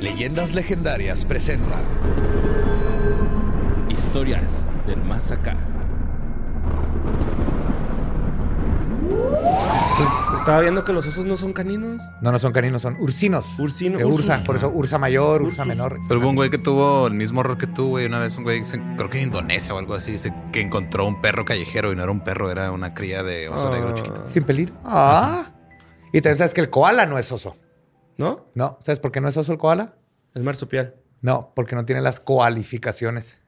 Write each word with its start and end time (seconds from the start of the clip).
Leyendas 0.00 0.54
legendarias 0.54 1.24
presenta 1.24 1.76
Historias 3.88 4.64
del 4.86 5.02
más 5.02 5.30
acá. 5.32 5.56
Pues, 9.08 10.38
estaba 10.38 10.60
viendo 10.60 10.84
que 10.84 10.92
los 10.92 11.06
osos 11.06 11.24
no 11.24 11.36
son 11.38 11.52
caninos. 11.54 12.02
No, 12.20 12.30
no 12.30 12.38
son 12.38 12.52
caninos, 12.52 12.82
son 12.82 12.96
ursinos. 13.00 13.58
Ursinos. 13.58 13.98
De 13.98 14.04
ursa, 14.04 14.32
ursus. 14.34 14.46
por 14.46 14.56
eso 14.56 14.68
ursa 14.68 14.98
mayor, 14.98 15.40
ursa 15.42 15.62
Ursus. 15.62 15.66
menor. 15.66 15.98
Pero 16.06 16.20
hubo 16.20 16.28
un 16.28 16.36
güey 16.36 16.50
que 16.50 16.58
tuvo 16.58 17.06
el 17.06 17.14
mismo 17.14 17.40
error 17.40 17.56
que 17.56 17.66
tú, 17.66 17.88
güey. 17.88 18.04
Una 18.06 18.18
vez 18.18 18.36
un 18.36 18.44
güey, 18.44 18.62
creo 18.96 19.08
que 19.08 19.18
en 19.18 19.28
Indonesia 19.28 19.72
o 19.74 19.78
algo 19.78 19.94
así, 19.94 20.12
dice 20.12 20.32
que 20.52 20.60
encontró 20.60 21.06
un 21.06 21.20
perro 21.22 21.44
callejero 21.46 21.92
y 21.92 21.96
no 21.96 22.02
era 22.02 22.12
un 22.12 22.20
perro, 22.20 22.50
era 22.50 22.70
una 22.70 22.92
cría 22.92 23.22
de 23.22 23.48
oso 23.48 23.68
Ah. 23.68 23.70
negro 23.70 23.94
chiquito. 23.94 24.22
Sin 24.28 24.44
pelito. 24.44 24.74
Ah. 24.84 25.46
Y 26.12 26.20
también 26.20 26.38
sabes 26.38 26.52
que 26.52 26.60
el 26.60 26.68
koala 26.70 27.06
no 27.06 27.18
es 27.18 27.32
oso. 27.32 27.56
¿No? 28.16 28.46
No, 28.54 28.78
¿sabes 28.84 29.00
por 29.00 29.12
qué 29.12 29.20
no 29.20 29.28
es 29.28 29.36
oso 29.36 29.52
el 29.52 29.58
koala? 29.58 29.94
Es 30.34 30.42
marsupial. 30.42 30.94
No, 31.20 31.52
porque 31.54 31.74
no 31.74 31.84
tiene 31.84 32.00
las 32.00 32.20
coalificaciones. 32.20 33.38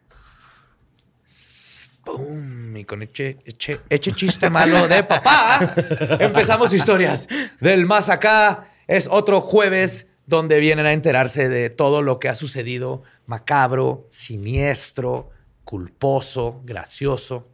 ¡Pum! 2.04 2.76
Y 2.76 2.84
con 2.84 3.02
eche, 3.02 3.38
eche, 3.44 3.80
eche 3.90 4.12
chiste 4.12 4.48
malo 4.50 4.88
de 4.88 5.04
papá. 5.04 5.74
Empezamos 6.20 6.72
historias 6.72 7.28
del 7.60 7.86
más 7.86 8.08
acá. 8.08 8.68
Es 8.86 9.06
otro 9.10 9.40
jueves 9.40 10.06
donde 10.26 10.60
vienen 10.60 10.86
a 10.86 10.92
enterarse 10.92 11.48
de 11.48 11.70
todo 11.70 12.02
lo 12.02 12.18
que 12.18 12.28
ha 12.28 12.34
sucedido 12.34 13.02
macabro, 13.26 14.06
siniestro, 14.10 15.30
culposo, 15.64 16.62
gracioso 16.64 17.48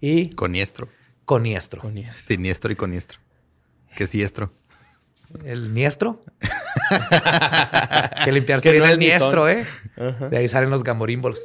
y 0.00 0.30
Coniestro. 0.30 0.88
coniestro. 1.24 1.82
Siniestro 2.12 2.72
y 2.72 2.76
coniestro. 2.76 3.20
¿Qué 3.96 4.06
siestro? 4.06 4.50
¿El 5.44 5.74
niestro? 5.74 6.18
que 8.24 8.32
limpiarse 8.32 8.62
Que 8.62 8.70
bien 8.70 8.82
no 8.82 8.86
el 8.86 8.92
es 8.92 8.98
ni 8.98 9.06
niestro. 9.06 9.48
¿eh? 9.48 9.64
Ajá. 9.96 10.28
De 10.28 10.36
ahí 10.36 10.48
salen 10.48 10.70
los 10.70 10.84
gamorímbolos. 10.84 11.40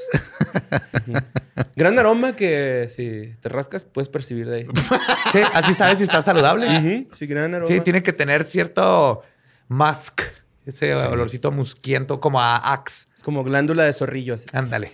Gran 1.76 1.98
aroma 1.98 2.36
que 2.36 2.88
si 2.96 3.34
te 3.42 3.50
rascas 3.50 3.86
puedes 3.86 4.10
percibir 4.10 4.48
de 4.48 4.58
ahí. 4.58 4.68
Sí, 5.32 5.40
así 5.54 5.74
sabes 5.74 5.98
si 5.98 6.04
está 6.04 6.22
saludable. 6.22 7.08
Sí, 7.12 7.28
gran 7.28 7.54
aroma. 7.54 7.68
Sí, 7.68 7.82
tiene 7.82 8.04
que 8.04 8.14
tener 8.14 8.44
cierto 8.44 9.24
musk, 9.68 10.22
ese 10.66 10.94
olorcito 10.94 11.52
musquiento 11.52 12.20
como 12.20 12.40
a 12.40 12.74
axe. 12.74 13.08
Es 13.16 13.24
como 13.24 13.44
glándula 13.44 13.84
de 13.84 13.94
zorrillo. 13.94 14.36
así. 14.36 14.46
Ándale. 14.54 14.94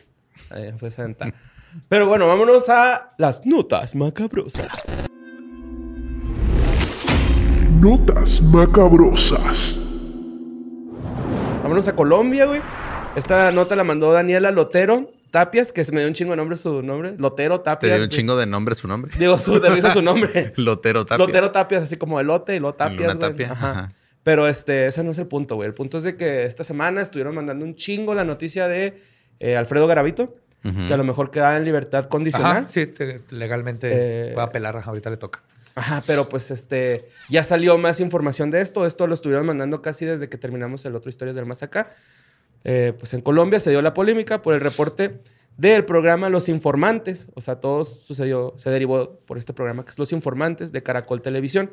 Ahí 0.50 0.72
fue 0.78 0.90
esa. 0.90 1.08
Pero 1.90 2.08
bueno, 2.08 2.28
vámonos 2.28 2.70
a 2.70 3.14
las 3.18 3.46
notas 3.46 3.96
macabrosas. 3.96 4.70
Notas 7.80 8.42
macabrosas. 8.42 9.78
Vámonos 11.62 11.88
a 11.88 11.96
Colombia, 11.96 12.46
güey. 12.46 12.62
Esta 13.16 13.52
nota 13.52 13.76
la 13.76 13.84
mandó 13.84 14.12
Daniela 14.14 14.52
Lotero 14.52 15.10
Tapias, 15.32 15.72
que 15.72 15.84
se 15.86 15.92
me 15.92 16.00
dio 16.00 16.08
un 16.08 16.14
chingo 16.14 16.32
de 16.32 16.38
nombre 16.38 16.58
su 16.58 16.82
nombre. 16.82 17.16
Lotero 17.18 17.60
Te 17.60 17.66
Tapias. 17.66 17.96
dio 17.96 18.04
un 18.06 18.10
chingo 18.10 18.38
de 18.38 18.46
nombre 18.46 18.76
su 18.76 18.88
nombre. 18.88 19.12
Digo, 19.20 19.38
su, 19.38 19.60
de 19.60 19.70
risa 19.70 19.92
su 19.92 20.02
nombre. 20.02 20.54
Lotero 20.58 21.06
Tapia. 21.06 21.26
Lotero 21.26 21.52
Tapias, 21.52 21.84
así 21.84 21.98
como 21.98 22.20
elote 22.20 22.56
y 22.56 22.60
lo 22.60 22.74
Tapias, 22.74 23.16
güey. 23.16 23.20
Tapia, 23.30 23.52
Ajá. 23.52 23.72
ajá. 23.72 23.94
Pero 24.24 24.48
este, 24.48 24.88
ese 24.88 25.04
no 25.04 25.12
es 25.12 25.18
el 25.20 25.28
punto, 25.28 25.56
güey. 25.56 25.68
El 25.68 25.74
punto 25.74 25.98
es 25.98 26.04
de 26.04 26.16
que 26.16 26.44
esta 26.46 26.64
semana 26.64 27.02
estuvieron 27.02 27.36
mandando 27.36 27.64
un 27.66 27.76
chingo 27.76 28.14
la 28.16 28.24
noticia 28.24 28.68
de 28.68 29.02
eh, 29.40 29.56
Alfredo 29.56 29.88
Garavito, 29.88 30.36
que 30.88 30.94
a 30.94 30.98
lo 30.98 31.06
mejor 31.06 31.32
queda 31.32 31.56
en 31.56 31.64
libertad 31.64 32.06
condicional. 32.06 32.58
Ajá, 32.58 32.66
sí, 32.68 32.88
te- 32.88 33.22
legalmente 33.30 33.90
Eh, 33.92 34.32
puede 34.34 34.48
apelar. 34.48 34.82
Ahorita 34.86 35.09
le 35.09 35.16
toca. 35.18 35.42
Ajá, 35.78 36.04
pero 36.08 36.28
pues 36.28 36.50
este, 36.50 37.06
ya 37.30 37.44
salió 37.44 37.78
más 37.78 38.00
información 38.00 38.50
de 38.50 38.62
esto. 38.62 38.86
Esto 38.88 39.06
lo 39.06 39.14
estuvieron 39.14 39.46
mandando 39.46 39.82
casi 39.84 40.06
desde 40.06 40.28
que 40.28 40.38
terminamos 40.38 40.84
el 40.86 40.96
otro 40.96 41.10
Historias 41.10 41.36
del 41.36 41.46
Más 41.46 41.62
Acá. 41.62 41.92
Eh, 42.64 42.94
pues 42.98 43.14
en 43.14 43.22
Colombia 43.22 43.60
se 43.60 43.70
dio 43.70 43.82
la 43.84 43.94
polémica 43.94 44.42
por 44.42 44.56
el 44.56 44.60
reporte 44.62 45.22
del 45.56 45.86
programa 45.86 46.30
Los 46.30 46.50
Informantes. 46.50 47.28
O 47.36 47.42
sea, 47.42 47.60
todo 47.60 47.86
sucedió, 47.86 48.56
se 48.58 48.72
derivó 48.72 49.20
por 49.28 49.38
este 49.38 49.54
programa 49.54 49.86
que 49.86 49.92
es 49.92 50.00
Los 50.00 50.12
Informantes 50.14 50.72
de 50.72 50.82
Caracol 50.82 51.22
Televisión, 51.22 51.72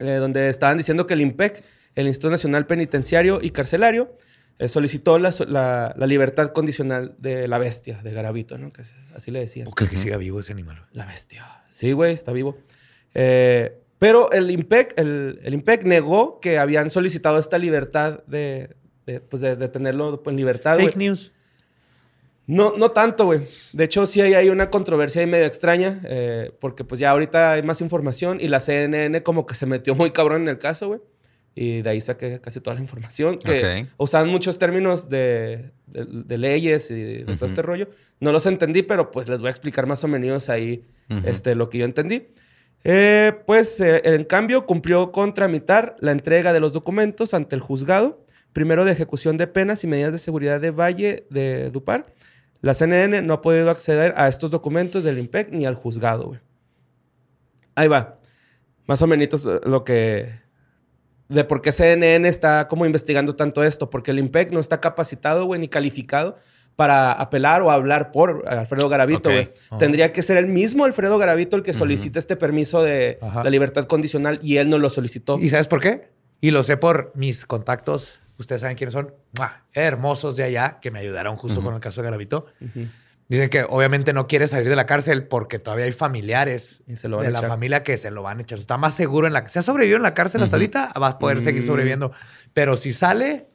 eh, 0.00 0.16
donde 0.16 0.50
estaban 0.50 0.76
diciendo 0.76 1.06
que 1.06 1.14
el 1.14 1.22
IMPEC, 1.22 1.64
el 1.94 2.08
Instituto 2.08 2.30
Nacional 2.30 2.66
Penitenciario 2.66 3.40
y 3.42 3.50
Carcelario, 3.52 4.16
eh, 4.58 4.68
solicitó 4.68 5.18
la, 5.18 5.32
la- 5.46 5.94
la 5.96 6.06
libertad 6.06 6.52
condicional 6.52 7.14
de 7.18 7.48
la 7.48 7.56
bestia, 7.58 8.02
de 8.02 8.12
Garavito, 8.12 8.58
¿no? 8.58 8.70
Que 8.72 8.82
así 9.14 9.30
le 9.30 9.40
decían. 9.40 9.66
¿O 9.68 9.70
cree 9.70 9.88
que 9.88 9.96
siga 9.96 10.18
vivo 10.18 10.40
ese 10.40 10.52
animal? 10.52 10.84
La 10.92 11.06
bestia. 11.06 11.46
Sí, 11.70 11.92
güey, 11.92 12.12
está 12.12 12.32
vivo. 12.32 12.58
Eh, 13.14 13.78
pero 13.98 14.30
el 14.32 14.50
IMPEC, 14.50 14.94
el, 14.96 15.40
el 15.42 15.54
IMPEC 15.54 15.84
negó 15.84 16.38
que 16.40 16.58
habían 16.58 16.88
solicitado 16.90 17.38
esta 17.38 17.58
libertad 17.58 18.22
de, 18.26 18.76
de, 19.06 19.20
pues 19.20 19.42
de, 19.42 19.56
de 19.56 19.68
tenerlo 19.68 20.22
en 20.26 20.36
libertad. 20.36 20.76
Fake 20.78 20.96
news. 20.96 21.32
No, 22.46 22.74
no 22.78 22.92
tanto, 22.92 23.26
güey. 23.26 23.42
De 23.74 23.84
hecho, 23.84 24.06
sí 24.06 24.20
hay, 24.22 24.32
hay 24.34 24.48
una 24.48 24.70
controversia 24.70 25.20
ahí 25.20 25.26
medio 25.26 25.44
extraña, 25.44 26.00
eh, 26.04 26.50
porque 26.60 26.82
pues 26.82 26.98
ya 26.98 27.10
ahorita 27.10 27.52
hay 27.52 27.62
más 27.62 27.80
información 27.82 28.40
y 28.40 28.48
la 28.48 28.60
CNN 28.60 29.22
como 29.22 29.44
que 29.44 29.54
se 29.54 29.66
metió 29.66 29.94
muy 29.94 30.12
cabrón 30.12 30.42
en 30.42 30.48
el 30.48 30.58
caso, 30.58 30.88
güey. 30.88 31.00
Y 31.54 31.82
de 31.82 31.90
ahí 31.90 32.00
saqué 32.00 32.40
casi 32.40 32.60
toda 32.60 32.74
la 32.76 32.80
información. 32.80 33.38
Que 33.38 33.82
Ok. 33.82 33.88
usaban 33.98 34.28
muchos 34.28 34.58
términos 34.58 35.08
de, 35.10 35.72
de- 35.88 36.06
de 36.06 36.38
leyes 36.38 36.88
y 36.90 36.94
de 36.94 37.24
todo 37.24 37.34
Ujú. 37.34 37.46
este 37.46 37.62
rollo. 37.62 37.88
No 38.20 38.30
los 38.32 38.46
entendí, 38.46 38.82
pero 38.82 39.10
pues 39.10 39.28
les 39.28 39.40
voy 39.40 39.48
a 39.48 39.50
explicar 39.50 39.86
más 39.86 40.02
o 40.04 40.08
menos 40.08 40.48
ahí 40.48 40.84
Ujú. 41.10 41.20
este, 41.28 41.54
lo 41.56 41.68
que 41.68 41.78
yo 41.78 41.84
entendí. 41.84 42.28
Eh, 42.84 43.32
pues, 43.46 43.80
eh, 43.80 44.02
en 44.04 44.24
cambio, 44.24 44.66
cumplió 44.66 45.12
con 45.12 45.34
tramitar 45.34 45.96
la 46.00 46.12
entrega 46.12 46.52
de 46.52 46.60
los 46.60 46.72
documentos 46.72 47.34
ante 47.34 47.56
el 47.56 47.60
juzgado, 47.60 48.24
primero 48.52 48.84
de 48.84 48.92
ejecución 48.92 49.36
de 49.36 49.46
penas 49.46 49.84
y 49.84 49.86
medidas 49.86 50.12
de 50.12 50.18
seguridad 50.18 50.60
de 50.60 50.70
Valle 50.70 51.26
de 51.30 51.70
Dupar. 51.70 52.06
La 52.60 52.74
CNN 52.74 53.22
no 53.22 53.34
ha 53.34 53.42
podido 53.42 53.70
acceder 53.70 54.14
a 54.16 54.28
estos 54.28 54.50
documentos 54.50 55.04
del 55.04 55.18
IMPEC 55.18 55.50
ni 55.50 55.66
al 55.66 55.74
juzgado. 55.74 56.38
Ahí 57.74 57.88
va. 57.88 58.18
Más 58.86 59.02
o 59.02 59.06
menos 59.06 59.44
lo 59.44 59.84
que... 59.84 60.46
De 61.28 61.44
por 61.44 61.60
qué 61.60 61.72
CNN 61.72 62.26
está 62.26 62.68
como 62.68 62.86
investigando 62.86 63.36
tanto 63.36 63.62
esto. 63.62 63.90
Porque 63.90 64.10
el 64.10 64.18
IMPEC 64.18 64.50
no 64.50 64.60
está 64.60 64.80
capacitado, 64.80 65.44
güey, 65.44 65.60
ni 65.60 65.68
calificado 65.68 66.38
para 66.78 67.10
apelar 67.10 67.60
o 67.62 67.72
hablar 67.72 68.12
por 68.12 68.44
Alfredo 68.46 68.88
Garavito, 68.88 69.30
Ok. 69.30 69.34
güey. 69.34 69.52
Ajá. 69.68 69.78
Tendría 69.78 70.12
que 70.12 70.22
ser 70.22 70.36
el 70.36 70.46
mismo 70.46 70.84
Alfredo 70.84 71.18
Garavito 71.18 71.56
el 71.56 71.64
que 71.64 71.74
solicite 71.74 72.20
este 72.20 72.36
permiso 72.36 72.84
de 72.84 73.18
Ajá. 73.20 73.42
la 73.42 73.50
libertad 73.50 73.86
condicional 73.86 74.38
y 74.44 74.58
él 74.58 74.70
no 74.70 74.78
lo 74.78 74.88
solicitó. 74.88 75.40
¿Y 75.40 75.48
sabes 75.48 75.66
por 75.66 75.80
qué? 75.80 76.10
Y 76.40 76.52
lo 76.52 76.62
sé 76.62 76.76
por 76.76 77.10
mis 77.16 77.46
contactos. 77.46 78.20
Ustedes 78.38 78.60
saben 78.60 78.76
quiénes 78.76 78.92
son. 78.92 79.12
¡Mua! 79.36 79.64
Hermosos 79.72 80.36
de 80.36 80.44
allá 80.44 80.78
que 80.80 80.92
me 80.92 81.00
ayudaron 81.00 81.34
justo 81.34 81.58
Ujú. 81.58 81.66
con 81.66 81.74
el 81.74 81.80
caso 81.80 82.00
de 82.00 82.04
Garavito. 82.04 82.46
Ujú. 82.60 82.86
Dicen 83.26 83.48
que 83.48 83.64
obviamente 83.68 84.12
no 84.12 84.28
quiere 84.28 84.46
salir 84.46 84.68
de 84.68 84.76
la 84.76 84.86
cárcel 84.86 85.26
porque 85.26 85.58
todavía 85.58 85.84
hay 85.84 85.90
familiares 85.92 86.84
se 86.94 87.08
lo 87.08 87.20
de 87.22 87.32
la 87.32 87.42
familia 87.42 87.82
que 87.82 87.96
se 87.96 88.12
lo 88.12 88.22
van 88.22 88.38
a 88.38 88.42
echar. 88.42 88.56
Está 88.60 88.76
más 88.76 88.94
seguro 88.94 89.26
en 89.26 89.32
la... 89.32 89.48
Si 89.48 89.58
ha 89.58 89.62
sobrevivido 89.62 89.96
en 89.96 90.04
la 90.04 90.14
cárcel 90.14 90.44
hasta 90.44 90.54
ahorita, 90.54 90.92
va 91.02 91.08
a 91.08 91.18
poder 91.18 91.40
seguir 91.40 91.64
Mm. 91.64 91.66
sobreviviendo. 91.66 92.12
Pero 92.52 92.76
si 92.76 92.92
sale, 92.92 93.48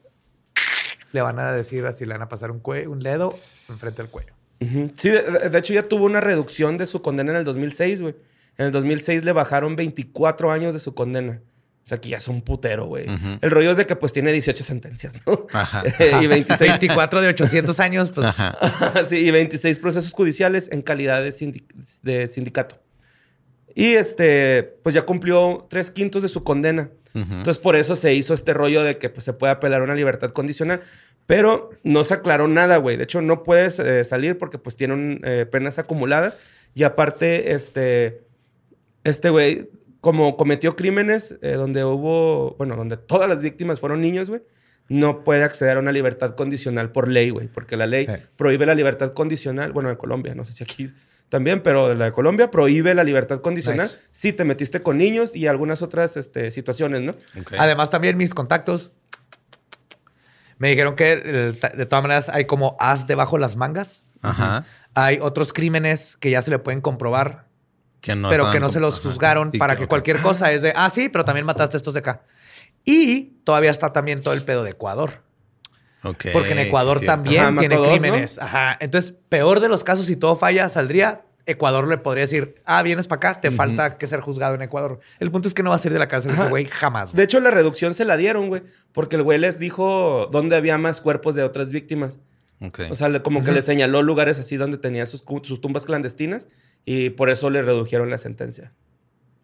le 1.13 1.21
van 1.21 1.39
a 1.39 1.53
decir 1.53 1.85
así, 1.85 2.05
le 2.05 2.11
van 2.13 2.23
a 2.23 2.27
pasar 2.27 2.51
un, 2.51 2.61
cue- 2.61 2.87
un 2.87 2.99
dedo 2.99 3.29
enfrente 3.69 4.01
del 4.01 4.11
cuello. 4.11 4.33
Sí, 4.95 5.09
de, 5.09 5.49
de 5.49 5.57
hecho 5.59 5.73
ya 5.73 5.83
tuvo 5.87 6.05
una 6.05 6.19
reducción 6.21 6.77
de 6.77 6.85
su 6.85 7.01
condena 7.01 7.31
en 7.31 7.37
el 7.37 7.43
2006, 7.45 8.01
güey. 8.01 8.15
En 8.57 8.65
el 8.67 8.71
2006 8.71 9.23
le 9.25 9.31
bajaron 9.31 9.75
24 9.75 10.51
años 10.51 10.73
de 10.73 10.79
su 10.79 10.93
condena. 10.93 11.41
O 11.83 11.85
sea, 11.85 11.99
que 11.99 12.07
ya 12.09 12.17
es 12.17 12.29
un 12.29 12.41
putero, 12.41 12.85
güey. 12.85 13.05
El 13.41 13.51
rollo 13.51 13.71
es 13.71 13.75
de 13.77 13.85
que 13.85 13.97
pues 13.97 14.13
tiene 14.13 14.31
18 14.31 14.63
sentencias, 14.63 15.15
¿no? 15.27 15.47
Ajá. 15.51 15.83
y 16.21 16.27
26 16.27 16.59
24 16.79 17.21
de 17.23 17.27
800 17.27 17.79
años, 17.81 18.11
pues... 18.11 18.27
Ajá. 18.27 18.57
sí, 19.09 19.17
y 19.17 19.31
26 19.31 19.79
procesos 19.79 20.13
judiciales 20.13 20.69
en 20.71 20.81
calidad 20.81 21.21
de 21.21 22.27
sindicato. 22.27 22.79
Y 23.75 23.95
este, 23.95 24.63
pues 24.83 24.95
ya 24.95 25.01
cumplió 25.01 25.67
tres 25.69 25.91
quintos 25.91 26.21
de 26.23 26.29
su 26.29 26.43
condena. 26.43 26.89
Entonces, 27.13 27.59
por 27.59 27.75
eso 27.75 27.95
se 27.95 28.13
hizo 28.15 28.33
este 28.33 28.53
rollo 28.53 28.81
de 28.83 28.97
que 28.97 29.09
pues, 29.09 29.23
se 29.23 29.33
puede 29.33 29.53
apelar 29.53 29.81
a 29.81 29.83
una 29.83 29.95
libertad 29.95 30.31
condicional. 30.31 30.81
Pero 31.25 31.69
no 31.83 32.03
se 32.03 32.15
aclaró 32.15 32.47
nada, 32.47 32.77
güey. 32.77 32.97
De 32.97 33.03
hecho, 33.05 33.21
no 33.21 33.43
puedes 33.43 33.79
eh, 33.79 34.03
salir 34.03 34.37
porque 34.37 34.57
pues 34.57 34.75
tienen 34.75 35.21
eh, 35.23 35.45
penas 35.49 35.79
acumuladas. 35.79 36.37
Y 36.75 36.83
aparte, 36.83 37.53
este, 37.53 38.23
este 39.03 39.29
güey, 39.29 39.69
como 40.01 40.35
cometió 40.35 40.75
crímenes 40.75 41.37
eh, 41.41 41.53
donde 41.53 41.85
hubo, 41.85 42.55
bueno, 42.57 42.75
donde 42.75 42.97
todas 42.97 43.29
las 43.29 43.41
víctimas 43.41 43.79
fueron 43.79 44.01
niños, 44.01 44.29
güey, 44.29 44.41
no 44.89 45.23
puede 45.23 45.43
acceder 45.43 45.77
a 45.77 45.79
una 45.79 45.93
libertad 45.93 46.35
condicional 46.35 46.91
por 46.91 47.07
ley, 47.07 47.29
güey. 47.29 47.47
Porque 47.47 47.77
la 47.77 47.87
ley 47.87 48.05
Eh. 48.09 48.21
prohíbe 48.35 48.65
la 48.65 48.75
libertad 48.75 49.13
condicional. 49.13 49.71
Bueno, 49.71 49.89
en 49.89 49.95
Colombia, 49.95 50.35
no 50.35 50.43
sé 50.43 50.51
si 50.51 50.63
aquí 50.63 50.87
también, 51.33 51.63
pero 51.63 51.95
la 51.95 52.05
de 52.05 52.11
Colombia 52.11 52.51
prohíbe 52.51 52.93
la 52.93 53.03
libertad 53.03 53.41
condicional 53.41 53.87
Nice. 53.87 53.99
si 54.11 54.33
te 54.33 54.45
metiste 54.45 54.83
con 54.83 54.99
niños 54.99 55.35
y 55.35 55.47
algunas 55.47 55.81
otras 55.81 56.15
este, 56.15 56.51
situaciones, 56.51 57.01
¿no? 57.01 57.13
Además, 57.57 57.89
también 57.89 58.17
mis 58.17 58.35
contactos 58.35 58.91
me 60.59 60.69
dijeron 60.69 60.95
que 60.95 61.13
eh, 61.13 61.71
de 61.75 61.85
todas 61.87 62.03
maneras 62.03 62.29
hay 62.29 62.45
como 62.45 62.77
as 62.79 63.07
debajo 63.07 63.39
las 63.39 63.55
mangas. 63.55 64.03
Ajá. 64.21 64.65
Hay 64.93 65.17
otros 65.23 65.53
crímenes 65.53 66.17
que 66.17 66.29
ya 66.29 66.43
se 66.43 66.51
le 66.51 66.59
pueden 66.59 66.81
comprobar, 66.81 67.47
Que 67.99 68.15
no 68.15 68.29
pero 68.29 68.51
que 68.51 68.59
no 68.59 68.69
se 68.69 68.79
los 68.79 68.99
juzgaron 68.99 69.51
para 69.53 69.75
que 69.75 69.85
ok. 69.85 69.89
cualquier 69.89 70.21
cosa 70.21 70.51
es 70.51 70.61
de, 70.61 70.71
ah, 70.75 70.91
sí, 70.91 71.09
pero 71.09 71.25
también 71.25 71.47
mataste 71.47 71.77
a 71.77 71.79
estos 71.79 71.95
de 71.95 72.01
acá. 72.01 72.21
Y 72.85 73.39
todavía 73.43 73.71
está 73.71 73.91
también 73.91 74.21
todo 74.21 74.35
el 74.35 74.45
pedo 74.45 74.63
de 74.63 74.69
Ecuador. 74.69 75.23
Porque 76.03 76.51
en 76.51 76.59
Ecuador 76.59 76.99
también 76.99 77.43
Ajá, 77.45 77.59
tiene 77.59 77.75
dos, 77.75 77.87
¿no? 77.87 77.91
crímenes. 77.93 78.37
Ajá. 78.39 78.77
Entonces, 78.79 79.13
peor 79.29 79.59
de 79.61 79.69
los 79.69 79.83
casos, 79.83 80.05
si 80.05 80.15
todo 80.15 80.35
falla, 80.35 80.67
saldría. 80.69 81.25
Ecuador 81.45 81.87
le 81.89 81.97
podría 81.97 82.21
decir, 82.23 82.55
ah, 82.63 82.81
vienes 82.83 83.07
para 83.09 83.17
acá, 83.31 83.41
te 83.41 83.51
falta 83.51 83.97
que 83.97 84.07
ser 84.07 84.21
juzgado 84.21 84.55
en 84.55 84.61
Ecuador. 84.61 85.01
El 85.19 85.29
punto 85.29 85.49
es 85.49 85.53
que 85.53 85.61
no 85.61 85.71
va 85.71 85.75
a 85.75 85.79
salir 85.79 85.91
de 85.93 85.99
la 85.99 86.07
cárcel 86.07 86.31
ese 86.31 86.39
Ajá. 86.41 86.49
güey 86.49 86.65
jamás. 86.67 87.11
güey. 87.11 87.17
De 87.17 87.23
hecho, 87.23 87.41
la 87.41 87.51
reducción 87.51 87.93
se 87.93 88.05
la 88.05 88.15
dieron, 88.15 88.47
güey, 88.47 88.63
porque 88.93 89.17
el 89.17 89.23
güey 89.23 89.37
les 89.39 89.59
dijo 89.59 90.29
dónde 90.31 90.55
había 90.55 90.77
más 90.77 91.01
cuerpos 91.01 91.35
de 91.35 91.43
otras 91.43 91.71
víctimas. 91.71 92.17
Ok. 92.61 92.83
O 92.89 92.95
sea, 92.95 93.21
como 93.23 93.43
que 93.43 93.51
le 93.51 93.61
señaló 93.61 94.01
lugares 94.03 94.39
así 94.39 94.55
donde 94.55 94.77
tenía 94.77 95.05
sus, 95.05 95.25
sus 95.43 95.59
tumbas 95.59 95.85
clandestinas 95.85 96.47
y 96.85 97.09
por 97.09 97.29
eso 97.29 97.49
le 97.49 97.61
redujeron 97.61 98.09
la 98.09 98.17
sentencia. 98.19 98.71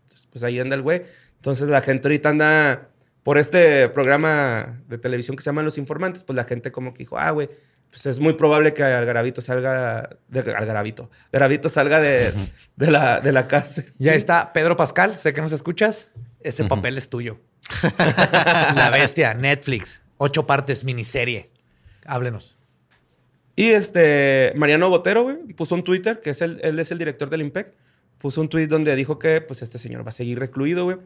Entonces, 0.04 0.28
pues 0.32 0.44
ahí 0.46 0.58
anda 0.58 0.76
el 0.78 0.82
güey. 0.82 1.04
Entonces 1.36 1.68
la 1.68 1.82
gente 1.82 2.08
ahorita 2.08 2.30
anda 2.30 2.90
por 3.30 3.38
este 3.38 3.88
programa 3.90 4.82
de 4.88 4.98
televisión 4.98 5.38
que 5.38 5.44
se 5.44 5.50
llama 5.50 5.62
Los 5.62 5.78
Informantes, 5.78 6.24
pues 6.24 6.36
la 6.36 6.46
gente 6.46 6.72
como 6.72 6.94
que 6.94 6.98
dijo, 6.98 7.20
ah, 7.20 7.30
güey, 7.30 7.48
pues 7.92 8.08
es 8.08 8.20
muy 8.20 8.34
probable 8.34 8.74
que 8.74 8.82
Algaravito 8.82 9.40
salga, 9.40 10.18
de, 10.30 10.40
Algaravito, 10.40 11.12
Garavito 11.32 11.70
salga 11.70 12.02
de, 12.02 12.34
de, 12.76 12.90
la, 12.90 13.20
de 13.20 13.32
la 13.32 13.48
cárcel. 13.48 13.94
Ya 14.00 14.16
está 14.16 14.52
Pedro 14.52 14.76
Pascal, 14.76 15.16
sé 15.16 15.32
que 15.32 15.42
nos 15.42 15.52
escuchas. 15.52 16.10
Ese 16.42 16.64
papel 16.64 16.98
es 16.98 17.08
tuyo. 17.08 17.40
la 18.76 18.90
bestia, 18.92 19.36
Netflix, 19.36 20.02
ocho 20.18 20.48
partes, 20.48 20.84
miniserie. 20.84 21.52
Háblenos. 22.08 22.58
Y 23.56 23.68
este, 23.68 24.54
Mariano 24.56 24.90
Botero, 24.90 25.22
güey, 25.22 25.38
puso 25.54 25.76
un 25.76 25.84
Twitter, 25.84 26.20
que 26.20 26.32
es 26.32 26.42
el, 26.42 26.60
él 26.64 26.80
es 26.80 26.90
el 26.90 26.98
director 26.98 27.30
del 27.30 27.42
IMPEC, 27.42 27.76
puso 28.18 28.42
un 28.42 28.50
tweet 28.50 28.66
donde 28.66 28.96
dijo 28.96 29.20
que, 29.20 29.40
pues, 29.40 29.62
este 29.62 29.78
señor 29.78 30.04
va 30.04 30.10
a 30.10 30.14
seguir 30.14 30.40
recluido, 30.40 30.86
güey. 30.86 30.98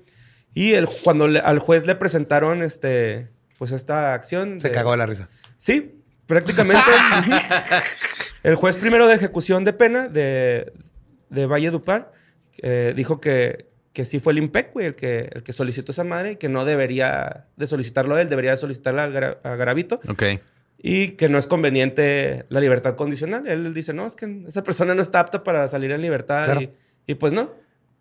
Y 0.53 0.73
el, 0.73 0.87
cuando 1.03 1.27
le- 1.27 1.39
al 1.39 1.59
juez 1.59 1.85
le 1.85 1.95
presentaron, 1.95 2.61
este, 2.63 3.27
pues, 3.57 3.71
esta 3.71 4.13
acción... 4.13 4.59
Se 4.59 4.67
de- 4.69 4.73
cagó 4.73 4.91
de 4.91 4.97
la 4.97 5.05
risa. 5.05 5.29
Sí, 5.57 5.95
prácticamente. 6.27 6.83
el 8.43 8.55
juez 8.55 8.77
primero 8.77 9.07
de 9.07 9.15
ejecución 9.15 9.63
de 9.63 9.73
pena 9.73 10.07
de, 10.09 10.73
de 11.29 11.45
Valle 11.45 11.71
Dupar 11.71 12.11
eh, 12.59 12.93
dijo 12.95 13.19
que, 13.21 13.67
que 13.93 14.05
sí 14.05 14.19
fue 14.19 14.33
el 14.33 14.39
IMPEC, 14.39 14.73
güey, 14.73 14.85
el 14.87 14.95
que, 14.95 15.29
el 15.33 15.43
que 15.43 15.53
solicitó 15.53 15.91
esa 15.91 16.03
madre 16.03 16.33
y 16.33 16.35
que 16.35 16.49
no 16.49 16.65
debería 16.65 17.45
de 17.55 17.67
solicitarlo 17.67 18.17
él, 18.17 18.29
debería 18.29 18.51
de 18.51 18.57
solicitarla 18.57 19.05
a, 19.05 19.07
Gara- 19.09 19.37
a 19.43 19.55
Garavito 19.55 19.99
Ok. 20.09 20.23
y 20.77 21.09
que 21.09 21.29
no 21.29 21.37
es 21.37 21.47
conveniente 21.47 22.45
la 22.49 22.59
libertad 22.59 22.95
condicional. 22.95 23.47
Él 23.47 23.73
dice, 23.73 23.93
no, 23.93 24.05
es 24.05 24.15
que 24.15 24.43
esa 24.47 24.63
persona 24.63 24.93
no 24.93 25.01
está 25.01 25.19
apta 25.19 25.43
para 25.43 25.67
salir 25.67 25.91
en 25.91 26.01
libertad. 26.01 26.45
Claro. 26.45 26.61
Y, 26.61 26.69
y 27.07 27.15
pues 27.15 27.33
no. 27.33 27.51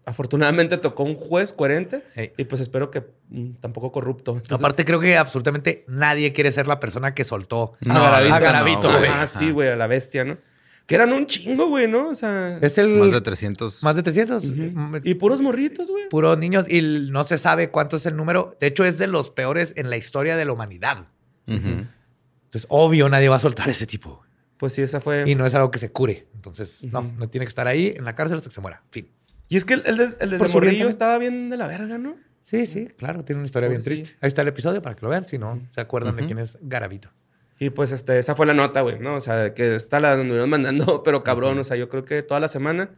Afortunadamente 0.04 0.78
tocó 0.78 1.04
un 1.04 1.14
juez 1.14 1.52
coherente 1.52 2.02
y 2.36 2.44
pues 2.44 2.60
espero 2.60 2.90
que 2.90 3.04
mm, 3.28 3.52
tampoco 3.60 3.92
corrupto. 3.92 4.32
Entonces, 4.32 4.52
Aparte, 4.58 4.84
creo 4.84 4.98
que 4.98 5.16
absolutamente 5.16 5.84
nadie 5.86 6.32
quiere 6.32 6.50
ser 6.50 6.66
la 6.66 6.80
persona 6.80 7.14
que 7.14 7.22
soltó 7.24 7.74
No, 7.80 7.94
a 7.96 8.00
Garavito, 8.10 8.34
a 8.34 8.38
Garavito, 8.40 8.92
no, 8.92 8.98
güey. 8.98 9.10
Ah, 9.12 9.26
sí, 9.28 9.50
güey, 9.52 9.68
a 9.68 9.76
la 9.76 9.86
bestia, 9.86 10.24
¿no? 10.24 10.38
Que 10.86 10.96
eran 10.96 11.12
un 11.12 11.26
chingo, 11.26 11.68
güey, 11.68 11.86
¿no? 11.86 12.08
O 12.08 12.14
sea, 12.16 12.58
Es 12.60 12.76
el 12.78 12.88
Más 12.88 13.12
de 13.12 13.20
300. 13.20 13.84
más 13.84 13.94
de 13.94 14.02
300. 14.02 14.44
ujú. 14.44 14.54
Mm, 14.74 15.00
y 15.04 15.14
puros 15.14 15.40
morritos, 15.40 15.88
güey. 15.88 16.08
Puros 16.08 16.36
niños. 16.36 16.68
Y 16.68 16.82
no 17.10 17.22
se 17.22 17.38
sabe 17.38 17.70
cuánto 17.70 17.96
es 17.96 18.04
el 18.06 18.16
número. 18.16 18.56
De 18.60 18.66
hecho, 18.66 18.84
es 18.84 18.98
de 18.98 19.06
los 19.06 19.30
peores 19.30 19.72
en 19.76 19.88
la 19.90 19.96
historia 19.96 20.36
de 20.36 20.44
la 20.44 20.52
humanidad. 20.52 21.06
Entonces, 21.46 22.66
obvio, 22.68 23.08
nadie 23.08 23.28
va 23.28 23.36
a 23.36 23.40
soltar 23.40 23.68
ese 23.70 23.86
tipo. 23.86 24.22
Pues 24.56 24.72
sí, 24.74 24.82
esa 24.82 25.00
fue. 25.00 25.24
Y 25.28 25.34
no 25.34 25.46
es 25.46 25.54
algo 25.54 25.70
que 25.70 25.78
se 25.78 25.90
cure. 25.90 26.26
Entonces, 26.34 26.84
no, 26.84 27.02
no 27.02 27.28
tiene 27.28 27.46
que 27.46 27.48
estar 27.50 27.66
ahí 27.66 27.94
en 27.96 28.04
la 28.04 28.14
cárcel 28.14 28.38
hasta 28.38 28.48
que 28.50 28.54
se 28.54 28.60
muera. 28.60 28.82
Fin. 28.90 29.08
Y 29.52 29.56
es 29.58 29.64
que 29.64 29.74
el, 29.74 29.82
el, 29.86 29.96
de- 29.96 30.16
el 30.20 30.30
de 30.30 30.38
Por 30.38 30.48
su 30.48 30.52
bien 30.60 30.64
morrillo 30.64 30.70
también. 30.78 30.88
estaba 30.88 31.18
bien 31.18 31.50
de 31.50 31.56
la 31.56 31.66
verga, 31.66 31.98
¿no? 31.98 32.16
Sí, 32.40 32.66
sí, 32.66 32.88
claro. 32.96 33.24
Tiene 33.24 33.40
una 33.40 33.46
historia 33.46 33.68
bien 33.68 33.82
triste. 33.82 34.16
Ahí 34.20 34.28
está 34.28 34.42
el 34.42 34.48
episodio 34.48 34.80
para 34.82 34.96
que 34.96 35.02
lo 35.02 35.10
vean. 35.10 35.24
Si 35.26 35.38
no, 35.38 35.60
se 35.70 35.80
acuerdan 35.80 36.16
de 36.16 36.26
quién 36.26 36.38
es 36.38 36.58
Garavito. 36.62 37.10
Y 37.58 37.70
pues 37.70 37.92
este, 37.92 38.18
esa 38.18 38.34
fue 38.34 38.46
la 38.46 38.54
nota, 38.54 38.80
güey, 38.80 38.98
¿no? 38.98 39.14
O 39.14 39.20
sea, 39.20 39.54
que 39.54 39.74
está 39.76 40.00
la 40.00 40.16
nos 40.16 40.48
mandando, 40.48 41.02
pero 41.04 41.22
cabrón, 41.22 41.58
o 41.58 41.64
sea, 41.64 41.76
yo 41.76 41.88
creo 41.88 42.04
que 42.04 42.22
toda 42.22 42.40
la 42.40 42.48
semana, 42.48 42.90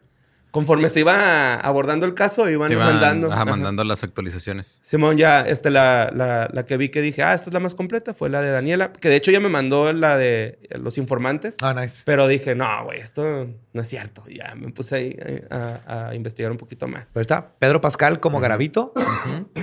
conforme 0.55 0.89
se 0.89 1.01
iba 1.01 1.57
abordando 1.57 2.07
el 2.07 2.15
caso, 2.15 2.49
iban, 2.49 2.71
iban 2.71 2.87
mandando. 2.87 3.27
ajá, 3.27 3.43
Ajá. 3.43 3.51
mandando 3.51 3.83
las 3.83 4.05
actualizaciones. 4.05 4.79
Simón, 4.83 5.17
ya, 5.17 5.41
este, 5.41 5.69
la, 5.71 6.13
la, 6.15 6.49
la 6.53 6.65
que 6.65 6.77
vi 6.77 6.91
que 6.91 7.03
dije, 7.03 7.25
ah, 7.25 7.35
esta 7.35 7.51
es 7.51 7.55
la 7.55 7.59
más 7.59 7.75
completa, 7.75 8.15
fue 8.15 8.31
la 8.31 8.41
de 8.41 8.53
Daniela, 8.53 8.93
que 8.93 9.09
de 9.09 9.17
hecho 9.17 9.33
ya 9.33 9.41
me 9.41 9.49
mandó 9.49 9.93
la 9.93 10.17
de 10.17 10.61
los 10.71 10.97
informantes, 10.97 11.57
Ah, 11.61 11.75
nice. 11.75 11.97
pero 12.05 12.29
dije, 12.29 12.55
no, 12.55 12.85
güey, 12.85 13.01
esto 13.01 13.49
no 13.73 13.83
es 13.83 13.89
cierto. 13.89 14.23
Y 14.29 14.37
Ya 14.39 14.55
me 14.55 14.71
puse 14.71 14.95
ahí 14.95 15.17
eh, 15.19 15.45
a, 15.51 16.09
a 16.11 16.15
investigar 16.15 16.53
un 16.53 16.59
poquito 16.59 16.87
más. 16.87 17.09
Pero 17.13 17.23
está 17.23 17.49
Pedro 17.59 17.81
Pascal 17.81 18.21
como 18.21 18.39
Garavito. 18.39 18.93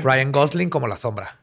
Ryan 0.04 0.32
Gosling 0.34 0.70
como 0.70 0.88
la 0.88 0.98
sombra. 0.98 1.39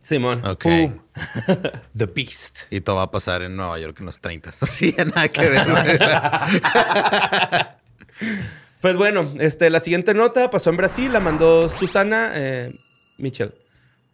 Simón. 0.00 0.40
Ok. 0.46 0.64
The 1.96 2.06
Beast. 2.06 2.58
Y 2.70 2.80
todo 2.82 2.96
va 2.96 3.02
a 3.04 3.10
pasar 3.10 3.40
en 3.42 3.56
Nueva 3.56 3.78
York 3.78 3.96
en 4.00 4.06
los 4.06 4.20
30. 4.20 4.52
Sí, 4.66 4.94
nada 4.98 5.28
que 5.28 5.48
ver. 5.48 5.66
Pues 8.84 8.98
bueno, 8.98 9.26
este, 9.40 9.70
la 9.70 9.80
siguiente 9.80 10.12
nota 10.12 10.50
pasó 10.50 10.68
en 10.68 10.76
Brasil, 10.76 11.10
la 11.10 11.18
mandó 11.18 11.70
Susana 11.70 12.32
eh, 12.34 12.70
Mitchell. 13.16 13.50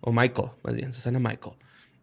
O 0.00 0.12
Michael, 0.12 0.50
más 0.62 0.76
bien, 0.76 0.92
Susana 0.92 1.18
Michael. 1.18 1.56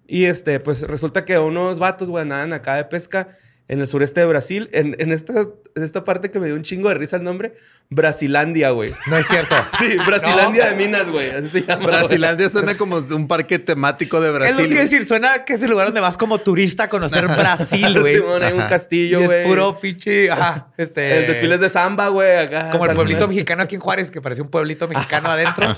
Y 0.05 0.25
este, 0.25 0.59
pues 0.59 0.81
resulta 0.81 1.23
que 1.23 1.39
unos 1.39 1.79
vatos, 1.79 2.09
güey, 2.09 2.23
andaban 2.23 2.51
acá 2.51 2.75
de 2.75 2.83
pesca 2.83 3.29
en 3.69 3.81
el 3.81 3.87
sureste 3.87 4.21
de 4.21 4.25
Brasil, 4.25 4.69
en, 4.71 4.95
en 4.99 5.11
esta, 5.11 5.33
en 5.75 5.83
esta 5.83 6.03
parte 6.03 6.31
que 6.31 6.39
me 6.39 6.45
dio 6.47 6.55
un 6.55 6.61
chingo 6.61 6.87
de 6.89 6.95
risa 6.95 7.17
el 7.17 7.23
nombre, 7.23 7.53
Brasilandia, 7.89 8.69
güey. 8.71 8.93
No 9.07 9.17
es 9.17 9.27
cierto. 9.27 9.55
Sí, 9.79 9.97
Brasilandia 10.05 10.69
de 10.69 10.75
Minas, 10.75 11.09
güey. 11.09 11.29
Así 11.31 11.49
se 11.49 11.61
llama. 11.61 11.83
güey. 11.83 11.95
Brasilandia 11.97 12.49
suena 12.49 12.77
como 12.77 12.97
un 12.97 13.27
parque 13.27 13.59
temático 13.59 14.19
de 14.21 14.27
Es 14.27 14.33
lo 14.33 14.39
Brasil. 14.39 14.69
que 14.69 14.79
decir, 14.79 15.05
suena 15.07 15.43
que 15.45 15.53
es 15.53 15.61
el 15.63 15.69
lugar 15.69 15.87
donde 15.87 15.99
vas 16.01 16.17
como 16.17 16.37
turista 16.37 16.83
a 16.83 16.89
conocer 16.89 17.27
Brasil, 17.27 17.99
güey. 17.99 18.15
Hay 18.41 18.53
un 18.53 18.67
castillo, 18.67 19.21
y 19.21 19.25
güey. 19.25 19.39
es 19.41 19.47
puro 19.47 19.77
pinche, 19.77 20.31
ajá, 20.31 20.67
este... 20.77 21.19
El 21.19 21.27
desfile 21.27 21.57
de 21.57 21.69
samba, 21.69 22.07
güey, 22.07 22.37
acá. 22.37 22.69
Como 22.71 22.85
el 22.85 22.95
pueblito 22.95 23.27
mexicano 23.27 23.63
aquí 23.63 23.75
en 23.75 23.81
Juárez, 23.81 24.11
que 24.11 24.21
parecía 24.21 24.43
un 24.43 24.49
pueblito 24.49 24.87
mexicano 24.87 25.29
adentro. 25.29 25.75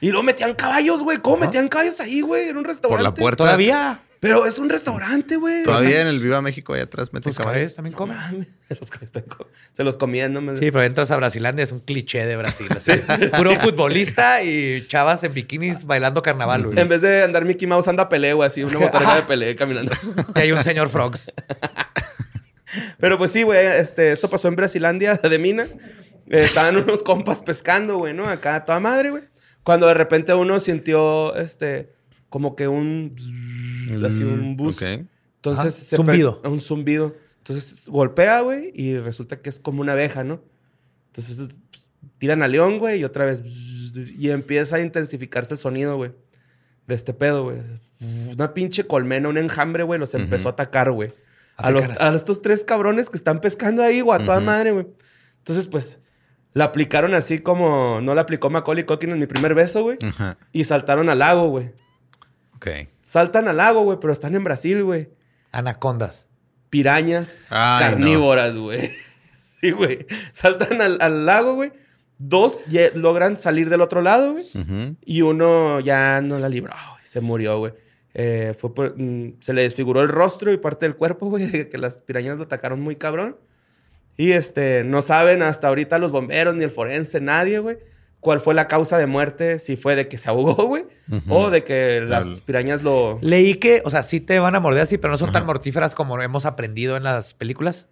Y 0.00 0.10
luego 0.10 0.22
metían 0.22 0.54
caballos, 0.54 1.02
güey. 1.02 1.18
¿Cómo 1.18 1.38
metían 1.38 1.68
caballos 1.68 1.98
ahí, 2.00 2.20
güey? 2.20 2.48
Era 2.50 2.58
un 2.58 2.64
restaurante. 2.64 3.02
Por 3.02 3.02
la 3.02 3.14
puerta. 3.14 3.44
Todavía. 3.44 4.00
Pero 4.20 4.46
es 4.46 4.58
un 4.58 4.68
restaurante, 4.68 5.36
güey. 5.36 5.62
Todavía 5.62 6.00
en 6.00 6.08
el 6.08 6.18
Viva 6.20 6.42
México, 6.42 6.74
ahí 6.74 6.80
atrás 6.80 7.12
meten 7.12 7.30
Tus 7.30 7.36
caballos. 7.38 7.54
cabezas 7.56 7.76
también 7.76 7.94
comen. 7.94 8.16
Los 8.68 8.90
están 9.00 9.22
co- 9.22 9.46
se 9.72 9.82
los 9.84 9.96
comían, 9.96 10.32
¿no? 10.32 10.40
Sí, 10.56 10.70
pero 10.70 10.82
entras 10.82 11.10
a 11.10 11.16
Brasilandia, 11.16 11.62
es 11.62 11.72
un 11.72 11.80
cliché 11.80 12.26
de 12.26 12.36
Brasil. 12.36 12.66
así. 12.74 12.92
Puro 13.36 13.54
futbolista 13.60 14.42
y 14.42 14.86
chavas 14.88 15.24
en 15.24 15.32
bikinis 15.32 15.84
bailando 15.86 16.20
carnaval, 16.22 16.66
güey. 16.66 16.78
En 16.78 16.88
vez 16.88 17.00
de 17.00 17.22
andar 17.22 17.44
Mickey 17.46 17.66
Mouse, 17.66 17.88
anda 17.88 18.08
Pelé, 18.08 18.32
güey, 18.34 18.46
así, 18.46 18.62
una 18.64 18.78
motorera 18.78 19.14
de 19.16 19.22
Pelé 19.22 19.56
caminando. 19.56 19.92
Y 20.36 20.40
hay 20.40 20.52
un 20.52 20.62
señor 20.62 20.88
Frogs. 20.90 21.30
Pero 22.98 23.16
pues 23.16 23.30
sí, 23.32 23.42
güey, 23.42 23.64
este, 23.66 24.12
esto 24.12 24.28
pasó 24.28 24.48
en 24.48 24.56
Brasilandia 24.56 25.14
de 25.14 25.38
Minas. 25.38 25.70
Eh, 26.30 26.40
estaban 26.40 26.76
unos 26.76 27.02
compas 27.02 27.40
pescando, 27.42 27.96
güey, 27.98 28.12
¿no? 28.12 28.28
Acá 28.28 28.56
a 28.56 28.64
toda 28.64 28.80
madre, 28.80 29.10
güey. 29.10 29.22
Cuando 29.62 29.86
de 29.86 29.94
repente 29.94 30.34
uno 30.34 30.60
sintió, 30.60 31.34
este, 31.36 31.90
como 32.28 32.54
que 32.56 32.68
un... 32.68 33.16
así 33.94 34.22
un 34.22 34.56
bus. 34.56 34.80
Ok. 34.80 35.06
Entonces 35.36 35.60
Ajá, 35.60 35.70
se 35.70 35.96
zumbido. 35.96 36.40
Un 36.44 36.60
zumbido. 36.60 37.14
Entonces 37.38 37.88
golpea, 37.88 38.40
güey, 38.40 38.72
y 38.74 38.98
resulta 38.98 39.40
que 39.40 39.48
es 39.48 39.58
como 39.58 39.80
una 39.80 39.92
abeja, 39.92 40.24
¿no? 40.24 40.42
Entonces 41.06 41.48
tiran 42.18 42.42
a 42.42 42.48
León, 42.48 42.78
güey, 42.78 43.00
y 43.00 43.04
otra 43.04 43.24
vez. 43.24 43.42
Y 44.16 44.30
empieza 44.30 44.76
a 44.76 44.80
intensificarse 44.80 45.54
el 45.54 45.58
sonido, 45.58 45.96
güey. 45.96 46.12
De 46.86 46.94
este 46.94 47.14
pedo, 47.14 47.44
güey. 47.44 47.58
Una 48.34 48.54
pinche 48.54 48.86
colmena, 48.86 49.28
un 49.28 49.38
enjambre, 49.38 49.82
güey, 49.82 49.98
los 49.98 50.14
empezó 50.14 50.48
a 50.48 50.52
atacar, 50.52 50.90
güey. 50.90 51.12
A, 51.56 51.70
los, 51.70 51.88
a 52.00 52.14
estos 52.14 52.40
tres 52.40 52.64
cabrones 52.64 53.10
que 53.10 53.16
están 53.16 53.40
pescando 53.40 53.82
ahí, 53.82 54.00
güey, 54.00 54.20
a 54.20 54.24
toda 54.24 54.40
madre, 54.40 54.72
güey. 54.72 54.86
Entonces, 55.38 55.66
pues, 55.66 55.98
la 56.52 56.64
aplicaron 56.64 57.14
así 57.14 57.38
como 57.38 58.00
no 58.00 58.14
la 58.14 58.22
aplicó 58.22 58.50
Macaulay 58.50 58.84
Culkin 58.84 59.10
en 59.10 59.18
mi 59.18 59.26
primer 59.26 59.54
beso, 59.54 59.82
güey. 59.82 59.98
Ajá. 60.02 60.38
Y 60.52 60.64
saltaron 60.64 61.08
al 61.08 61.18
lago, 61.18 61.48
güey. 61.48 61.72
Ok. 62.56 62.68
Saltan 63.08 63.48
al 63.48 63.56
lago, 63.56 63.84
güey, 63.84 63.96
pero 63.98 64.12
están 64.12 64.34
en 64.34 64.44
Brasil, 64.44 64.84
güey. 64.84 65.08
Anacondas. 65.50 66.26
Pirañas 66.68 67.38
Ay, 67.48 67.84
carnívoras, 67.86 68.54
güey. 68.54 68.92
Sí, 69.62 69.70
güey. 69.70 70.06
Saltan 70.32 70.82
al, 70.82 70.98
al 71.00 71.24
lago, 71.24 71.54
güey. 71.54 71.72
Dos 72.18 72.60
logran 72.94 73.38
salir 73.38 73.70
del 73.70 73.80
otro 73.80 74.02
lado, 74.02 74.32
güey. 74.34 74.44
Y 75.06 75.22
uno 75.22 75.80
ya 75.80 76.20
no 76.20 76.38
la 76.38 76.50
libró, 76.50 76.74
güey. 76.92 77.00
Se 77.06 77.22
murió, 77.22 77.58
güey. 77.58 77.72
Eh, 78.12 78.54
fue 78.58 78.74
por- 78.74 78.94
mm, 79.00 79.38
se 79.40 79.54
le 79.54 79.62
desfiguró 79.62 80.02
el 80.02 80.08
rostro 80.08 80.52
y 80.52 80.58
parte 80.58 80.84
del 80.84 80.94
cuerpo, 80.96 81.26
güey, 81.30 81.46
de 81.46 81.68
que 81.70 81.78
las 81.78 82.02
pirañas 82.02 82.36
lo 82.36 82.44
atacaron 82.44 82.78
muy 82.82 82.96
cabrón. 82.96 83.38
Y 84.18 84.32
este, 84.32 84.84
no 84.84 85.00
saben 85.00 85.40
hasta 85.42 85.68
ahorita 85.68 85.98
los 85.98 86.12
bomberos 86.12 86.54
ni 86.54 86.64
el 86.64 86.70
forense, 86.70 87.20
nadie, 87.22 87.58
güey, 87.60 87.78
cuál 88.20 88.40
fue 88.40 88.54
la 88.54 88.68
causa 88.68 88.98
de 88.98 89.06
muerte, 89.06 89.58
si 89.58 89.76
fue 89.76 89.94
de 89.96 90.08
que 90.08 90.18
se 90.18 90.28
ahogó, 90.28 90.54
güey, 90.66 90.84
o 91.28 91.50
de 91.50 91.64
que 91.64 92.00
las 92.00 92.42
pirañas 92.42 92.82
lo... 92.82 93.18
Leí 93.22 93.54
que, 93.54 93.82
o 93.84 93.90
sea, 93.90 94.02
sí 94.02 94.20
te 94.20 94.38
van 94.38 94.54
a 94.54 94.60
morder 94.60 94.82
así, 94.82 94.98
pero 94.98 95.12
no 95.12 95.16
son 95.18 95.32
tan 95.32 95.46
mortíferas 95.46 95.94
como 95.94 96.20
hemos 96.20 96.44
aprendido 96.46 96.96
en 96.96 97.04
las 97.04 97.34
películas. 97.34 97.86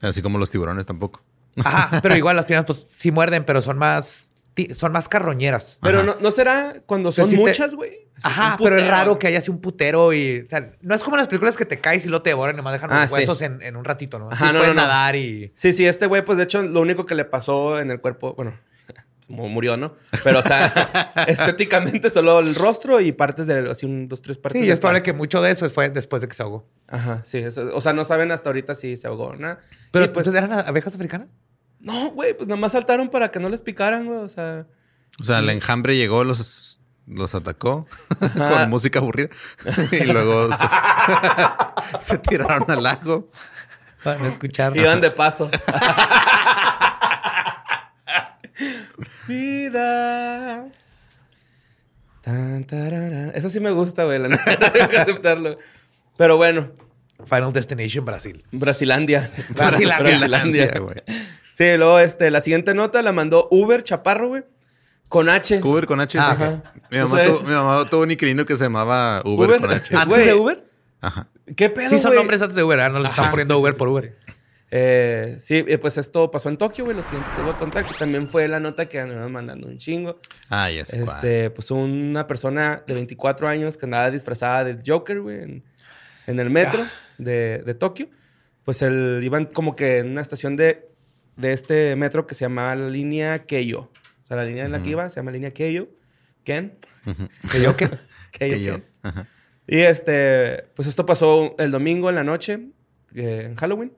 Así 0.00 0.22
como 0.22 0.38
los 0.38 0.50
tiburones 0.50 0.86
tampoco. 0.86 1.22
Ajá, 1.64 1.98
pero 2.02 2.16
igual 2.16 2.36
las 2.36 2.44
primeras 2.44 2.66
pues 2.66 2.86
sí 2.90 3.10
muerden, 3.10 3.44
pero 3.44 3.60
son 3.60 3.78
más 3.78 4.26
son 4.74 4.90
más 4.90 5.08
carroñeras. 5.08 5.78
Pero 5.80 6.02
no, 6.02 6.16
¿no 6.20 6.30
será 6.32 6.82
cuando 6.84 7.12
son 7.12 7.32
muchas, 7.36 7.76
güey? 7.76 8.08
Ajá, 8.24 8.56
pero 8.60 8.74
es 8.76 8.84
raro 8.88 9.16
que 9.16 9.28
haya 9.28 9.38
así 9.38 9.52
un 9.52 9.60
putero 9.60 10.12
y. 10.12 10.40
O 10.44 10.48
sea, 10.48 10.72
no 10.80 10.96
es 10.96 11.04
como 11.04 11.14
en 11.14 11.18
las 11.18 11.28
películas 11.28 11.56
que 11.56 11.64
te 11.64 11.80
caes 11.80 12.04
y 12.04 12.08
lo 12.08 12.22
te 12.22 12.30
devoran 12.30 12.56
y 12.56 12.58
nomás 12.58 12.72
dejan 12.72 12.90
Ah, 12.92 13.02
los 13.02 13.10
sí. 13.10 13.14
huesos 13.14 13.40
en, 13.42 13.62
en 13.62 13.76
un 13.76 13.84
ratito, 13.84 14.18
¿no? 14.18 14.28
Ajá, 14.32 14.48
Sí 14.48 14.52
no, 14.52 14.58
puedes 14.58 14.74
no, 14.74 14.80
no. 14.82 14.88
nadar 14.88 15.14
y. 15.14 15.52
Sí, 15.54 15.72
sí, 15.72 15.86
este 15.86 16.06
güey, 16.06 16.24
pues 16.24 16.38
de 16.38 16.44
hecho, 16.44 16.60
lo 16.64 16.80
único 16.80 17.06
que 17.06 17.14
le 17.14 17.24
pasó 17.24 17.78
en 17.78 17.92
el 17.92 18.00
cuerpo, 18.00 18.34
bueno, 18.34 18.58
murió, 19.28 19.76
¿no? 19.76 19.94
Pero, 20.24 20.38
o 20.40 20.42
sea, 20.42 20.66
estéticamente 21.28 22.10
solo 22.10 22.38
el 22.40 22.54
rostro 22.54 23.00
y 23.00 23.12
partes 23.12 23.46
de, 23.46 23.70
así, 23.70 23.84
un, 23.86 24.08
dos, 24.08 24.22
tres 24.22 24.38
partes. 24.38 24.60
Sí, 24.62 24.70
es 24.70 24.80
probable 24.80 25.02
que 25.02 25.12
mucho 25.12 25.40
de 25.42 25.50
eso 25.50 25.68
fue 25.68 25.90
después 25.90 26.22
de 26.22 26.28
que 26.28 26.34
se 26.34 26.42
ahogó. 26.42 26.66
Ajá, 26.88 27.22
sí, 27.24 27.38
eso- 27.38 27.70
o 27.74 27.80
sea, 27.80 27.92
no 27.92 28.04
saben 28.04 28.32
hasta 28.32 28.48
ahorita 28.48 28.74
si 28.74 28.96
se 28.96 29.06
ahogó 29.06 29.26
o 29.26 29.36
nada. 29.36 29.60
Pero 29.92 30.06
Y, 30.06 30.08
pues, 30.08 30.26
entonces 30.26 30.42
eran 30.50 30.66
abejas 30.66 30.94
africanas. 30.94 31.28
no, 31.80 32.10
güey, 32.10 32.34
pues 32.34 32.48
nada 32.48 32.60
más 32.60 32.72
saltaron 32.72 33.08
para 33.08 33.30
que 33.30 33.38
no 33.40 33.48
les 33.48 33.62
picaran, 33.62 34.06
güey, 34.06 34.18
o 34.18 34.28
sea. 34.28 34.66
O 35.20 35.24
sea, 35.24 35.38
el 35.40 35.50
enjambre 35.50 35.96
llegó, 35.96 36.24
los, 36.24 36.80
los 37.06 37.34
atacó 37.34 37.86
con 38.36 38.70
música 38.70 38.98
aburrida. 39.00 39.28
y 39.92 40.04
luego 40.04 40.48
se, 40.56 40.64
se 42.00 42.18
tiraron 42.18 42.70
al 42.70 42.82
lago. 42.82 43.26
Para 44.04 44.26
escuchar. 44.28 44.76
Iban 44.76 45.00
de 45.00 45.10
paso. 45.10 45.50
Vida. 49.28 50.66
Tan, 52.22 52.64
tararán. 52.64 53.32
Eso 53.34 53.50
sí 53.50 53.60
me 53.60 53.70
gusta, 53.70 54.04
güey, 54.04 54.18
la 54.18 54.28
neta, 54.46 54.72
tengo 54.72 54.88
que 54.88 54.98
aceptarlo. 54.98 55.58
Pero 56.16 56.36
bueno, 56.36 56.72
Final 57.26 57.52
Destination 57.52 58.04
Brasil. 58.04 58.44
Brasilandia. 58.52 59.30
Brasilandia. 59.50 60.18
Brasilandia. 60.18 60.78
güey. 60.80 60.96
Sí, 61.50 61.76
luego 61.76 61.98
este, 62.00 62.30
la 62.30 62.40
siguiente 62.40 62.74
nota 62.74 63.02
la 63.02 63.12
mandó 63.12 63.48
Uber 63.50 63.82
Chaparro, 63.82 64.28
güey. 64.28 64.44
Con 65.08 65.28
H. 65.28 65.60
Uber 65.62 65.86
con 65.86 66.00
H. 66.00 66.18
sí. 66.18 66.24
Ajá. 66.24 66.62
Mi, 66.90 66.98
mamá 66.98 67.12
O 67.12 67.16
sea- 67.16 67.26
tuvo, 67.26 67.40
mi 67.40 67.50
mamá 67.52 67.84
tuvo 67.88 68.02
un 68.02 68.10
inquilino 68.10 68.44
que 68.44 68.56
se 68.56 68.64
llamaba 68.64 69.22
Uber, 69.24 69.48
Uber. 69.48 69.60
con 69.60 69.70
H. 69.70 69.96
¿Antes 69.96 70.26
de 70.26 70.34
Uber? 70.34 70.64
Ajá. 71.00 71.28
¿Qué 71.56 71.70
pedo, 71.70 71.88
Sí, 71.88 71.98
son 71.98 72.14
nombres 72.14 72.42
antes 72.42 72.56
de 72.56 72.62
Uber, 72.62 72.78
¿ah? 72.80 72.88
no 72.90 72.98
les 72.98 73.10
están 73.10 73.30
poniendo 73.30 73.54
sí, 73.54 73.60
Uber 73.62 73.72
sí, 73.72 73.78
por 73.78 73.88
sí, 73.88 73.92
Uber. 73.92 74.16
sí. 74.26 74.27
Eh, 74.70 75.38
sí, 75.40 75.62
pues 75.80 75.96
esto 75.96 76.30
pasó 76.30 76.48
en 76.50 76.58
Tokio, 76.58 76.84
güey. 76.84 76.96
Lo 76.96 77.02
siguiente 77.02 77.28
que 77.36 77.42
voy 77.42 77.52
a 77.52 77.58
contar, 77.58 77.84
que 77.86 77.94
también 77.94 78.26
fue 78.28 78.46
la 78.48 78.60
nota 78.60 78.86
que 78.86 79.00
andaban 79.00 79.32
mandando 79.32 79.66
un 79.66 79.78
chingo. 79.78 80.18
Ah, 80.50 80.70
ya 80.70 80.84
sé 80.84 81.00
cuál. 81.00 81.16
Este, 81.16 81.50
pues 81.50 81.70
una 81.70 82.26
persona 82.26 82.82
de 82.86 82.94
24 82.94 83.48
años 83.48 83.76
que 83.78 83.86
andaba 83.86 84.10
disfrazada 84.10 84.64
de 84.64 84.78
Joker, 84.86 85.20
güey, 85.20 85.42
en, 85.42 85.64
en 86.26 86.40
el 86.40 86.50
metro 86.50 86.82
Ah. 86.82 86.90
de, 87.18 87.62
de 87.64 87.74
Tokio. 87.74 88.08
Pues 88.64 88.82
el, 88.82 89.20
iban 89.22 89.46
como 89.46 89.74
que 89.74 89.98
en 89.98 90.10
una 90.10 90.20
estación 90.20 90.56
de, 90.56 90.86
de 91.36 91.52
este 91.52 91.96
metro 91.96 92.26
que 92.26 92.34
se 92.34 92.44
llamaba 92.44 92.74
la 92.76 92.90
línea 92.90 93.46
Keio. 93.46 93.80
O 93.80 94.26
sea, 94.26 94.36
la 94.36 94.44
línea 94.44 94.66
en 94.66 94.72
la 94.72 94.82
que 94.82 94.90
iba 94.90 95.08
se 95.08 95.16
llama 95.16 95.30
línea 95.30 95.52
Keio. 95.52 95.88
Ken. 96.44 96.78
Keio, 97.50 97.74
Que 97.76 97.88
yo. 98.60 98.74
Ken. 98.74 98.84
Ajá. 99.02 99.26
Y 99.66 99.78
este, 99.80 100.64
pues 100.74 100.86
esto 100.88 101.06
pasó 101.06 101.54
el 101.58 101.70
domingo 101.70 102.08
en 102.10 102.14
la 102.14 102.24
noche, 102.24 102.68
eh, 103.14 103.42
en 103.46 103.54
Halloween. 103.56 103.92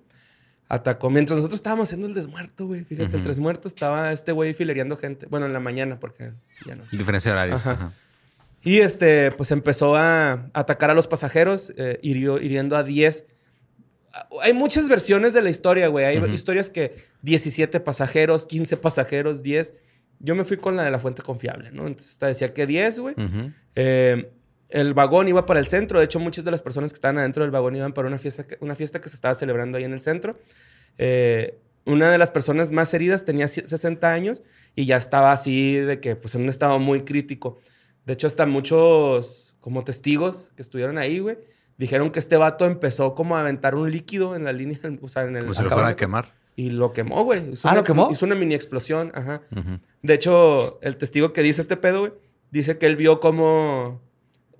Atacó. 0.70 1.10
Mientras 1.10 1.36
nosotros 1.36 1.58
estábamos 1.58 1.88
haciendo 1.88 2.06
el 2.06 2.14
desmuerto, 2.14 2.66
güey. 2.66 2.84
Fíjate, 2.84 3.10
el 3.10 3.16
Ujú. 3.16 3.24
tres 3.24 3.38
muertos 3.38 3.72
estaba 3.74 4.12
este 4.12 4.32
güey 4.32 4.54
filereando 4.54 4.96
gente. 4.96 5.26
Bueno, 5.26 5.44
en 5.46 5.52
la 5.52 5.60
mañana, 5.60 5.98
porque 6.00 6.30
ya 6.64 6.76
no. 6.76 6.84
Diferencia 6.92 7.32
de 7.32 7.36
horarios. 7.36 7.60
Ajá. 7.60 7.72
Ajá. 7.72 7.92
Y 8.62 8.78
este, 8.78 9.32
pues 9.32 9.50
empezó 9.50 9.96
a 9.96 10.48
atacar 10.54 10.90
a 10.90 10.94
los 10.94 11.06
pasajeros, 11.08 11.72
eh, 11.76 11.98
hirió- 12.02 12.40
hiriendo 12.40 12.76
a 12.76 12.82
10. 12.84 13.24
Hay 14.42 14.52
muchas 14.54 14.88
versiones 14.88 15.34
de 15.34 15.42
la 15.42 15.50
historia, 15.50 15.88
güey. 15.88 16.04
Hay 16.04 16.18
Ujú. 16.18 16.26
historias 16.28 16.70
que 16.70 17.04
17 17.22 17.80
pasajeros, 17.80 18.46
15 18.46 18.76
pasajeros, 18.76 19.42
10. 19.42 19.74
Yo 20.18 20.34
me 20.34 20.44
fui 20.44 20.56
con 20.56 20.76
la 20.76 20.84
de 20.84 20.90
la 20.90 20.98
fuente 21.00 21.22
confiable, 21.22 21.70
¿no? 21.72 21.86
Entonces 21.86 22.12
esta 22.12 22.26
decía 22.26 22.52
que 22.54 22.66
10, 22.66 23.00
güey. 23.00 23.14
Ujú. 23.16 23.50
Eh, 23.74 24.30
el 24.70 24.94
vagón 24.94 25.28
iba 25.28 25.46
para 25.46 25.60
el 25.60 25.66
centro. 25.66 25.98
De 25.98 26.04
hecho, 26.04 26.18
muchas 26.20 26.44
de 26.44 26.50
las 26.50 26.62
personas 26.62 26.92
que 26.92 26.96
estaban 26.96 27.18
adentro 27.18 27.42
del 27.42 27.50
vagón 27.50 27.76
iban 27.76 27.92
para 27.92 28.08
una 28.08 28.18
fiesta 28.18 28.46
que, 28.46 28.56
una 28.60 28.74
fiesta 28.74 29.00
que 29.00 29.08
se 29.08 29.14
estaba 29.16 29.34
celebrando 29.34 29.78
ahí 29.78 29.84
en 29.84 29.92
el 29.92 30.00
centro. 30.00 30.38
Eh, 30.98 31.58
una 31.86 32.10
de 32.10 32.18
las 32.18 32.30
personas 32.30 32.70
más 32.70 32.92
heridas 32.94 33.24
tenía 33.24 33.46
ci- 33.46 33.66
60 33.66 34.12
años 34.12 34.42
y 34.76 34.84
ya 34.86 34.96
estaba 34.96 35.32
así 35.32 35.74
de 35.76 35.98
que, 36.00 36.14
pues, 36.16 36.34
en 36.34 36.42
un 36.42 36.48
estado 36.48 36.78
muy 36.78 37.02
crítico. 37.04 37.58
De 38.06 38.12
hecho, 38.12 38.26
hasta 38.26 38.46
muchos 38.46 39.54
como 39.60 39.84
testigos 39.84 40.50
que 40.56 40.62
estuvieron 40.62 40.98
ahí, 40.98 41.18
güey, 41.18 41.38
dijeron 41.78 42.10
que 42.10 42.18
este 42.18 42.36
vato 42.36 42.66
empezó 42.66 43.14
como 43.14 43.36
a 43.36 43.40
aventar 43.40 43.74
un 43.74 43.90
líquido 43.90 44.36
en 44.36 44.44
la 44.44 44.52
línea, 44.52 44.78
o 45.02 45.08
sea, 45.08 45.22
en 45.24 45.36
el... 45.36 45.42
Como 45.42 45.54
si 45.54 45.60
lo 45.62 45.66
acá 45.68 45.74
fuera 45.76 45.88
a 45.90 45.96
quemar. 45.96 46.34
Y 46.56 46.70
lo 46.70 46.92
quemó, 46.92 47.24
güey. 47.24 47.52
Hizo 47.52 47.66
Ah, 47.68 47.72
una- 47.72 47.80
¿lo 47.80 47.84
quemó? 47.86 48.08
Hizo 48.10 48.26
una 48.26 48.34
mini 48.34 48.54
explosión, 48.54 49.10
ajá. 49.14 49.42
De 50.02 50.14
hecho, 50.14 50.78
el 50.82 50.96
testigo 50.96 51.32
que 51.32 51.42
dice 51.42 51.62
este 51.62 51.76
pedo, 51.78 52.00
güey, 52.00 52.12
dice 52.50 52.76
que 52.76 52.86
él 52.86 52.96
vio 52.96 53.20
cómo 53.20 54.02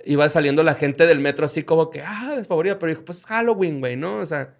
iba 0.05 0.29
saliendo 0.29 0.63
la 0.63 0.75
gente 0.75 1.07
del 1.07 1.21
metro 1.21 1.47
así 1.47 1.63
como 1.63 1.91
que, 1.91 2.03
ah, 2.03 2.35
desfavorida, 2.37 2.79
pero 2.79 2.91
dijo, 2.91 3.05
pues 3.05 3.19
es 3.19 3.27
Halloween, 3.27 3.81
güey, 3.81 3.97
¿no? 3.97 4.17
O 4.17 4.27
sea, 4.27 4.55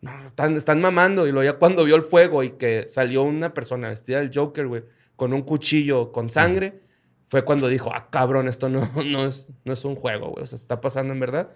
no, 0.00 0.10
están, 0.24 0.56
están 0.56 0.80
mamando. 0.80 1.26
Y 1.26 1.32
luego 1.32 1.52
ya 1.52 1.58
cuando 1.58 1.84
vio 1.84 1.96
el 1.96 2.02
fuego 2.02 2.42
y 2.42 2.50
que 2.50 2.86
salió 2.88 3.22
una 3.22 3.54
persona 3.54 3.88
vestida 3.88 4.18
del 4.18 4.30
Joker, 4.34 4.66
güey, 4.66 4.84
con 5.16 5.32
un 5.32 5.42
cuchillo 5.42 6.12
con 6.12 6.30
sangre, 6.30 6.80
fue 7.26 7.44
cuando 7.44 7.68
dijo, 7.68 7.92
ah, 7.92 8.08
cabrón, 8.10 8.48
esto 8.48 8.68
no, 8.68 8.88
no, 9.06 9.26
es, 9.26 9.48
no 9.64 9.72
es 9.72 9.84
un 9.84 9.96
juego, 9.96 10.30
güey, 10.30 10.44
o 10.44 10.46
sea, 10.46 10.56
está 10.56 10.80
pasando 10.80 11.12
en 11.12 11.20
verdad. 11.20 11.50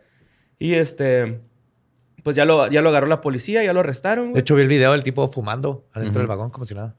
Y 0.58 0.74
este, 0.74 1.40
pues 2.22 2.36
ya 2.36 2.44
lo, 2.44 2.68
ya 2.68 2.82
lo 2.82 2.90
agarró 2.90 3.06
la 3.06 3.20
policía, 3.20 3.64
ya 3.64 3.72
lo 3.72 3.80
arrestaron, 3.80 4.32
De 4.32 4.40
hecho, 4.40 4.54
vi 4.54 4.62
el 4.62 4.68
video 4.68 4.92
del 4.92 5.02
tipo 5.02 5.26
fumando 5.28 5.88
adentro 5.92 6.20
del 6.20 6.28
vagón 6.28 6.50
como 6.50 6.66
si 6.66 6.74
nada. 6.74 6.96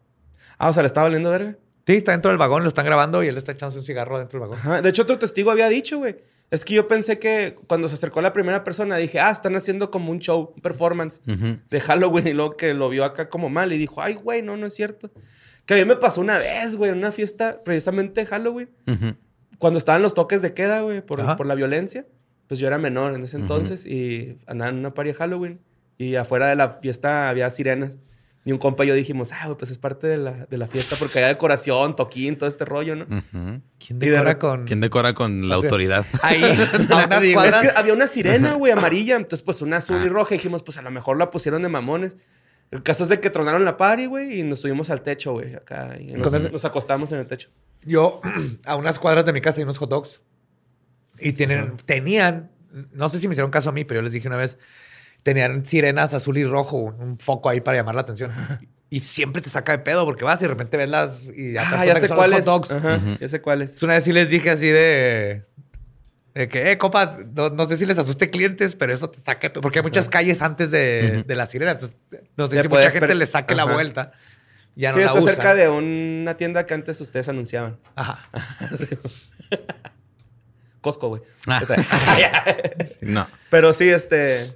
Ah, 0.58 0.70
o 0.70 0.74
sea, 0.74 0.84
le 0.84 0.88
estaba 0.88 1.06
valiendo 1.06 1.30
verga. 1.30 1.58
Sí, 1.86 1.96
está 1.96 2.14
dentro 2.14 2.32
del 2.32 2.38
vagón, 2.38 2.64
lo 2.64 2.70
están 2.70 2.86
grabando 2.86 3.24
y 3.24 3.28
él 3.28 3.38
está 3.38 3.52
echándose 3.52 3.80
un 3.80 3.86
cigarro 3.86 4.18
dentro 4.18 4.40
del 4.40 4.50
vagón. 4.50 4.60
Ajá. 4.60 4.82
De 4.82 4.90
hecho, 4.90 5.02
otro 5.02 5.20
testigo 5.20 5.52
había 5.52 5.68
dicho, 5.70 5.98
güey. 5.98 6.16
Es 6.54 6.64
que 6.64 6.76
yo 6.76 6.88
pensé 6.88 7.18
que 7.18 7.56
cuando 7.68 7.90
se 7.90 7.96
acercó 7.96 8.22
la 8.22 8.32
primera 8.32 8.64
persona, 8.64 8.96
dije, 8.98 9.20
ah, 9.20 9.32
están 9.32 9.56
haciendo 9.56 9.90
como 9.90 10.12
un 10.12 10.20
show, 10.20 10.54
un 10.56 10.62
performance 10.62 11.20
de 11.26 11.80
Halloween. 11.80 12.28
Y 12.28 12.34
luego 12.34 12.52
que 12.52 12.76
lo 12.76 12.90
vio 12.90 13.06
acá 13.06 13.28
como 13.28 13.50
mal 13.50 13.74
y 13.74 13.78
dijo, 13.80 14.02
ay, 14.04 14.14
güey, 14.14 14.44
no, 14.44 14.56
no 14.56 14.68
es 14.68 14.76
cierto. 14.76 15.10
Que 15.66 15.74
a 15.74 15.78
mí 15.78 15.86
me 15.86 15.96
pasó 15.96 16.22
una 16.22 16.38
vez, 16.38 16.76
güey, 16.76 16.92
en 16.92 17.00
una 17.00 17.12
fiesta 17.12 17.64
precisamente 17.64 18.22
de 18.22 18.28
Halloween, 18.28 18.70
cuando 19.58 19.80
estaban 19.80 20.04
los 20.04 20.14
toques 20.14 20.42
de 20.44 20.54
queda, 20.54 20.82
güey, 20.82 21.02
por, 21.02 21.46
la 21.46 21.56
violencia. 21.56 22.06
Pues 22.48 22.60
yo 22.60 22.68
era 22.68 22.78
menor 22.78 23.16
en 23.16 23.24
ese 23.24 23.38
entonces 23.38 23.86
y 23.86 24.38
andaba 24.46 24.70
en 24.70 24.78
una 24.78 24.94
party 24.94 25.12
de 25.12 25.16
Halloween. 25.16 25.60
Y 25.98 26.16
afuera 26.16 26.48
de 26.48 26.56
la 26.56 26.74
fiesta 26.74 27.30
había 27.30 27.50
sirenas. 27.50 27.98
Y 28.46 28.52
un 28.52 28.58
compa 28.58 28.84
y 28.84 28.90
yo 28.90 28.94
dijimos, 28.94 29.32
ah, 29.32 29.56
pues 29.58 29.72
es 29.72 29.78
parte 29.78 30.06
de 30.06 30.18
la, 30.18 30.46
de 30.48 30.58
la 30.58 30.68
fiesta 30.68 30.98
porque 31.00 31.20
hay 31.20 31.26
decoración, 31.34 31.96
toquín, 31.96 32.38
todo 32.38 32.50
este 32.50 32.66
rollo, 32.66 32.94
¿no? 32.96 33.06
¿Quién 33.80 34.00
de 34.00 34.10
decora 34.12 34.38
con...? 34.38 34.66
¿Quién 34.66 34.82
decora 34.82 35.14
con 35.14 35.48
la 35.48 35.56
autoridad? 35.56 36.06
Ahí, 36.22 36.44
a 36.44 37.06
unas 37.06 37.24
Es 37.24 37.34
cuadras. 37.34 37.62
que 37.62 37.70
había 37.80 37.94
una 37.94 38.08
sirena, 38.08 38.54
güey, 38.56 38.74
amarilla. 38.74 39.16
Entonces, 39.16 39.42
pues 39.44 39.62
una 39.62 39.78
azul 39.78 40.02
y 40.04 40.08
Ah. 40.08 40.10
roja. 40.10 40.36
Y 40.36 40.38
dijimos, 40.40 40.62
pues 40.62 40.78
a 40.78 40.82
lo 40.82 40.92
mejor 40.92 41.18
la 41.18 41.32
pusieron 41.32 41.62
de 41.64 41.70
mamones. 41.70 42.18
El 42.70 42.84
caso 42.84 43.04
es 43.04 43.10
de 43.10 43.20
que 43.20 43.30
tronaron 43.30 43.64
la 43.64 43.78
party, 43.78 44.08
güey, 44.08 44.40
y 44.40 44.44
nos 44.44 44.60
subimos 44.60 44.90
al 44.90 45.04
techo, 45.04 45.32
güey, 45.34 45.54
acá. 45.56 45.96
Y 46.00 46.08
nos, 46.08 46.16
Entonces- 46.18 46.52
nos 46.52 46.66
acostamos 46.66 47.12
en 47.14 47.20
el 47.20 47.28
techo. 47.28 47.50
Yo, 47.86 48.20
a 48.66 48.76
unas 48.76 49.00
cuadras 49.00 49.26
de 49.26 49.32
mi 49.32 49.40
casa 49.40 49.60
hay 49.60 49.64
unos 49.64 49.78
hot 49.78 49.90
dogs. 49.90 50.22
Y 51.20 51.32
tienen, 51.32 51.78
tenían, 51.86 52.52
no 52.92 53.08
sé 53.08 53.20
si 53.20 53.28
me 53.30 53.34
hicieron 53.36 53.52
caso 53.52 53.70
a 53.70 53.72
mí, 53.72 53.86
pero 53.86 54.00
yo 54.00 54.04
les 54.04 54.12
dije 54.14 54.28
una 54.28 54.36
vez, 54.38 54.58
tenían 55.24 55.66
sirenas 55.66 56.14
azul 56.14 56.38
y 56.38 56.46
rojo, 56.46 56.78
un 56.78 57.18
foco 57.18 57.50
ahí 57.50 57.62
para 57.62 57.78
llamar 57.78 57.96
la 57.96 58.02
atención. 58.02 58.32
Y 58.90 59.00
siempre 59.00 59.42
te 59.42 59.50
saca 59.50 59.72
de 59.72 59.80
pedo 59.80 60.06
porque 60.06 60.24
vas 60.24 60.40
y 60.40 60.44
de 60.44 60.50
repente 60.50 60.78
ves 60.78 60.90
las 60.90 61.24
y 61.26 61.54
ya 61.54 61.64
te 61.64 61.72
das 61.72 61.82
Ah, 61.82 61.86
ya 61.86 61.96
sé 61.96 62.08
son 62.08 62.18
cuál 62.18 62.30
los 62.32 62.40
es. 62.42 62.46
hot 62.46 62.68
dogs. 62.68 62.72
Ajá, 62.72 63.00
ya 63.20 63.28
sé 63.28 63.42
cuál 63.42 63.62
es. 63.64 63.70
Entonces, 63.70 63.84
una 63.84 63.94
vez 63.96 64.04
sí 64.04 64.14
les 64.14 64.30
dije 64.30 64.50
así 64.52 64.68
de, 64.68 65.44
de 66.36 66.48
que, 66.48 66.72
eh, 66.72 66.78
compa, 66.78 67.18
no, 67.36 67.50
no 67.50 67.66
sé 67.66 67.78
si 67.78 67.88
les 67.88 67.98
asuste 67.98 68.30
clientes, 68.30 68.76
pero 68.76 68.94
eso 68.94 69.10
te 69.10 69.18
saca 69.18 69.48
de 69.48 69.50
pedo. 69.50 69.62
Porque 69.62 69.80
hay 69.80 69.84
muchas 69.84 70.10
calles 70.10 70.42
antes 70.44 70.70
de, 70.70 71.24
de 71.26 71.36
la 71.36 71.48
sirena. 71.48 71.72
Entonces, 71.72 71.98
no 72.38 72.46
sé 72.48 72.58
Ya 72.58 72.62
si 72.64 72.68
mucha 72.68 72.92
gente 72.92 73.16
le 73.16 73.26
saque 73.26 73.56
la 73.56 73.66
vuelta. 73.66 74.12
Ya 74.76 74.90
no 74.92 74.98
sí, 74.98 75.02
la 75.04 75.08
está 75.08 75.22
cerca 75.22 75.56
de 75.56 75.70
una 75.70 76.36
tienda 76.38 76.66
que 76.66 76.74
antes 76.74 77.00
ustedes 77.02 77.30
anunciaban. 77.30 77.78
Ajá. 77.96 78.28
Costco, 80.82 81.10
güey. 81.10 81.22
Ah. 81.48 81.62
O 81.64 81.66
sea, 81.66 81.78
No. 83.02 83.28
pero 83.50 83.74
sí, 83.74 83.90
este... 83.90 84.52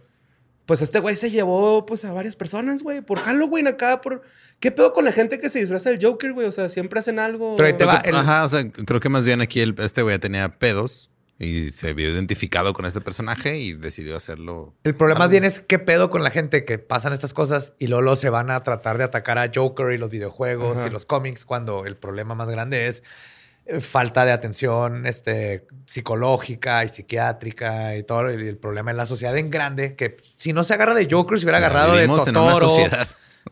Pues 0.67 0.83
este 0.83 1.00
güey 1.00 1.15
se 1.15 1.31
llevó, 1.31 1.86
pues, 1.88 2.05
a 2.05 2.13
varias 2.13 2.36
personas, 2.36 2.83
güey. 2.83 3.01
Por 3.01 3.17
Halloween 3.19 3.65
acá, 3.67 4.01
por... 4.01 4.21
¿Qué 4.59 4.69
pedo 4.71 4.91
con 4.93 5.05
la 5.05 5.12
gente 5.13 5.39
que 5.39 5.50
se 5.50 5.59
disfraza 5.59 5.89
del 5.89 6.03
Joker, 6.03 6.33
güey? 6.33 6.45
O 6.45 6.51
sea, 6.51 6.67
siempre 6.69 7.00
hacen 7.00 7.17
algo... 7.19 7.55
Pero 7.55 7.67
ahí 7.67 7.74
te 7.74 7.86
va. 7.86 8.01
Creo 8.01 8.03
que- 8.03 8.09
el- 8.09 8.15
Ajá, 8.17 8.43
o 8.45 8.50
sea, 8.50 8.69
creo 8.69 9.00
que 9.00 9.09
más 9.09 9.25
bien 9.25 9.41
aquí 9.41 9.62
el- 9.62 9.74
este 9.79 10.01
güey 10.01 10.19
tenía 10.19 10.59
pedos 10.59 11.09
y 11.39 11.69
se 11.71 11.93
vio 11.93 12.09
identificado 12.09 12.74
con 12.74 12.86
este 12.86 13.00
personaje 13.00 13.57
y 13.59 13.74
decidió 13.74 14.17
hacerlo. 14.17 14.74
El 14.83 14.93
problema 14.95 15.19
Halloween. 15.21 15.41
bien 15.41 15.43
es 15.45 15.59
qué 15.62 15.79
pedo 15.79 16.09
con 16.09 16.21
la 16.24 16.31
gente 16.31 16.65
que 16.65 16.79
pasan 16.79 17.13
estas 17.13 17.33
cosas 17.33 17.74
y 17.79 17.88
luego, 17.88 18.01
luego 18.01 18.15
se 18.17 18.29
van 18.29 18.50
a 18.51 18.59
tratar 18.62 18.97
de 18.97 19.03
atacar 19.05 19.38
a 19.38 19.50
Joker 19.53 19.91
y 19.93 19.97
los 19.97 20.09
videojuegos 20.12 20.79
Ajá. 20.79 20.88
y 20.88 20.89
los 20.89 21.05
cómics 21.05 21.45
cuando 21.45 21.86
el 21.86 21.95
problema 21.95 22.33
más 22.36 22.50
grande 22.50 22.88
es 22.88 23.03
falta 23.79 24.25
de 24.25 24.31
atención 24.31 25.05
este, 25.05 25.67
psicológica 25.86 26.83
y 26.83 26.89
psiquiátrica 26.89 27.95
y 27.95 28.03
todo. 28.03 28.31
Y 28.31 28.47
el 28.47 28.57
problema 28.57 28.91
en 28.91 28.97
la 28.97 29.05
sociedad 29.05 29.38
en 29.38 29.50
grande, 29.50 29.95
que 29.95 30.17
si 30.36 30.53
no 30.53 30.63
se 30.63 30.74
agarra 30.74 30.93
de 30.93 31.07
Joker, 31.09 31.39
se 31.39 31.45
hubiera 31.45 31.57
agarrado 31.57 31.93
de 31.93 32.01
Vivimos 32.01 32.27
en 32.27 32.38
una 32.38 32.53
Totoro. 32.53 32.75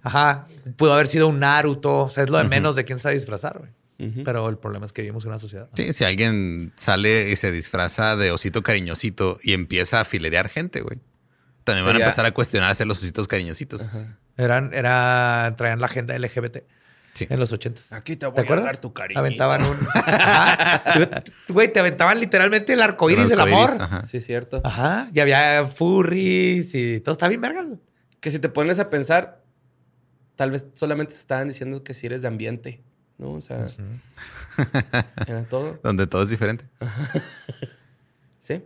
Ajá. 0.03 0.47
Pudo 0.77 0.93
haber 0.93 1.07
sido 1.07 1.27
un 1.27 1.39
Naruto. 1.39 2.03
O 2.03 2.09
sea, 2.09 2.23
es 2.23 2.29
lo 2.29 2.37
de 2.37 2.45
menos 2.45 2.75
de 2.75 2.85
quién 2.85 2.99
sabe 2.99 3.15
disfrazar, 3.15 3.59
güey. 3.59 3.71
Pero 4.25 4.49
el 4.49 4.57
problema 4.57 4.85
es 4.85 4.91
que 4.91 5.01
vivimos 5.01 5.23
en 5.23 5.29
una 5.29 5.39
sociedad. 5.39 5.69
Sí, 5.73 5.93
si 5.93 6.03
alguien 6.03 6.73
sale 6.75 7.29
y 7.29 7.35
se 7.37 7.51
disfraza 7.51 8.17
de 8.17 8.31
osito 8.31 8.61
cariñosito 8.61 9.39
y 9.41 9.53
empieza 9.53 10.01
a 10.01 10.05
filerear 10.05 10.49
gente, 10.49 10.81
güey. 10.81 10.99
También 11.63 11.85
van 11.85 11.95
a 11.95 11.99
empezar 11.99 12.25
a 12.25 12.31
cuestionarse 12.31 12.85
los 12.85 13.01
ositos 13.01 13.27
cariñositos. 13.27 14.03
Eran, 14.37 14.73
era, 14.73 15.53
traían 15.57 15.79
la 15.79 15.85
agenda 15.85 16.17
LGBT. 16.17 16.57
Sí. 17.15 17.25
En 17.29 17.39
los 17.39 17.51
ochentas. 17.53 17.91
Aquí 17.93 18.15
te 18.17 18.25
voy 18.27 18.35
¿Te 18.35 18.41
a 18.41 18.43
acuerdas? 18.43 18.65
dar 18.65 18.77
tu 18.77 18.91
cariño. 18.93 19.19
Aventaban 19.19 19.63
un. 19.63 19.77
Güey, 21.49 21.71
te 21.71 21.79
aventaban 21.79 22.19
literalmente 22.19 22.73
el 22.73 22.81
arco 22.81 23.09
iris 23.09 23.29
del 23.29 23.39
amor. 23.39 23.71
Ajá. 23.79 24.03
Sí, 24.03 24.17
es 24.17 24.25
cierto. 24.25 24.61
Ajá. 24.63 25.09
Y 25.13 25.21
había 25.21 25.65
furries 25.65 26.75
y 26.75 26.99
todo 26.99 27.13
está 27.13 27.27
bien, 27.29 27.39
vergas. 27.41 27.67
Que 28.19 28.31
si 28.31 28.39
te 28.39 28.49
pones 28.49 28.79
a 28.79 28.89
pensar, 28.89 29.41
tal 30.35 30.51
vez 30.51 30.67
solamente 30.73 31.13
te 31.13 31.19
estaban 31.19 31.47
diciendo 31.47 31.83
que 31.83 31.93
si 31.93 32.05
eres 32.05 32.21
de 32.21 32.27
ambiente, 32.27 32.83
¿no? 33.17 33.31
O 33.31 33.41
sea, 33.41 33.67
era 35.27 35.43
todo. 35.43 35.79
Donde 35.83 36.07
todo 36.07 36.23
es 36.23 36.29
diferente. 36.29 36.65
Sí. 38.39 38.63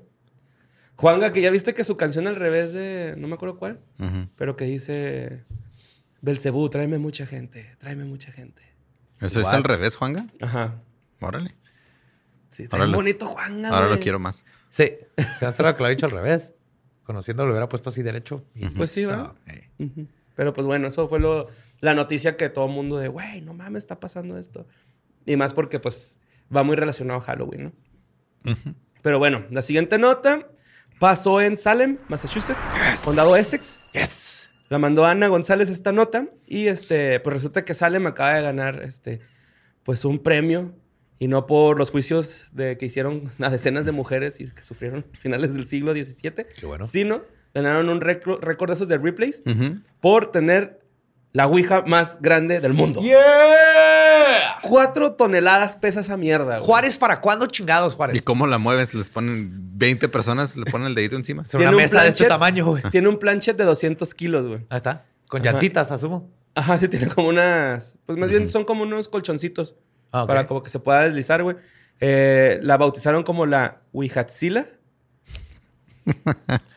Juanga, 0.98 1.32
que 1.32 1.39
ya 1.39 1.50
viste 1.51 1.74
que 1.74 1.86
su 1.86 1.96
canción 1.96 2.27
al 2.27 2.36
revés 2.36 2.74
de, 2.74 3.13
no 3.18 3.29
me 3.29 3.36
acuerdo 3.36 3.58
cuál, 3.58 3.79
pero 4.36 4.58
que 4.58 4.65
dice, 4.65 5.46
Belcebú, 6.22 6.70
tráeme 6.70 6.98
mucha 6.98 7.26
gente, 7.26 7.76
tráeme 7.80 8.06
mucha 8.06 8.32
gente. 8.32 8.62
Eso 9.20 9.40
Igual. 9.40 9.54
es 9.54 9.58
al 9.58 9.64
revés, 9.64 9.96
Juanga. 9.96 10.28
Ajá. 10.42 10.82
Órale. 11.22 11.56
Sí, 12.50 12.64
está 12.64 12.86
bonito 12.86 13.28
Juanga, 13.28 13.70
Ahora 13.70 13.88
lo 13.89 14.00
quiero 14.00 14.20
más. 14.20 14.43
Sí. 14.70 14.91
Se 15.39 15.46
hace 15.46 15.63
lo 15.63 15.74
que 15.76 15.80
lo 15.80 15.86
ha 15.86 15.89
dicho 15.89 16.06
al 16.06 16.12
revés. 16.12 16.54
Conociendo 17.04 17.43
lo 17.46 17.52
hubiera 17.52 17.67
puesto 17.70 17.89
así 17.89 18.04
derecho. 18.04 18.46
y 18.56 18.70
Pues 18.70 18.91
sí, 18.91 19.06
¿verdad? 19.06 19.34
eh. 19.48 19.70
Pero 20.36 20.54
pues 20.54 20.65
bueno, 20.67 20.88
eso 20.88 21.08
fue 21.10 21.20
lo, 21.20 21.48
la 21.80 21.93
noticia 21.93 22.38
que 22.38 22.50
todo 22.50 22.65
el 22.67 22.72
mundo 22.72 22.98
de, 22.98 23.08
güey, 23.10 23.41
no 23.41 23.54
mames, 23.54 23.84
está 23.84 24.00
pasando 24.00 24.38
esto. 24.38 24.67
Y 25.26 25.36
más 25.36 25.54
porque 25.54 25.80
pues 25.80 26.17
va 26.56 26.63
muy 26.63 26.76
relacionado 26.76 27.20
a 27.20 27.24
Halloween, 27.24 27.74
¿no? 28.46 28.54
Pero 29.02 29.20
bueno, 29.20 29.46
la 29.50 29.62
siguiente 29.62 29.98
nota 29.98 30.48
pasó 31.00 31.41
en 31.41 31.58
Salem, 31.58 31.98
Massachusetts, 32.08 32.58
condado 33.04 33.36
Essex. 33.36 33.76
Yes. 33.93 34.29
La 34.69 34.77
mandó 34.77 35.05
Ana 35.05 35.27
González 35.27 35.69
esta 35.69 35.91
nota 35.91 36.29
y 36.45 36.67
este, 36.67 37.19
pues 37.19 37.36
resulta 37.36 37.65
que 37.65 37.73
Salem 37.73 38.05
acaba 38.08 38.36
de 38.36 38.41
ganar 38.43 38.82
este, 38.84 39.19
pues 39.84 40.05
un 40.05 40.19
premio 40.19 40.73
y 41.17 41.27
no 41.27 41.47
por 41.47 41.77
los 41.77 41.91
juicios 41.91 42.47
de 42.51 42.77
que 42.77 42.86
hicieron 42.86 43.23
a 43.39 43.49
decenas 43.49 43.86
de 43.86 43.91
mujeres 43.91 44.39
y 44.39 44.49
que 44.49 44.62
sufrieron 44.62 45.05
finales 45.19 45.53
del 45.53 45.65
siglo 45.65 45.91
XVII, 45.93 46.45
Qué 46.60 46.65
bueno. 46.65 46.86
sino 46.86 47.23
ganaron 47.53 47.89
un 47.89 47.99
récord 47.99 48.67
de 48.67 48.73
esos 48.73 48.88
de 48.88 48.97
replays 48.99 49.41
por 49.99 50.32
tener 50.32 50.79
la 51.32 51.46
Ouija 51.48 51.84
más 51.86 52.18
grande 52.22 52.60
del 52.60 52.74
mundo. 52.74 53.02
¡Yeah! 53.02 54.60
Cuatro 54.62 55.13
toneladas 55.13 55.76
pesa 55.76 56.00
esa 56.02 56.18
mierda. 56.18 56.58
güey. 56.58 56.65
Juárez, 56.68 56.98
¿para 56.98 57.22
cuándo 57.22 57.46
chingados, 57.46 57.96
Juárez? 57.96 58.18
¿Y 58.18 58.22
cómo 58.22 58.48
la 58.48 58.58
mueves? 58.58 58.94
Les 58.94 59.10
ponen 59.10 59.52
20 59.78 60.10
personas, 60.10 60.58
le 60.58 60.65
ponen 60.65 60.88
el 60.88 60.96
dedito 60.96 61.15
encima. 61.15 61.44
Es 61.44 61.54
una 61.54 61.70
un 61.70 61.76
mesa 61.76 62.02
de 62.04 62.10
este 62.10 62.26
tamaño, 62.26 62.65
güey. 62.65 62.84
Tiene 62.92 63.08
un 63.08 63.18
planchet 63.20 63.56
de 63.58 63.63
200 63.63 64.13
kilos, 64.13 64.48
güey. 64.48 64.65
Ahí 64.70 64.78
está. 64.78 65.06
Con 65.28 65.42
Ajá. 65.42 65.52
llantitas, 65.52 65.92
asumo. 65.92 66.30
Ajá, 66.56 66.78
sí, 66.80 66.88
tiene 66.88 67.08
como 67.08 67.30
unas. 67.30 67.96
Pues 68.06 68.18
más 68.18 68.30
bien 68.30 68.48
son 68.48 68.65
como 68.65 68.84
unos 68.84 69.08
colchoncitos. 69.08 69.76
Ah, 70.12 70.24
ok. 70.24 70.28
Para 70.28 70.48
como 70.48 70.63
que 70.63 70.70
se 70.70 70.80
pueda 70.80 71.04
deslizar, 71.04 71.44
güey. 71.44 71.56
Eh, 72.00 72.60
la 72.63 72.78
bautizaron 72.78 73.24
como 73.24 73.46
la 73.46 73.82
Wihatzila. 73.94 74.65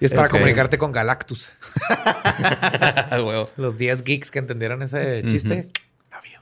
Y 0.00 0.04
es 0.04 0.14
para 0.14 0.28
comunicarte 0.28 0.78
con 0.78 0.92
Galactus. 0.92 1.52
Los 3.56 3.76
10 3.78 4.04
geeks 4.04 4.30
que 4.30 4.38
entendieron 4.38 4.82
ese 4.82 5.22
chiste. 5.28 5.70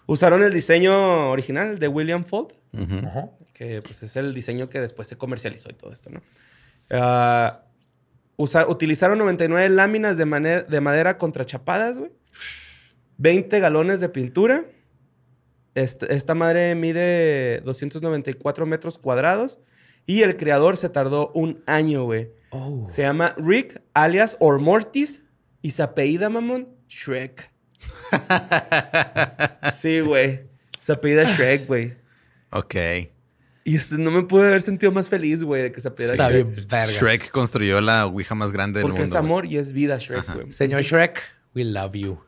Usaron 0.07 0.43
el 0.43 0.53
diseño 0.53 1.31
original 1.31 1.79
de 1.79 1.89
William 1.89 2.25
Fold. 2.25 2.53
Ajá. 3.07 3.31
que 3.55 3.81
pues 3.81 4.03
es 4.03 4.17
el 4.17 4.35
diseño 4.35 4.69
que 4.69 4.81
después 4.81 5.09
se 5.09 5.17
comercializó 5.17 5.71
y 5.71 5.73
todo 5.73 5.91
esto, 5.93 6.11
¿no? 6.11 6.21
Ah, 6.91 7.63
usa- 8.37 8.69
utilizaron 8.69 9.17
99 9.17 9.71
láminas 9.71 10.19
de, 10.19 10.27
madera 10.27 11.17
contrachapadas, 11.17 11.97
güey. 11.97 12.11
20 13.17 13.59
galones 13.61 14.01
de 14.01 14.11
pintura. 14.11 14.67
Este- 15.75 16.15
esta 16.15 16.35
madre 16.35 16.75
mide 16.75 17.63
294 17.63 18.67
metros 18.67 18.99
cuadrados. 18.99 19.59
Y 20.05 20.23
el 20.23 20.37
creador 20.37 20.77
se 20.77 20.89
tardó 20.91 21.33
un 21.33 21.65
año, 21.67 22.05
güey. 22.05 22.31
Oh. 22.57 22.87
Se 22.91 23.03
llama 23.03 23.35
Rick, 23.37 23.83
alias 23.95 24.37
Or 24.41 24.59
Mortis. 24.61 25.23
Y 25.63 25.71
se 25.73 25.83
apellida, 25.83 26.29
mamón, 26.29 26.69
Shrek. 26.89 27.51
sí, 29.77 30.01
güey. 30.01 30.43
Se 30.79 30.93
apellida 30.93 31.25
Shrek, 31.25 31.67
güey. 31.67 31.95
Ok. 32.51 32.75
Y 33.65 33.79
no 33.99 34.11
me 34.13 34.23
pude 34.23 34.47
haber 34.47 34.63
sentido 34.63 34.93
más 34.93 35.09
feliz, 35.09 35.43
güey, 35.43 35.63
de 35.65 35.73
que 35.73 35.81
se 35.81 35.89
apellida 35.89 36.15
Shrek. 36.15 36.47
bien, 36.47 36.67
verga. 36.69 36.93
Shrek 36.93 37.31
construyó 37.31 37.81
la 37.81 38.07
ouija 38.07 38.35
más 38.37 38.53
grande 38.53 38.79
del 38.79 38.83
Porque 38.89 39.01
mundo. 39.01 39.15
es 39.17 39.19
amor 39.19 39.47
y 39.47 39.59
es 39.59 39.73
vida, 39.73 39.99
Shrek, 39.99 40.33
güey. 40.35 40.53
Señor 40.53 40.83
Shrek, 40.83 41.21
we 41.55 41.65
love 41.65 41.95
you. 41.95 42.21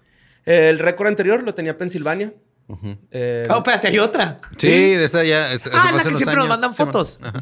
El 0.45 0.79
récord 0.81 1.07
anterior 1.09 1.43
lo 1.43 1.55
tenía 1.55 1.77
Pensilvania. 1.79 2.33
Ujú. 2.67 2.97
Eh, 3.13 3.45
Oh, 3.51 3.59
espérate, 3.59 3.89
hay 3.89 3.99
otra. 3.99 4.39
Sí, 4.57 4.67
de 4.95 5.05
esa 5.05 5.23
ya. 5.25 5.47
Ah, 5.73 5.93
la 5.97 6.03
que 6.03 6.15
siempre 6.17 6.37
nos 6.37 6.49
mandan 6.49 6.73
Sí, 6.73 6.83
man. 6.83 6.87
fotos. 6.93 7.19
Ajá. 7.23 7.41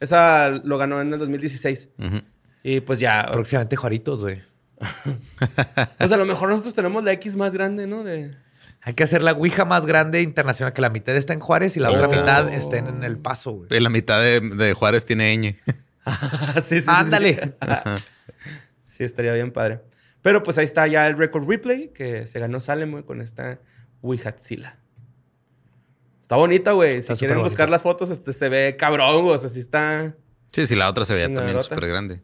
Esa 0.00 0.50
lo 0.50 0.78
ganó 0.78 1.00
en 1.00 1.12
el 1.12 1.18
2016. 1.18 1.88
Ujú. 1.98 2.16
Y 2.62 2.80
pues 2.80 2.98
ya. 3.00 3.28
Próximamente 3.32 3.76
Juaritos, 3.76 4.22
güey. 4.22 4.42
Pues 5.98 6.12
a 6.12 6.16
lo 6.16 6.24
mejor 6.24 6.48
nosotros 6.48 6.74
tenemos 6.74 7.02
la 7.04 7.12
X 7.12 7.36
más 7.36 7.52
grande, 7.52 7.86
¿no? 7.86 8.04
De... 8.04 8.34
Hay 8.82 8.94
que 8.94 9.02
hacer 9.02 9.22
la 9.22 9.32
Ouija 9.32 9.64
más 9.64 9.86
grande 9.86 10.22
internacional, 10.22 10.72
que 10.72 10.80
la 10.80 10.88
mitad 10.90 11.16
está 11.16 11.32
en 11.32 11.40
Juárez 11.40 11.76
y 11.76 11.80
la 11.80 11.90
otra 11.90 12.06
Oh. 12.06 12.10
mitad 12.10 12.48
esté 12.52 12.78
en 12.78 13.02
El 13.02 13.18
Paso, 13.18 13.52
güey. 13.52 13.80
La 13.80 13.90
mitad 13.90 14.20
de, 14.22 14.40
de 14.40 14.72
Juárez 14.74 15.04
tiene 15.04 15.36
ñ. 15.36 15.56
sí, 16.62 16.76
sí, 16.76 16.80
sí, 16.82 16.86
Ándale. 16.86 17.54
Sí. 17.60 18.04
Sí, 18.86 19.04
estaría 19.04 19.32
bien 19.34 19.52
padre. 19.52 19.80
Pero 20.22 20.42
pues 20.42 20.58
ahí 20.58 20.64
está 20.64 20.86
ya 20.86 21.06
el 21.06 21.16
record 21.16 21.48
replay 21.48 21.88
que 21.92 22.26
se 22.26 22.38
ganó 22.40 22.60
Salem 22.60 22.90
güey, 22.92 23.04
con 23.04 23.20
esta 23.20 23.60
Wihatzila. 24.02 24.78
Está 26.28 26.36
bonita, 26.36 26.72
güey. 26.72 27.00
Si 27.00 27.10
quieren 27.14 27.40
buscar 27.40 27.70
las 27.70 27.80
fotos, 27.80 28.10
este 28.10 28.34
se 28.34 28.50
ve 28.50 28.76
cabrón, 28.78 29.22
güey. 29.24 29.34
O 29.36 29.38
sea, 29.38 29.48
sí 29.48 29.60
está. 29.60 30.14
Sí, 30.52 30.66
sí, 30.66 30.76
la 30.76 30.90
otra 30.90 31.06
se 31.06 31.14
veía 31.14 31.32
también 31.32 31.62
súper 31.62 31.88
grande. 31.88 32.20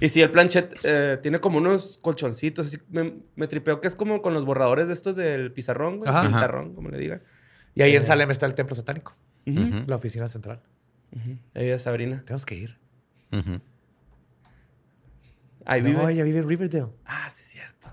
Y 0.00 0.08
si 0.08 0.22
el 0.22 0.30
planchet 0.30 0.78
eh, 0.84 1.18
tiene 1.20 1.40
como 1.40 1.58
unos 1.58 1.98
colchoncitos, 2.00 2.68
así 2.68 2.78
me, 2.90 3.16
me 3.34 3.48
tripeo 3.48 3.80
que 3.80 3.88
es 3.88 3.96
como 3.96 4.22
con 4.22 4.32
los 4.32 4.44
borradores 4.44 4.86
de 4.86 4.92
estos 4.94 5.16
del 5.16 5.50
pizarrón, 5.52 5.98
güey. 5.98 6.08
Ajá. 6.08 6.28
Pizarrón, 6.28 6.72
como 6.76 6.88
le 6.90 6.98
digan. 6.98 7.20
Y 7.74 7.82
ahí 7.82 7.96
en 7.96 8.04
Salem 8.04 8.30
está 8.30 8.46
el 8.46 8.54
templo 8.54 8.76
satánico, 8.76 9.16
la 9.44 9.96
oficina 9.96 10.28
central. 10.28 10.62
Ahí 11.54 11.68
es 11.70 11.82
Sabrina. 11.82 12.22
Tenemos 12.24 12.46
que 12.46 12.54
ir. 12.54 12.78
Ahí 15.64 15.82
No, 15.82 15.88
vive. 15.88 16.12
ella 16.12 16.22
vive 16.22 16.38
en 16.38 16.48
Riverdale. 16.48 16.92
Ah, 17.04 17.28
sí, 17.30 17.40
es 17.42 17.48
cierto. 17.50 17.88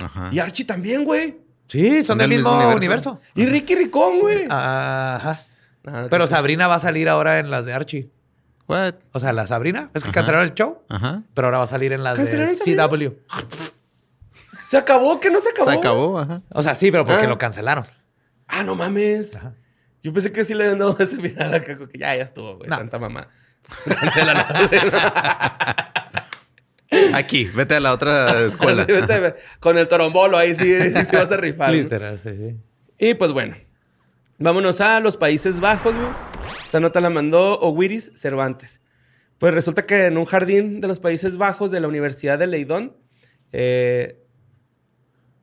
Ajá. 0.00 0.30
Y 0.32 0.38
Archie 0.38 0.64
también, 0.64 1.04
güey. 1.04 1.44
Sí, 1.68 1.98
son 1.98 2.04
¿Son 2.06 2.18
del 2.18 2.30
del 2.30 2.38
mismo, 2.38 2.56
mismo 2.56 2.74
universo. 2.74 3.20
Y 3.34 3.46
Ricky 3.46 3.74
Ricón, 3.74 4.20
güey. 4.20 4.44
Ajá. 4.48 5.40
Ah, 5.86 6.02
no 6.02 6.08
Pero 6.08 6.26
Sabrina 6.26 6.68
va 6.68 6.76
a 6.76 6.78
salir 6.80 7.08
ahora 7.08 7.38
en 7.38 7.50
las 7.50 7.64
de 7.66 7.72
Archie. 7.72 8.10
What? 8.68 8.94
O 9.12 9.20
sea, 9.20 9.32
la 9.32 9.46
Sabrina. 9.46 9.90
Es 9.94 10.02
que 10.02 10.08
Ajá. 10.10 10.14
cancelaron 10.14 10.46
el 10.48 10.54
show, 10.54 10.82
Ajá. 10.88 11.22
pero 11.34 11.46
ahora 11.48 11.58
va 11.58 11.64
a 11.64 11.68
salir 11.68 11.92
en 11.92 12.02
las 12.02 12.18
de. 12.18 12.56
CW. 12.56 13.12
¿Se 14.68 14.76
acabó? 14.76 15.20
¿Que 15.20 15.30
no 15.30 15.40
se 15.40 15.50
acabó? 15.50 15.70
Se 15.70 15.78
acabó, 15.78 16.18
ajá. 16.18 16.42
O 16.52 16.62
sea, 16.62 16.74
sí, 16.74 16.90
pero 16.90 17.04
porque 17.04 17.24
Ah. 17.24 17.28
lo 17.28 17.38
cancelaron. 17.38 17.86
Ah, 18.48 18.64
no 18.64 18.74
mames. 18.74 19.36
Ajá. 19.36 19.54
Yo 20.02 20.12
pensé 20.12 20.32
que 20.32 20.44
sí 20.44 20.54
le 20.54 20.64
habían 20.64 20.78
dado 20.80 20.96
ese 20.98 21.16
final 21.16 21.54
acá, 21.54 21.76
que 21.78 21.98
ya, 21.98 22.14
ya 22.16 22.22
estuvo, 22.24 22.56
güey. 22.56 22.68
No. 22.68 22.76
Tanta 22.78 22.98
mamá. 22.98 23.28
Cancélalo. 24.00 24.44
Aquí, 27.14 27.44
vete 27.54 27.74
a 27.76 27.80
la 27.80 27.92
otra 27.92 28.42
escuela. 28.46 28.84
Sí, 28.86 28.92
vete, 28.92 29.18
ve- 29.20 29.34
Con 29.60 29.78
el 29.78 29.88
torombolo 29.88 30.36
ahí 30.38 30.54
sí, 30.54 30.74
sí 30.80 31.16
vas 31.16 31.30
a 31.32 31.36
rifar. 31.36 31.68
¿no? 31.70 31.74
Literal, 31.74 32.18
sí, 32.22 32.30
sí. 32.36 32.56
Y 32.98 33.14
pues 33.14 33.32
bueno, 33.32 33.56
vámonos 34.38 34.80
a 34.80 35.00
los 35.00 35.16
Países 35.16 35.60
Bajos, 35.60 35.94
güey. 35.94 36.08
Esta 36.50 36.80
nota 36.80 37.00
la 37.00 37.10
mandó 37.10 37.58
Owiris 37.60 38.12
Cervantes. 38.16 38.80
Pues 39.38 39.52
resulta 39.52 39.84
que 39.84 40.06
en 40.06 40.16
un 40.16 40.24
jardín 40.24 40.80
de 40.80 40.88
los 40.88 40.98
Países 41.00 41.36
Bajos 41.36 41.70
de 41.70 41.80
la 41.80 41.88
Universidad 41.88 42.38
de 42.38 42.46
Leidón, 42.46 42.96
eh, 43.52 44.22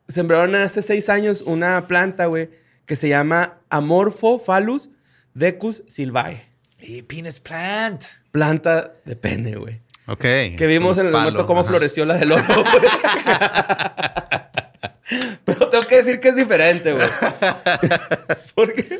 sembraron 0.07 0.55
hace 0.55 0.81
seis 0.81 1.09
años 1.09 1.41
una 1.41 1.87
planta, 1.87 2.25
güey, 2.25 2.49
que 2.85 2.95
se 2.95 3.07
llama 3.09 3.59
Amorphophallus 3.69 4.89
decus 5.33 5.83
silvae. 5.87 6.41
Y 6.79 7.01
Penis 7.03 7.39
Plant. 7.39 8.03
Planta 8.31 8.93
de 9.05 9.15
pene, 9.15 9.55
güey. 9.55 9.79
Ok. 10.07 10.19
Que 10.19 10.65
vimos 10.67 10.97
en 10.97 11.07
el 11.07 11.11
momento 11.11 11.45
cómo 11.45 11.63
floreció 11.63 12.05
la 12.05 12.15
del 12.15 12.31
oro, 12.31 12.43
güey. 12.45 12.63
Pero 15.45 15.69
tengo 15.69 15.85
que 15.85 15.97
decir 15.97 16.19
que 16.19 16.29
es 16.29 16.35
diferente, 16.35 16.93
güey. 16.93 17.07
Porque, 18.55 18.99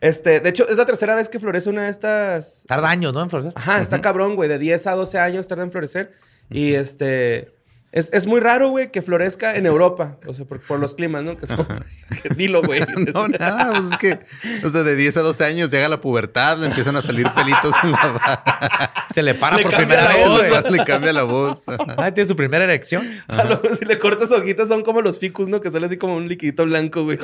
este, 0.00 0.40
de 0.40 0.48
hecho, 0.48 0.68
es 0.68 0.76
la 0.76 0.84
tercera 0.84 1.14
vez 1.14 1.28
que 1.28 1.40
florece 1.40 1.70
una 1.70 1.84
de 1.84 1.90
estas. 1.90 2.64
Tarda 2.66 2.90
años, 2.90 3.12
¿no? 3.12 3.22
En 3.22 3.30
florecer. 3.30 3.52
Ajá, 3.56 3.80
está 3.80 4.00
cabrón, 4.00 4.36
güey. 4.36 4.48
De 4.48 4.58
10 4.58 4.86
a 4.86 4.92
12 4.92 5.18
años 5.18 5.48
tarda 5.48 5.64
en 5.64 5.70
florecer. 5.70 6.12
Y 6.50 6.74
este. 6.74 7.52
Es, 7.92 8.10
es 8.12 8.26
muy 8.26 8.40
raro, 8.40 8.68
güey, 8.68 8.90
que 8.92 9.00
florezca 9.00 9.54
en 9.56 9.64
Europa. 9.64 10.18
O 10.26 10.34
sea, 10.34 10.44
por, 10.44 10.60
por 10.60 10.78
los 10.78 10.94
climas, 10.96 11.22
¿no? 11.24 11.36
Que 11.38 11.46
son. 11.46 11.66
que- 12.22 12.28
dilo, 12.34 12.62
güey. 12.62 12.80
No, 13.14 13.26
nada, 13.28 13.72
pues 13.80 13.92
es 13.92 13.98
que, 13.98 14.18
o 14.66 14.68
sea, 14.68 14.82
de 14.82 14.94
10 14.96 15.16
a 15.16 15.20
12 15.22 15.44
años 15.44 15.70
llega 15.70 15.88
la 15.88 16.00
pubertad, 16.00 16.58
le 16.58 16.66
empiezan 16.66 16.94
a 16.96 17.02
salir 17.02 17.26
pelitos 17.34 17.74
en 17.82 17.92
la 17.92 17.98
barba. 18.02 19.06
Se 19.14 19.22
le 19.22 19.34
para 19.34 19.56
Le 19.56 19.62
por 19.62 19.74
primera 19.76 20.08
vez, 20.08 20.26
voz, 20.28 20.42
güey. 20.48 20.72
le 20.78 20.84
cambia 20.84 21.12
la 21.12 21.22
voz. 21.22 21.64
Ah, 21.96 22.12
tiene 22.12 22.28
su 22.28 22.36
primera 22.36 22.64
erección. 22.64 23.02
A 23.28 23.44
lo- 23.44 23.62
si 23.78 23.84
le 23.86 23.98
cortas 23.98 24.30
hojitas, 24.30 24.68
son 24.68 24.82
como 24.82 25.00
los 25.00 25.18
ficus, 25.18 25.48
¿no? 25.48 25.60
Que 25.62 25.70
sale 25.70 25.86
así 25.86 25.96
como 25.96 26.16
un 26.16 26.28
liquidito 26.28 26.64
blanco, 26.66 27.04
güey. 27.04 27.18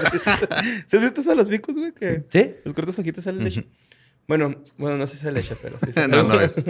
¿Se 0.86 0.96
has 0.96 1.02
visto 1.02 1.20
eso 1.20 1.32
a 1.32 1.34
los 1.34 1.48
ficus, 1.50 1.76
güey? 1.76 1.92
Que 1.92 2.24
¿Sí? 2.30 2.54
los 2.64 2.72
cortas 2.72 2.98
hojitas 2.98 3.24
sale 3.24 3.42
leche. 3.42 3.66
Bueno, 4.26 4.54
bueno, 4.78 4.96
no 4.96 5.06
sé 5.06 5.16
si 5.16 5.24
sale 5.24 5.40
leche, 5.40 5.54
pero 5.60 5.76
sí 5.84 5.92
sale. 5.92 6.08
No, 6.08 6.22
no 6.22 6.40
es. 6.40 6.62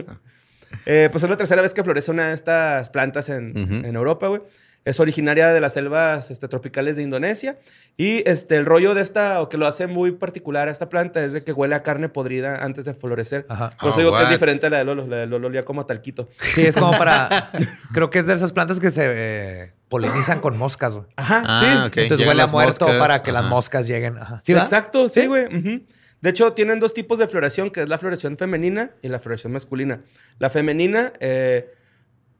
Eh, 0.86 1.08
pues 1.12 1.24
es 1.24 1.30
la 1.30 1.36
tercera 1.36 1.62
vez 1.62 1.74
que 1.74 1.82
florece 1.84 2.10
una 2.10 2.28
de 2.28 2.34
estas 2.34 2.90
plantas 2.90 3.28
en, 3.28 3.50
Ujú. 3.50 3.86
en 3.86 3.96
Europa, 3.96 4.28
güey. 4.28 4.42
Es 4.84 4.98
originaria 4.98 5.52
de 5.52 5.60
las 5.60 5.74
selvas 5.74 6.32
este, 6.32 6.48
tropicales 6.48 6.96
de 6.96 7.04
Indonesia. 7.04 7.56
Y 7.96 8.28
este, 8.28 8.56
el 8.56 8.64
rollo 8.66 8.94
de 8.94 9.00
esta, 9.02 9.40
o 9.40 9.48
que 9.48 9.56
lo 9.56 9.68
hace 9.68 9.86
muy 9.86 10.10
particular 10.10 10.66
a 10.66 10.72
esta 10.72 10.88
planta, 10.88 11.22
es 11.24 11.32
de 11.32 11.44
que 11.44 11.52
huele 11.52 11.76
a 11.76 11.84
carne 11.84 12.08
podrida 12.08 12.64
antes 12.64 12.84
de 12.84 12.92
florecer. 12.92 13.46
Ajá. 13.48 13.70
Por 13.80 13.90
eso 13.90 13.98
Oh, 13.98 14.00
digo 14.00 14.10
que 14.10 14.18
es 14.18 14.24
what? 14.24 14.30
diferente 14.32 14.66
a 14.66 14.70
la 14.70 14.78
de 14.78 14.84
Lolo. 14.84 15.06
La 15.06 15.18
de 15.18 15.26
Lolo 15.28 15.46
olía 15.46 15.62
como 15.62 15.82
a 15.82 15.86
talquito. 15.86 16.28
Sí, 16.40 16.62
es 16.66 16.74
como 16.74 16.90
para. 16.98 17.52
Creo 17.94 18.10
que 18.10 18.18
es 18.18 18.26
de 18.26 18.34
esas 18.34 18.52
plantas 18.52 18.80
que 18.80 18.90
se 18.90 19.04
eh, 19.06 19.72
polinizan 19.88 20.40
con 20.40 20.58
moscas, 20.58 20.94
güey. 20.96 21.06
Ajá, 21.14 21.44
Ah, 21.46 21.60
sí. 21.62 21.86
ok. 21.86 21.96
Entonces 21.98 22.18
Llegan 22.18 22.28
huele 22.30 22.42
a 22.42 22.44
las 22.46 22.52
muerto 22.52 22.84
moscas, 22.86 23.00
para 23.00 23.22
que 23.22 23.30
las 23.30 23.42
ajá. 23.44 23.50
moscas 23.54 23.86
lleguen. 23.86 24.18
Ajá. 24.18 24.40
¿Sí? 24.44 24.52
Exacto, 24.52 25.08
sí, 25.08 25.20
¿Sí? 25.20 25.26
güey. 25.28 25.44
ujú. 25.46 25.84
De 26.22 26.30
hecho, 26.30 26.52
tienen 26.54 26.80
dos 26.80 26.94
tipos 26.94 27.18
de 27.18 27.26
floración, 27.28 27.70
que 27.70 27.82
es 27.82 27.88
la 27.88 27.98
floración 27.98 28.38
femenina 28.38 28.92
y 29.02 29.08
la 29.08 29.18
floración 29.18 29.52
masculina. 29.52 30.02
La 30.38 30.48
femenina, 30.50 31.12
eh, 31.20 31.70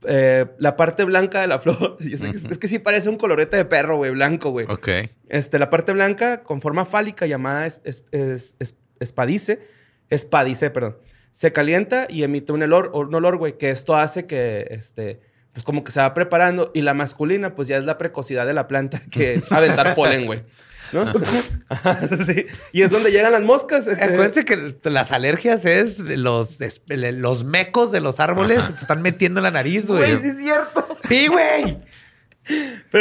eh, 0.05 0.47
la 0.59 0.77
parte 0.77 1.05
blanca 1.05 1.41
de 1.41 1.47
la 1.49 1.59
flor, 1.61 1.97
yo 2.01 2.17
sé 2.17 2.31
que 2.31 2.37
es, 2.37 2.45
es 2.45 2.59
que 2.59 2.69
sí 2.69 2.79
parece 2.79 3.09
un 3.09 3.17
colorete 3.17 3.57
de 3.57 3.65
perro, 3.65 3.97
güey, 3.97 4.11
blanco, 4.13 4.51
güey. 4.51 4.67
Ok. 4.69 4.89
Este, 5.29 5.59
la 5.59 5.69
parte 5.71 5.93
blanca 5.93 6.43
con 6.43 6.61
forma 6.61 6.85
fálica 6.85 7.27
llamada 7.27 7.67
es- 7.67 7.81
es- 7.85 8.05
es- 8.13 8.57
es- 8.61 8.75
espadice, 9.01 9.61
espadice, 10.11 10.71
perdón, 10.71 10.97
se 11.33 11.53
calienta 11.53 12.07
y 12.09 12.23
emite 12.25 12.53
un 12.53 12.63
olor, 12.63 12.91
un 12.95 13.15
olor, 13.15 13.37
güey, 13.39 13.57
que 13.59 13.71
esto 13.71 13.97
hace 13.97 14.27
que, 14.27 14.67
este, 14.71 15.21
pues 15.53 15.65
como 15.65 15.83
que 15.83 15.91
se 15.91 16.01
va 16.01 16.15
preparando. 16.15 16.71
Y 16.75 16.83
la 16.83 16.95
masculina, 16.95 17.55
pues 17.55 17.69
ya 17.69 17.79
es 17.79 17.85
la 17.85 17.99
precocidad 17.99 18.47
de 18.47 18.55
la 18.55 18.69
planta, 18.69 19.01
que 19.11 19.35
es 19.35 19.51
aventar 19.51 19.95
polen, 19.95 20.27
güey. 20.27 20.43
¿No? 20.93 21.11
Ajá, 21.69 22.01
sí. 22.27 22.47
Y 22.73 22.83
es 22.83 22.91
donde 22.91 23.11
llegan 23.11 23.33
las 23.33 23.43
moscas. 23.43 23.87
este, 23.87 24.03
Acuérdense 24.05 24.45
que 24.45 24.75
las 24.91 25.13
alergias 25.13 25.65
es 25.65 25.99
los, 25.99 26.61
es- 26.61 26.83
los 26.89 27.45
mecos 27.45 27.93
de 27.93 28.01
los 28.01 28.21
árboles 28.21 28.63
se 28.65 28.73
están 28.75 29.01
metiendo 29.03 29.41
en 29.41 29.45
la 29.45 29.51
nariz, 29.51 29.87
güey. 29.87 30.11
Güey, 30.13 30.23
sí 30.23 30.29
es 30.29 30.39
cierto. 30.39 30.87
Sí, 31.09 31.27
güey. 31.29 31.79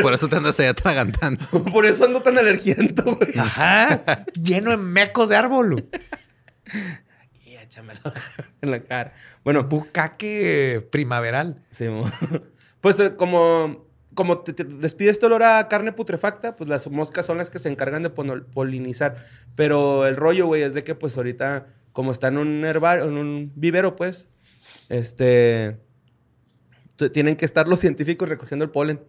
Por 0.01 0.13
eso 0.13 0.27
te 0.27 0.35
andas 0.35 0.59
ahí 0.59 0.67
atragantando. 0.67 1.43
Por 1.73 1.85
eso 1.85 2.05
ando 2.05 2.21
tan 2.21 2.37
alergiento, 2.37 3.15
güey. 3.15 3.37
Ajá. 3.37 4.01
Lleno 4.41 4.71
de 4.71 4.77
mecos 4.77 5.29
de 5.29 5.35
árbol. 5.35 5.85
Y 7.45 7.55
échamelo 7.55 7.99
en 8.61 8.71
la 8.71 8.81
cara. 8.83 9.13
Bueno, 9.43 9.63
Bucaque 9.65 10.87
primaveral. 10.91 11.61
Sí, 11.69 11.89
mo. 11.89 12.09
pues 12.79 12.99
eh, 12.99 13.15
como, 13.17 13.85
como 14.13 14.39
te, 14.39 14.53
te 14.53 14.63
despide 14.63 15.09
este 15.09 15.25
olor 15.25 15.43
a 15.43 15.67
carne 15.67 15.91
putrefacta, 15.93 16.55
pues 16.55 16.69
las 16.69 16.89
moscas 16.89 17.25
son 17.25 17.37
las 17.37 17.49
que 17.49 17.59
se 17.59 17.69
encargan 17.69 18.03
de 18.03 18.09
polinizar. 18.09 19.25
Pero 19.55 20.05
el 20.07 20.15
rollo, 20.15 20.47
güey, 20.47 20.63
es 20.63 20.73
de 20.73 20.83
que 20.83 20.95
pues 20.95 21.17
ahorita, 21.17 21.67
como 21.93 22.11
está 22.11 22.27
en 22.27 22.37
un 22.37 22.65
herbario, 22.65 23.05
en 23.05 23.17
un 23.17 23.51
vivero, 23.55 23.95
pues, 23.95 24.27
este, 24.89 25.77
tienen 27.13 27.35
que 27.35 27.45
estar 27.45 27.67
los 27.67 27.79
científicos 27.79 28.29
recogiendo 28.29 28.65
el 28.65 28.71
polen. 28.71 29.01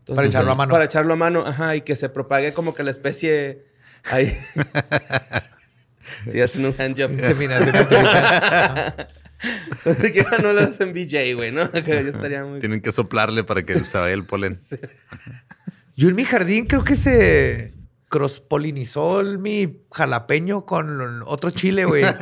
Entonces, 0.00 0.16
Para 0.16 0.28
echarlo 0.28 0.52
a 0.52 0.54
mano. 0.54 0.72
Para 0.72 0.84
echarlo 0.84 1.12
a 1.14 1.16
mano, 1.16 1.44
ajá, 1.46 1.74
y 1.76 1.80
que 1.80 1.96
se 1.96 2.08
propague 2.08 2.52
como 2.52 2.74
que 2.74 2.84
la 2.84 2.90
especie 2.90 3.64
ahí. 4.04 4.36
sí, 6.30 6.40
hacen 6.40 6.64
un 6.64 6.74
handjob. 6.78 7.10
Se 7.18 7.34
que 9.84 10.24
no 10.42 10.52
lo 10.52 10.60
hacen 10.62 10.92
BJ, 10.92 11.34
güey, 11.34 11.52
¿no? 11.52 11.70
Que 11.70 11.82
ya 11.82 12.10
estaría 12.10 12.44
muy... 12.44 12.60
Tienen 12.60 12.80
que 12.80 12.92
soplarle 12.92 13.44
para 13.44 13.62
que 13.64 13.78
se 13.84 13.98
vaya 13.98 14.14
el 14.14 14.24
polen. 14.24 14.58
Yo 15.96 16.08
en 16.08 16.14
mi 16.14 16.24
jardín 16.24 16.66
creo 16.66 16.84
que 16.84 16.96
se 16.96 17.72
crosspolinizó 18.08 19.20
el- 19.20 19.38
mi 19.38 19.82
jalapeño 19.92 20.64
con 20.66 21.22
otro 21.26 21.50
chile, 21.50 21.84
güey. 21.84 22.04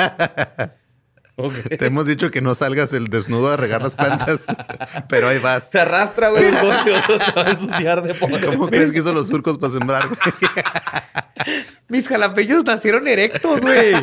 Ok. 1.36 1.52
Te 1.80 1.86
hemos 1.86 2.06
dicho 2.06 2.30
que 2.30 2.40
no 2.40 2.54
salgas 2.54 2.92
el 2.92 3.08
desnudo 3.08 3.50
a 3.50 3.56
regar 3.56 3.82
las 3.82 3.96
plantas, 3.96 4.46
pero 5.08 5.26
ahí 5.26 5.38
vas. 5.40 5.68
Se 5.68 5.80
arrastra, 5.80 6.28
güey, 6.28 6.44
un 6.44 6.54
coche, 6.54 6.92
te 7.08 7.32
va 7.32 7.48
a 7.48 7.50
ensuciar 7.50 8.02
de 8.04 8.14
polen. 8.14 8.40
¿Cómo 8.52 8.68
crees 8.68 8.92
que 8.92 9.00
hizo 9.00 9.12
los 9.12 9.26
surcos 9.26 9.58
para 9.58 9.72
sembrar? 9.72 10.06
güey? 10.10 10.20
Mis 11.88 12.06
jalapeños 12.06 12.64
nacieron 12.64 13.08
erectos, 13.08 13.60
güey. 13.62 13.94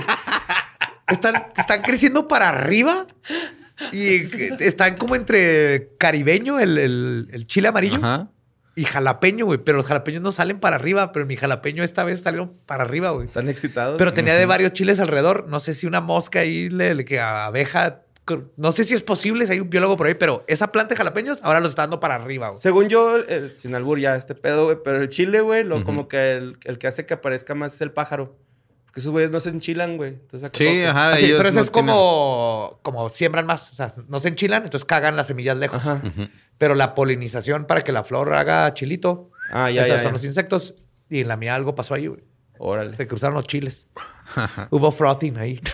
Están, 1.11 1.47
están 1.57 1.81
creciendo 1.81 2.27
para 2.27 2.49
arriba 2.49 3.07
y 3.91 4.27
están 4.63 4.97
como 4.97 5.15
entre 5.15 5.89
caribeño, 5.97 6.59
el, 6.59 6.77
el- 6.77 7.29
el 7.31 7.47
chile 7.47 7.67
amarillo, 7.67 7.97
Ajá. 7.97 8.29
y 8.75 8.83
jalapeño, 8.85 9.45
güey. 9.45 9.59
Pero 9.59 9.77
los 9.77 9.87
jalapeños 9.87 10.21
no 10.21 10.31
salen 10.31 10.59
para 10.59 10.75
arriba, 10.75 11.11
pero 11.11 11.25
mi 11.25 11.35
jalapeño 11.35 11.83
esta 11.83 12.03
vez 12.03 12.21
salieron 12.21 12.53
para 12.65 12.83
arriba, 12.83 13.11
güey. 13.11 13.25
Están 13.27 13.49
excitados. 13.49 13.97
Pero 13.97 14.13
tenía 14.13 14.35
de 14.35 14.45
varios 14.45 14.73
chiles 14.73 14.99
alrededor. 14.99 15.47
No 15.47 15.59
sé 15.59 15.73
si 15.73 15.87
una 15.87 15.99
mosca 16.01 16.39
ahí, 16.39 16.69
le, 16.69 16.93
le- 16.95 17.05
que 17.05 17.19
abeja. 17.19 18.01
No 18.55 18.71
sé 18.71 18.83
si 18.85 18.93
es 18.93 19.01
posible, 19.01 19.45
si 19.45 19.53
hay 19.53 19.59
un 19.59 19.69
biólogo 19.69 19.97
por 19.97 20.07
ahí, 20.07 20.13
pero 20.13 20.43
esa 20.47 20.71
planta 20.71 20.93
de 20.93 20.97
jalapeños 20.97 21.39
ahora 21.43 21.59
los 21.59 21.71
está 21.71 21.81
dando 21.81 21.99
para 21.99 22.15
arriba, 22.15 22.49
güey. 22.49 22.61
Según 22.61 22.87
yo, 22.87 23.17
el- 23.17 23.55
sin 23.57 23.73
albur 23.75 23.99
ya 23.99 24.15
este 24.15 24.35
pedo, 24.35 24.65
güey, 24.65 24.77
pero 24.85 25.01
el 25.01 25.09
chile, 25.09 25.41
güey, 25.41 25.63
lo, 25.65 25.83
como 25.83 26.07
que 26.07 26.33
el, 26.33 26.57
el 26.63 26.77
que 26.77 26.87
hace 26.87 27.05
que 27.05 27.15
aparezca 27.15 27.55
más 27.55 27.73
es 27.73 27.81
el 27.81 27.91
pájaro. 27.91 28.37
Porque 28.91 28.99
esos 28.99 29.11
güeyes 29.13 29.31
no 29.31 29.39
se 29.39 29.47
enchilan, 29.49 29.95
güey. 29.95 30.09
Entonces, 30.09 30.43
acá 30.49 30.57
Sí, 30.57 30.83
ajá. 30.83 31.13
Así, 31.13 31.23
ellos 31.27 31.37
entonces 31.37 31.55
no 31.55 31.61
es 31.61 31.69
como, 31.69 32.79
como 32.83 33.07
siembran 33.07 33.45
más. 33.45 33.71
O 33.71 33.73
sea, 33.73 33.95
no 34.09 34.19
se 34.19 34.27
enchilan, 34.27 34.65
entonces 34.65 34.83
cagan 34.83 35.15
las 35.15 35.27
semillas 35.27 35.55
lejos. 35.55 35.81
Ajá. 35.87 36.01
Pero 36.57 36.75
la 36.75 36.93
polinización 36.93 37.67
para 37.67 37.85
que 37.85 37.93
la 37.93 38.03
flor 38.03 38.33
haga 38.33 38.73
chilito, 38.73 39.31
Ah, 39.49 39.71
ya, 39.71 39.83
esos 39.83 39.95
ya, 39.95 40.01
son 40.01 40.09
ya. 40.09 40.11
los 40.11 40.25
insectos. 40.25 40.75
Y 41.09 41.21
en 41.21 41.29
la 41.29 41.37
mía 41.37 41.55
algo 41.55 41.73
pasó 41.73 41.93
ahí, 41.93 42.07
güey. 42.07 42.21
Órale. 42.57 42.93
Se 42.97 43.07
cruzaron 43.07 43.35
los 43.35 43.47
chiles. 43.47 43.87
Hubo 44.71 44.91
frothing 44.91 45.37
ahí. 45.37 45.61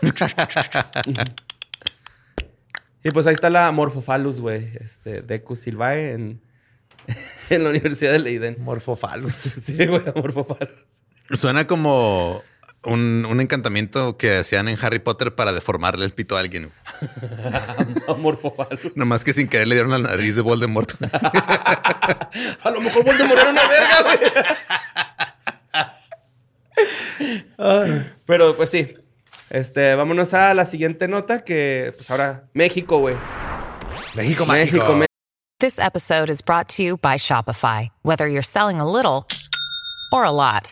Y 3.04 3.12
pues 3.12 3.26
ahí 3.28 3.34
está 3.34 3.50
la 3.50 3.72
Morphophallus, 3.72 4.40
güey. 4.42 4.70
Este, 4.82 5.22
Decus 5.22 5.60
Silvae 5.60 6.12
en, 6.14 6.42
en 7.50 7.64
la 7.64 7.70
Universidad 7.70 8.12
de 8.12 8.20
Leiden. 8.20 8.58
Morfofalus. 8.60 9.32
Sí, 9.34 9.86
güey, 9.86 10.04
la 10.04 10.14
Morphophallus. 10.14 11.04
Suena 11.32 11.68
como 11.68 12.42
un, 12.84 13.26
un 13.30 13.42
encantamiento 13.42 14.18
que 14.18 14.38
hacían 14.38 14.68
en 14.68 14.78
Harry 14.82 15.00
Potter 15.00 15.36
para 15.36 15.52
deformarle 15.52 16.06
el 16.06 16.14
pito 16.14 16.38
a 16.38 16.40
alguien. 16.40 16.72
Morphophallus. 18.18 18.96
Nomás 18.96 19.24
que 19.24 19.34
sin 19.34 19.48
querer 19.48 19.68
le 19.68 19.76
dieron 19.76 19.92
la 19.92 20.00
nariz 20.00 20.36
de 20.36 20.42
Voldemort. 20.42 20.94
A 22.64 22.72
lo 22.72 22.82
mejor 22.82 23.04
Voldemort 23.04 23.40
era 23.40 23.50
una 23.50 23.68
verga, 23.68 24.04
güey. 24.04 24.20
Pero 28.26 28.56
pues 28.56 28.70
sí. 28.70 28.94
Este, 29.50 29.96
vámonos 29.96 30.34
a 30.34 30.54
la 30.54 30.66
siguiente 30.66 31.08
nota 31.08 31.40
que 31.46 31.94
pues 31.96 32.12
ahora 32.12 32.50
México, 32.54 32.98
güey. 33.00 33.16
México 34.16 34.46
México. 34.46 34.94
México. 34.94 35.06
This 35.60 35.80
episode 35.80 36.30
is 36.30 36.42
brought 36.42 36.68
to 36.76 36.84
you 36.84 36.98
by 36.98 37.18
Shopify. 37.18 37.90
Whether 38.04 38.28
you're 38.28 38.44
selling 38.44 38.80
a 38.80 38.86
little 38.86 39.26
or 40.12 40.24
a 40.24 40.32
lot, 40.32 40.72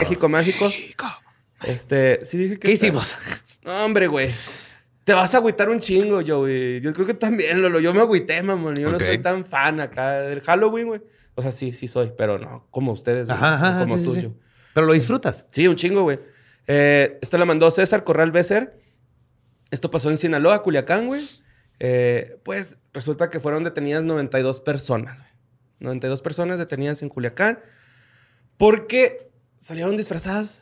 México 0.00 0.28
mágico. 0.28 0.70
Este, 1.64 2.24
sí 2.24 2.38
dije 2.38 2.54
que. 2.54 2.68
¿Qué 2.68 2.72
está- 2.72 2.86
hicimos? 2.86 3.16
No, 3.64 3.84
hombre, 3.84 4.06
güey. 4.08 4.30
Te 5.04 5.12
vas 5.14 5.34
a 5.34 5.38
agüitar 5.38 5.68
un 5.68 5.80
chingo, 5.80 6.20
yo, 6.20 6.40
güey. 6.40 6.80
Yo 6.80 6.92
creo 6.92 7.06
que 7.06 7.14
también, 7.14 7.60
Lolo. 7.60 7.80
Yo 7.80 7.92
me 7.92 8.00
agüité, 8.00 8.42
mamón. 8.42 8.76
Yo 8.76 8.90
no 8.90 8.98
soy 8.98 9.18
tan 9.18 9.44
fan 9.44 9.80
acá 9.80 10.22
del 10.22 10.40
Halloween, 10.40 10.86
güey. 10.86 11.00
O 11.34 11.42
sea, 11.42 11.50
sí, 11.50 11.72
sí 11.72 11.86
soy, 11.88 12.12
pero 12.16 12.38
no 12.38 12.66
como 12.70 12.92
ustedes, 12.92 13.26
güey. 13.26 13.36
Ajá, 13.36 13.54
ajá, 13.54 13.70
no 13.72 13.80
como 13.84 13.94
sí, 13.96 14.00
sí, 14.02 14.06
tú, 14.08 14.14
sí. 14.14 14.22
yo. 14.22 14.34
Pero 14.74 14.86
lo 14.86 14.92
disfrutas. 14.92 15.46
Sí, 15.50 15.66
un 15.68 15.76
chingo, 15.76 16.02
güey. 16.02 16.20
Eh, 16.66 17.18
esta 17.20 17.38
la 17.38 17.44
mandó 17.44 17.70
César 17.70 18.04
Corral 18.04 18.30
Becer. 18.32 18.80
Esto 19.70 19.90
pasó 19.90 20.10
en 20.10 20.18
Sinaloa, 20.18 20.62
Culiacán, 20.62 21.06
güey. 21.06 21.22
Eh, 21.80 22.38
pues 22.44 22.78
resulta 22.92 23.30
que 23.30 23.40
fueron 23.40 23.64
detenidas 23.64 24.04
92 24.04 24.60
personas, 24.60 25.16
güey. 25.18 25.28
92 25.80 26.22
personas 26.22 26.58
detenidas 26.58 27.02
en 27.02 27.08
Culiacán 27.08 27.58
porque 28.56 29.31
salieron 29.62 29.96
disfrazadas. 29.96 30.61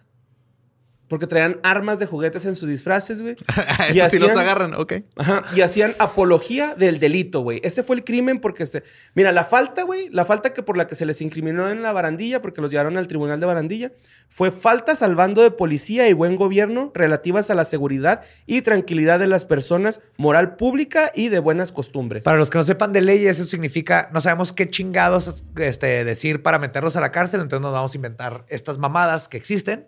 Porque 1.10 1.26
traían 1.26 1.58
armas 1.64 1.98
de 1.98 2.06
juguetes 2.06 2.46
en 2.46 2.54
sus 2.54 2.68
disfraces, 2.68 3.20
güey. 3.20 3.34
Eso 3.88 4.06
Y 4.06 4.10
sí 4.10 4.18
los 4.20 4.30
hacían- 4.30 4.38
agarran, 4.38 4.74
ok. 4.74 4.92
Ajá, 5.16 5.42
y 5.54 5.60
hacían 5.60 5.90
apología 5.98 6.76
del 6.76 7.00
delito, 7.00 7.40
güey. 7.40 7.60
Ese 7.64 7.82
fue 7.82 7.96
el 7.96 8.04
crimen 8.04 8.38
porque 8.38 8.64
se... 8.64 8.84
Mira, 9.14 9.32
la 9.32 9.42
falta, 9.44 9.82
güey, 9.82 10.08
la 10.10 10.24
falta 10.24 10.52
que 10.54 10.62
por 10.62 10.76
la 10.76 10.86
que 10.86 10.94
se 10.94 11.04
les 11.04 11.20
incriminó 11.20 11.68
en 11.68 11.82
la 11.82 11.92
barandilla, 11.92 12.40
porque 12.40 12.60
los 12.60 12.70
llevaron 12.70 12.96
al 12.96 13.08
tribunal 13.08 13.40
de 13.40 13.46
barandilla, 13.46 13.92
fue 14.28 14.52
faltas 14.52 15.02
al 15.02 15.16
bando 15.16 15.42
de 15.42 15.50
policía 15.50 16.08
y 16.08 16.12
buen 16.12 16.36
gobierno 16.36 16.92
relativas 16.94 17.50
a 17.50 17.56
la 17.56 17.64
seguridad 17.64 18.22
y 18.46 18.62
tranquilidad 18.62 19.18
de 19.18 19.26
las 19.26 19.44
personas, 19.46 20.00
moral 20.16 20.54
pública 20.54 21.10
y 21.12 21.28
de 21.28 21.40
buenas 21.40 21.72
costumbres. 21.72 22.22
Para 22.22 22.38
los 22.38 22.50
que 22.50 22.58
no 22.58 22.62
sepan 22.62 22.92
de 22.92 23.00
leyes, 23.00 23.40
eso 23.40 23.50
significa 23.50 24.08
no 24.12 24.20
sabemos 24.20 24.52
qué 24.52 24.70
chingados 24.70 25.42
este, 25.56 26.04
decir 26.04 26.42
para 26.42 26.60
meterlos 26.60 26.94
a 26.94 27.00
la 27.00 27.10
cárcel, 27.10 27.40
entonces 27.40 27.62
nos 27.62 27.72
vamos 27.72 27.92
a 27.92 27.96
inventar 27.96 28.44
estas 28.48 28.78
mamadas 28.78 29.26
que 29.26 29.36
existen 29.36 29.86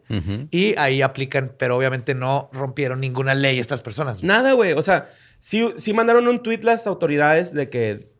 y 0.51 0.75
ahí 0.79 1.01
aplican, 1.12 1.55
pero 1.59 1.77
obviamente 1.77 2.14
no 2.14 2.51
rompieron 2.53 3.01
ninguna 3.01 3.35
ley 3.35 3.59
estas 3.59 3.81
personas. 3.81 4.22
Nada, 4.22 4.53
güey. 4.53 4.72
O 4.72 4.83
sea, 4.83 5.09
sí, 5.38 5.72
sí 5.77 5.92
mandaron 5.92 6.29
un 6.29 6.42
tweet 6.42 6.61
las 6.62 6.87
autoridades 6.87 7.53
de 7.55 7.68
que, 7.70 8.11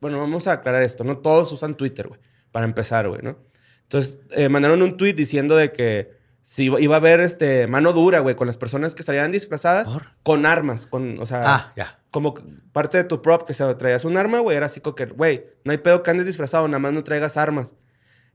bueno, 0.00 0.18
vamos 0.18 0.46
a 0.46 0.52
aclarar 0.52 0.82
esto, 0.82 1.04
no 1.04 1.18
todos 1.18 1.52
usan 1.52 1.76
Twitter, 1.76 2.08
güey, 2.08 2.20
para 2.52 2.64
empezar, 2.66 3.08
güey, 3.08 3.22
¿no? 3.22 3.38
Entonces, 3.82 4.20
eh, 4.30 4.48
mandaron 4.48 4.82
un 4.82 4.96
tweet 4.96 5.14
diciendo 5.14 5.56
de 5.56 5.70
que 5.72 6.16
si 6.42 6.64
iba 6.66 6.94
a 6.96 6.98
haber 6.98 7.20
este, 7.20 7.66
mano 7.66 7.92
dura, 7.92 8.20
güey, 8.20 8.36
con 8.36 8.46
las 8.46 8.56
personas 8.56 8.94
que 8.94 9.02
estarían 9.02 9.32
disfrazadas 9.32 9.88
¿Por? 9.88 10.02
con 10.22 10.46
armas, 10.46 10.86
con, 10.86 11.18
o 11.20 11.26
sea, 11.26 11.42
Ah, 11.44 11.72
ya. 11.76 12.00
como 12.10 12.34
parte 12.72 12.98
de 12.98 13.04
tu 13.04 13.20
prop 13.20 13.42
que 13.46 13.52
se 13.54 13.74
traías 13.74 14.04
un 14.04 14.16
arma, 14.16 14.38
güey, 14.40 14.56
era 14.56 14.66
así 14.66 14.80
como 14.80 14.94
que, 14.94 15.06
güey, 15.06 15.44
no 15.64 15.72
hay 15.72 15.78
pedo 15.78 16.02
que 16.04 16.10
andes 16.10 16.26
disfrazado, 16.26 16.66
nada 16.68 16.78
más 16.78 16.92
no 16.92 17.02
traigas 17.04 17.36
armas. 17.36 17.74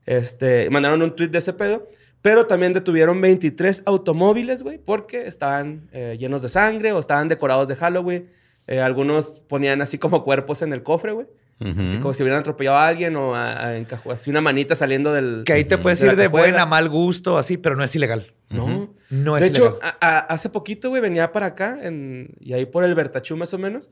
Este, 0.04 0.68
mandaron 0.70 1.00
un 1.02 1.14
tweet 1.16 1.28
de 1.28 1.38
ese 1.38 1.52
pedo, 1.52 1.86
pero 2.22 2.46
también 2.46 2.72
detuvieron 2.72 3.20
23 3.20 3.82
automóviles, 3.86 4.62
güey, 4.62 4.78
porque 4.78 5.26
estaban 5.26 5.88
eh, 5.92 6.16
llenos 6.18 6.40
de 6.42 6.48
sangre 6.48 6.92
o 6.92 6.98
estaban 6.98 7.28
decorados 7.28 7.68
de 7.68 7.76
Halloween. 7.76 8.30
Eh, 8.68 8.80
algunos 8.80 9.40
ponían 9.48 9.82
así 9.82 9.98
como 9.98 10.22
cuerpos 10.24 10.62
en 10.62 10.72
el 10.72 10.82
cofre, 10.82 11.12
güey. 11.12 11.26
Así 11.60 11.98
como 11.98 12.12
si 12.12 12.22
hubieran 12.24 12.40
atropellado 12.40 12.76
a 12.76 12.88
alguien 12.88 13.14
o 13.14 13.36
a- 13.36 13.66
a 13.68 13.76
encajo- 13.78 14.10
así 14.12 14.30
una 14.30 14.40
manita 14.40 14.74
saliendo 14.74 15.12
del... 15.12 15.42
Que 15.46 15.52
ahí 15.52 15.64
te 15.64 15.78
puedes 15.78 16.00
de 16.00 16.08
ir 16.08 16.16
de 16.16 16.26
buena, 16.26 16.66
mal 16.66 16.88
gusto, 16.88 17.38
así, 17.38 17.56
pero 17.56 17.76
no 17.76 17.84
es 17.84 17.94
ilegal. 17.94 18.32
No. 18.50 18.92
No 19.10 19.36
es 19.36 19.42
de 19.42 19.48
hecho, 19.50 19.62
ilegal. 19.70 19.78
a- 20.00 20.16
a- 20.16 20.18
hace 20.20 20.48
poquito, 20.48 20.88
güey, 20.88 21.00
venía 21.00 21.30
para 21.30 21.46
acá 21.46 21.78
en- 21.82 22.34
y 22.40 22.54
ahí 22.54 22.66
por 22.66 22.82
el 22.82 22.94
Bertachú 22.96 23.36
más 23.36 23.54
o 23.54 23.58
menos. 23.58 23.90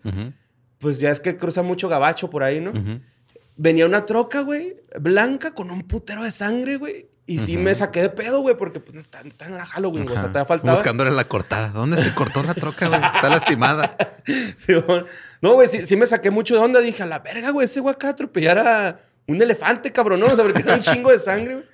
Pues 0.78 0.98
ya 0.98 1.10
es 1.10 1.20
que 1.20 1.36
cruza 1.36 1.62
mucho 1.62 1.88
gabacho 1.88 2.28
por 2.30 2.42
ahí, 2.42 2.60
¿no? 2.60 2.72
Venía 3.56 3.86
una 3.86 4.06
troca, 4.06 4.40
güey, 4.40 4.76
blanca 4.98 5.54
con 5.54 5.70
un 5.70 5.82
putero 5.82 6.24
de 6.24 6.30
sangre, 6.30 6.76
güey. 6.76 7.08
Y 7.30 7.38
sí 7.38 7.56
me 7.56 7.74
saqué 7.74 8.02
de 8.02 8.10
pedo, 8.10 8.40
güey, 8.40 8.56
porque 8.56 8.80
pues 8.80 8.94
no 8.94 9.00
está, 9.00 9.22
no 9.22 9.28
está- 9.28 9.48
no 9.48 9.54
era 9.54 9.64
Halloween, 9.64 10.04
güey. 10.04 10.16
O 10.16 10.20
sea, 10.20 10.32
te 10.32 10.44
faltaba. 10.44 10.72
Buscándole 10.72 11.10
la 11.12 11.24
cortada. 11.24 11.68
¿Dónde 11.68 11.96
se 11.98 12.12
cortó 12.12 12.42
la 12.42 12.54
troca, 12.54 12.88
güey? 12.88 13.00
Está 13.02 13.28
lastimada. 13.28 13.96
Sí, 14.58 14.74
no, 15.40 15.54
güey, 15.54 15.66
sí, 15.66 15.86
sí 15.86 15.96
me 15.96 16.06
saqué 16.06 16.30
mucho 16.30 16.54
de 16.54 16.60
onda. 16.60 16.80
Dije, 16.80 17.02
a 17.02 17.06
la 17.06 17.20
verga, 17.20 17.50
güey, 17.50 17.64
ese 17.64 17.80
güey 17.80 17.94
acá 17.94 18.10
atropellar 18.10 18.58
a 18.58 19.00
un 19.26 19.40
elefante, 19.40 19.90
cabrón, 19.90 20.20
¿no? 20.20 20.26
O 20.26 20.36
sea, 20.36 20.44
porque 20.44 20.62
tiene 20.62 20.74
un 20.76 20.82
chingo 20.82 21.10
de 21.10 21.18
sangre, 21.18 21.54
güey. 21.54 21.66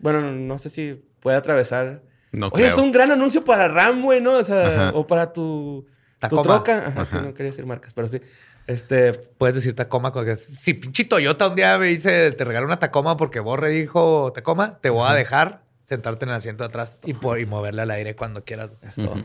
Bueno, 0.00 0.20
no, 0.20 0.58
sé 0.58 0.68
si 0.68 1.02
puede 1.20 1.36
atravesar. 1.38 2.02
No 2.32 2.46
Oye, 2.48 2.54
creo. 2.54 2.66
es 2.66 2.76
un 2.78 2.92
gran 2.92 3.10
anuncio 3.10 3.42
para 3.42 3.68
RAM, 3.68 4.02
güey, 4.02 4.20
¿no? 4.20 4.34
O 4.34 4.44
sea, 4.44 4.88
Ajá. 4.88 4.90
o 4.98 5.06
para 5.06 5.32
tu, 5.32 5.86
tu 6.28 6.42
troca. 6.42 6.88
Ajá, 6.88 7.02
es 7.02 7.08
que 7.08 7.16
no 7.16 7.32
quería 7.34 7.50
decir 7.50 7.64
marcas, 7.66 7.94
pero 7.94 8.06
sí. 8.06 8.20
Este, 8.68 9.12
Puedes 9.38 9.56
decir 9.56 9.74
Tacoma. 9.74 10.12
Si 10.36 10.74
pinche 10.74 11.04
Toyota 11.06 11.48
un 11.48 11.56
día 11.56 11.76
me 11.78 11.86
dice, 11.86 12.30
te 12.32 12.44
regalo 12.44 12.66
una 12.66 12.78
Tacoma 12.78 13.16
porque 13.16 13.40
Borre 13.40 13.70
dijo 13.70 14.30
Tacoma, 14.32 14.78
te 14.80 14.90
voy 14.90 15.08
a 15.10 15.14
dejar 15.14 15.62
sentarte 15.84 16.26
en 16.26 16.28
el 16.30 16.36
asiento 16.36 16.62
de 16.64 16.68
atrás 16.68 17.00
y, 17.04 17.14
por- 17.14 17.40
y 17.40 17.46
moverle 17.46 17.82
al 17.82 17.90
aire 17.90 18.14
cuando 18.14 18.44
quieras. 18.44 18.72
Es 18.82 18.94
todo. 18.96 19.16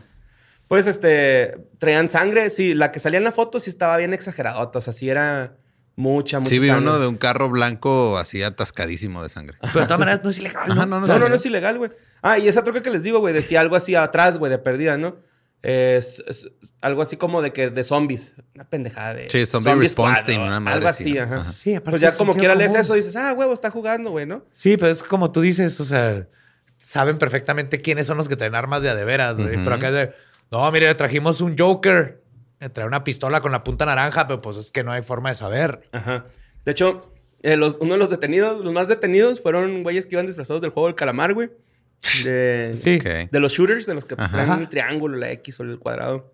Pues, 0.66 0.86
este, 0.86 1.58
traían 1.78 2.08
sangre. 2.08 2.48
Sí, 2.48 2.72
la 2.74 2.90
que 2.90 3.00
salía 3.00 3.18
en 3.18 3.24
la 3.24 3.32
foto 3.32 3.60
sí 3.60 3.68
estaba 3.68 3.98
bien 3.98 4.14
exageradota. 4.14 4.78
O 4.78 4.80
sea, 4.82 4.94
sí 4.94 5.10
era 5.10 5.56
mucha, 5.94 6.40
mucha 6.40 6.50
Sí, 6.50 6.58
vi 6.58 6.68
sangre. 6.68 6.88
uno 6.88 6.98
de 6.98 7.06
un 7.06 7.18
carro 7.18 7.50
blanco 7.50 8.16
así 8.16 8.42
atascadísimo 8.42 9.22
de 9.22 9.28
sangre. 9.28 9.58
Pero 9.60 9.80
de 9.80 9.84
todas 9.86 9.98
maneras 9.98 10.24
no 10.24 10.30
es 10.30 10.38
ilegal. 10.38 10.62
Ajá, 10.72 10.86
¿no? 10.86 11.00
no, 11.00 11.06
No, 11.06 11.18
no, 11.18 11.28
no 11.28 11.34
es 11.34 11.44
ilegal, 11.44 11.76
güey. 11.76 11.90
Ah, 12.22 12.38
y 12.38 12.48
esa 12.48 12.64
troca 12.64 12.80
que 12.80 12.88
les 12.88 13.02
digo, 13.02 13.18
güey, 13.18 13.34
decía 13.34 13.60
algo 13.60 13.76
así 13.76 13.94
atrás, 13.94 14.38
güey, 14.38 14.48
de 14.50 14.56
perdida, 14.56 14.96
¿no? 14.96 15.16
Es, 15.64 16.22
es 16.26 16.50
algo 16.82 17.00
así 17.02 17.16
como 17.16 17.40
de 17.42 17.52
que 17.52 17.70
de 17.70 17.84
zombies. 17.84 18.34
Una 18.54 18.64
pendejada 18.64 19.14
de. 19.14 19.30
Sí, 19.30 19.46
zombie 19.46 19.74
response 19.74 20.16
squad, 20.20 20.26
team, 20.26 20.40
¿no? 20.42 20.46
una 20.46 20.60
madre 20.60 20.76
Algo 20.76 20.88
así, 20.88 21.16
ajá. 21.18 21.36
Ajá. 21.36 21.52
Sí, 21.52 21.74
aparte 21.74 21.90
Pues 21.92 22.02
ya 22.02 22.14
como 22.16 22.34
quiera 22.34 22.54
lees 22.54 22.74
eso, 22.74 22.94
dices, 22.94 23.16
ah, 23.16 23.32
huevo, 23.36 23.52
está 23.54 23.70
jugando, 23.70 24.10
güey, 24.10 24.26
¿no? 24.26 24.44
Sí, 24.52 24.76
pero 24.76 24.92
es 24.92 25.02
como 25.02 25.32
tú 25.32 25.40
dices, 25.40 25.78
o 25.80 25.84
sea, 25.84 26.28
saben 26.78 27.16
perfectamente 27.18 27.80
quiénes 27.80 28.06
son 28.06 28.18
los 28.18 28.28
que 28.28 28.36
traen 28.36 28.54
armas 28.54 28.82
de 28.82 28.90
a 28.90 28.94
de 28.94 29.04
veras, 29.04 29.40
güey. 29.40 29.54
Pero 29.56 29.74
acá 29.74 29.88
es 29.88 29.94
de, 29.94 30.12
no, 30.50 30.70
mire, 30.70 30.94
trajimos 30.94 31.40
un 31.40 31.56
Joker. 31.58 32.22
Trae 32.72 32.86
una 32.86 33.04
pistola 33.04 33.40
con 33.42 33.52
la 33.52 33.62
punta 33.64 33.84
naranja, 33.84 34.26
pero 34.26 34.40
pues 34.40 34.56
es 34.56 34.70
que 34.70 34.84
no 34.84 34.92
hay 34.92 35.02
forma 35.02 35.28
de 35.28 35.34
saber. 35.34 35.88
Ajá. 35.92 36.26
De 36.64 36.72
hecho, 36.72 37.12
eh, 37.42 37.56
los- 37.56 37.76
uno 37.80 37.92
de 37.94 37.98
los 37.98 38.08
detenidos, 38.08 38.64
los 38.64 38.72
más 38.72 38.88
detenidos, 38.88 39.40
fueron 39.42 39.82
güeyes 39.82 40.06
que 40.06 40.14
iban 40.14 40.26
disfrazados 40.26 40.62
del 40.62 40.70
juego 40.70 40.86
del 40.86 40.94
calamar, 40.96 41.34
güey. 41.34 41.50
De, 42.24 42.74
Sí. 42.74 42.96
Ok. 42.96 43.30
de 43.30 43.40
los 43.40 43.52
shooters, 43.52 43.86
de 43.86 43.94
los 43.94 44.04
que 44.04 44.14
Ajá. 44.16 44.30
traen 44.30 44.60
el 44.60 44.68
triángulo, 44.68 45.16
la 45.16 45.30
X 45.32 45.60
o 45.60 45.62
el 45.62 45.78
cuadrado. 45.78 46.32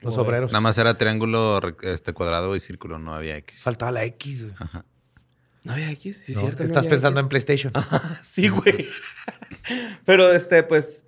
Los 0.00 0.16
O 0.18 0.22
obreros. 0.22 0.50
Nada 0.50 0.60
más 0.60 0.76
era 0.78 0.98
triángulo, 0.98 1.60
este 1.82 2.12
cuadrado 2.12 2.56
y 2.56 2.60
círculo, 2.60 2.98
no 2.98 3.14
había 3.14 3.36
X. 3.36 3.60
Faltaba 3.62 3.92
la 3.92 4.04
X, 4.04 4.44
güey. 4.46 4.54
No 5.64 5.72
había 5.74 5.90
X, 5.92 6.22
sí, 6.24 6.34
cierto. 6.34 6.64
Estás 6.64 6.86
pensando 6.88 7.20
X. 7.20 7.24
en 7.24 7.28
PlayStation. 7.28 7.72
Sí, 8.24 8.48
güey. 8.48 8.88
Pero 10.04 10.32
este, 10.32 10.62
pues, 10.64 11.04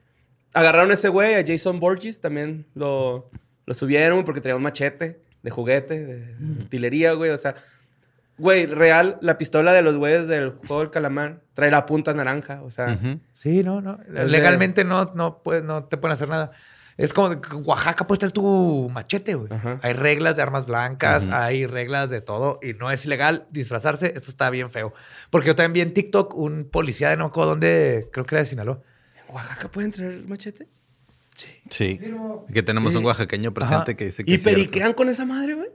agarraron 0.53 0.91
a 0.93 0.95
ese 0.95 1.09
güey, 1.09 1.35
a 1.35 1.45
Jason 1.45 1.81
Borges, 1.81 2.21
también 2.21 2.67
lo, 2.75 3.29
lo 3.67 3.75
subieron 3.75 4.25
porque 4.25 4.41
traía 4.41 4.55
un 4.57 4.63
machete 4.63 5.21
de 5.43 5.51
juguete, 5.51 6.05
de 6.07 6.63
utilería, 6.63 7.15
güey. 7.15 7.31
O 7.31 7.37
sea, 7.37 7.57
güey, 8.39 8.67
real, 8.67 9.19
la 9.21 9.39
pistola 9.39 9.73
de 9.73 9.83
los 9.83 9.97
güeyes 9.97 10.27
del 10.29 10.51
juego 10.51 10.81
del 10.81 10.91
calamar 10.91 11.41
trae 11.55 11.71
la 11.71 11.87
punta 11.87 12.13
naranja. 12.15 12.63
O 12.63 12.71
sea. 12.71 12.99
Sí, 13.33 13.63
no, 13.63 13.81
no. 13.81 13.97
de- 14.09 14.27
Legalmente 14.27 14.85
no, 14.85 15.13
no, 15.15 15.39
puede- 15.43 15.63
no 15.63 15.85
te 15.85 15.97
pueden 15.97 16.13
hacer 16.15 16.29
nada. 16.29 16.51
Es 16.97 17.13
como 17.13 17.41
que 17.41 17.57
en 17.57 17.63
Oaxaca 17.67 18.07
puedes 18.07 18.21
tener 18.21 18.31
tu 18.33 18.89
machete, 18.93 19.35
güey. 19.35 19.53
Ajá. 19.53 19.81
Hay 19.83 19.95
reglas 19.95 20.37
de 20.37 20.43
armas 20.43 20.65
blancas, 20.67 21.29
hay 21.29 21.67
reglas 21.67 22.09
de 22.09 22.21
todo 22.21 22.61
y 22.63 22.73
no 22.75 22.91
es 22.93 23.05
ilegal 23.05 23.47
disfrazarse. 23.51 24.13
Esto 24.15 24.31
está 24.31 24.49
bien 24.51 24.71
feo. 24.71 24.93
Porque 25.31 25.49
yo 25.49 25.57
también 25.57 25.73
vi 25.73 25.81
en 25.81 25.93
TikTok 25.93 26.35
un 26.37 26.69
policía 26.71 27.11
de 27.11 27.17
no 27.17 27.25
me 27.25 27.29
acuerdo 27.31 27.51
dónde, 27.51 28.09
creo 28.13 28.25
que 28.25 28.35
era 28.37 28.43
de 28.43 28.47
Sinaloa. 28.47 28.81
¿en 29.29 29.35
Oaxaca 29.35 29.69
pueden 29.69 29.91
traer 29.91 30.23
machete? 30.29 30.69
Sí. 31.69 31.99
Que 32.53 32.63
tenemos 32.63 32.95
un 32.95 33.05
oaxaqueño 33.05 33.53
presente 33.53 33.91
Ajá. 33.91 33.95
que 33.95 34.05
dice 34.05 34.25
que 34.25 34.31
¿Y 34.33 34.39
periquean 34.39 34.93
con 34.93 35.09
esa 35.09 35.25
madre, 35.25 35.55
güey? 35.55 35.69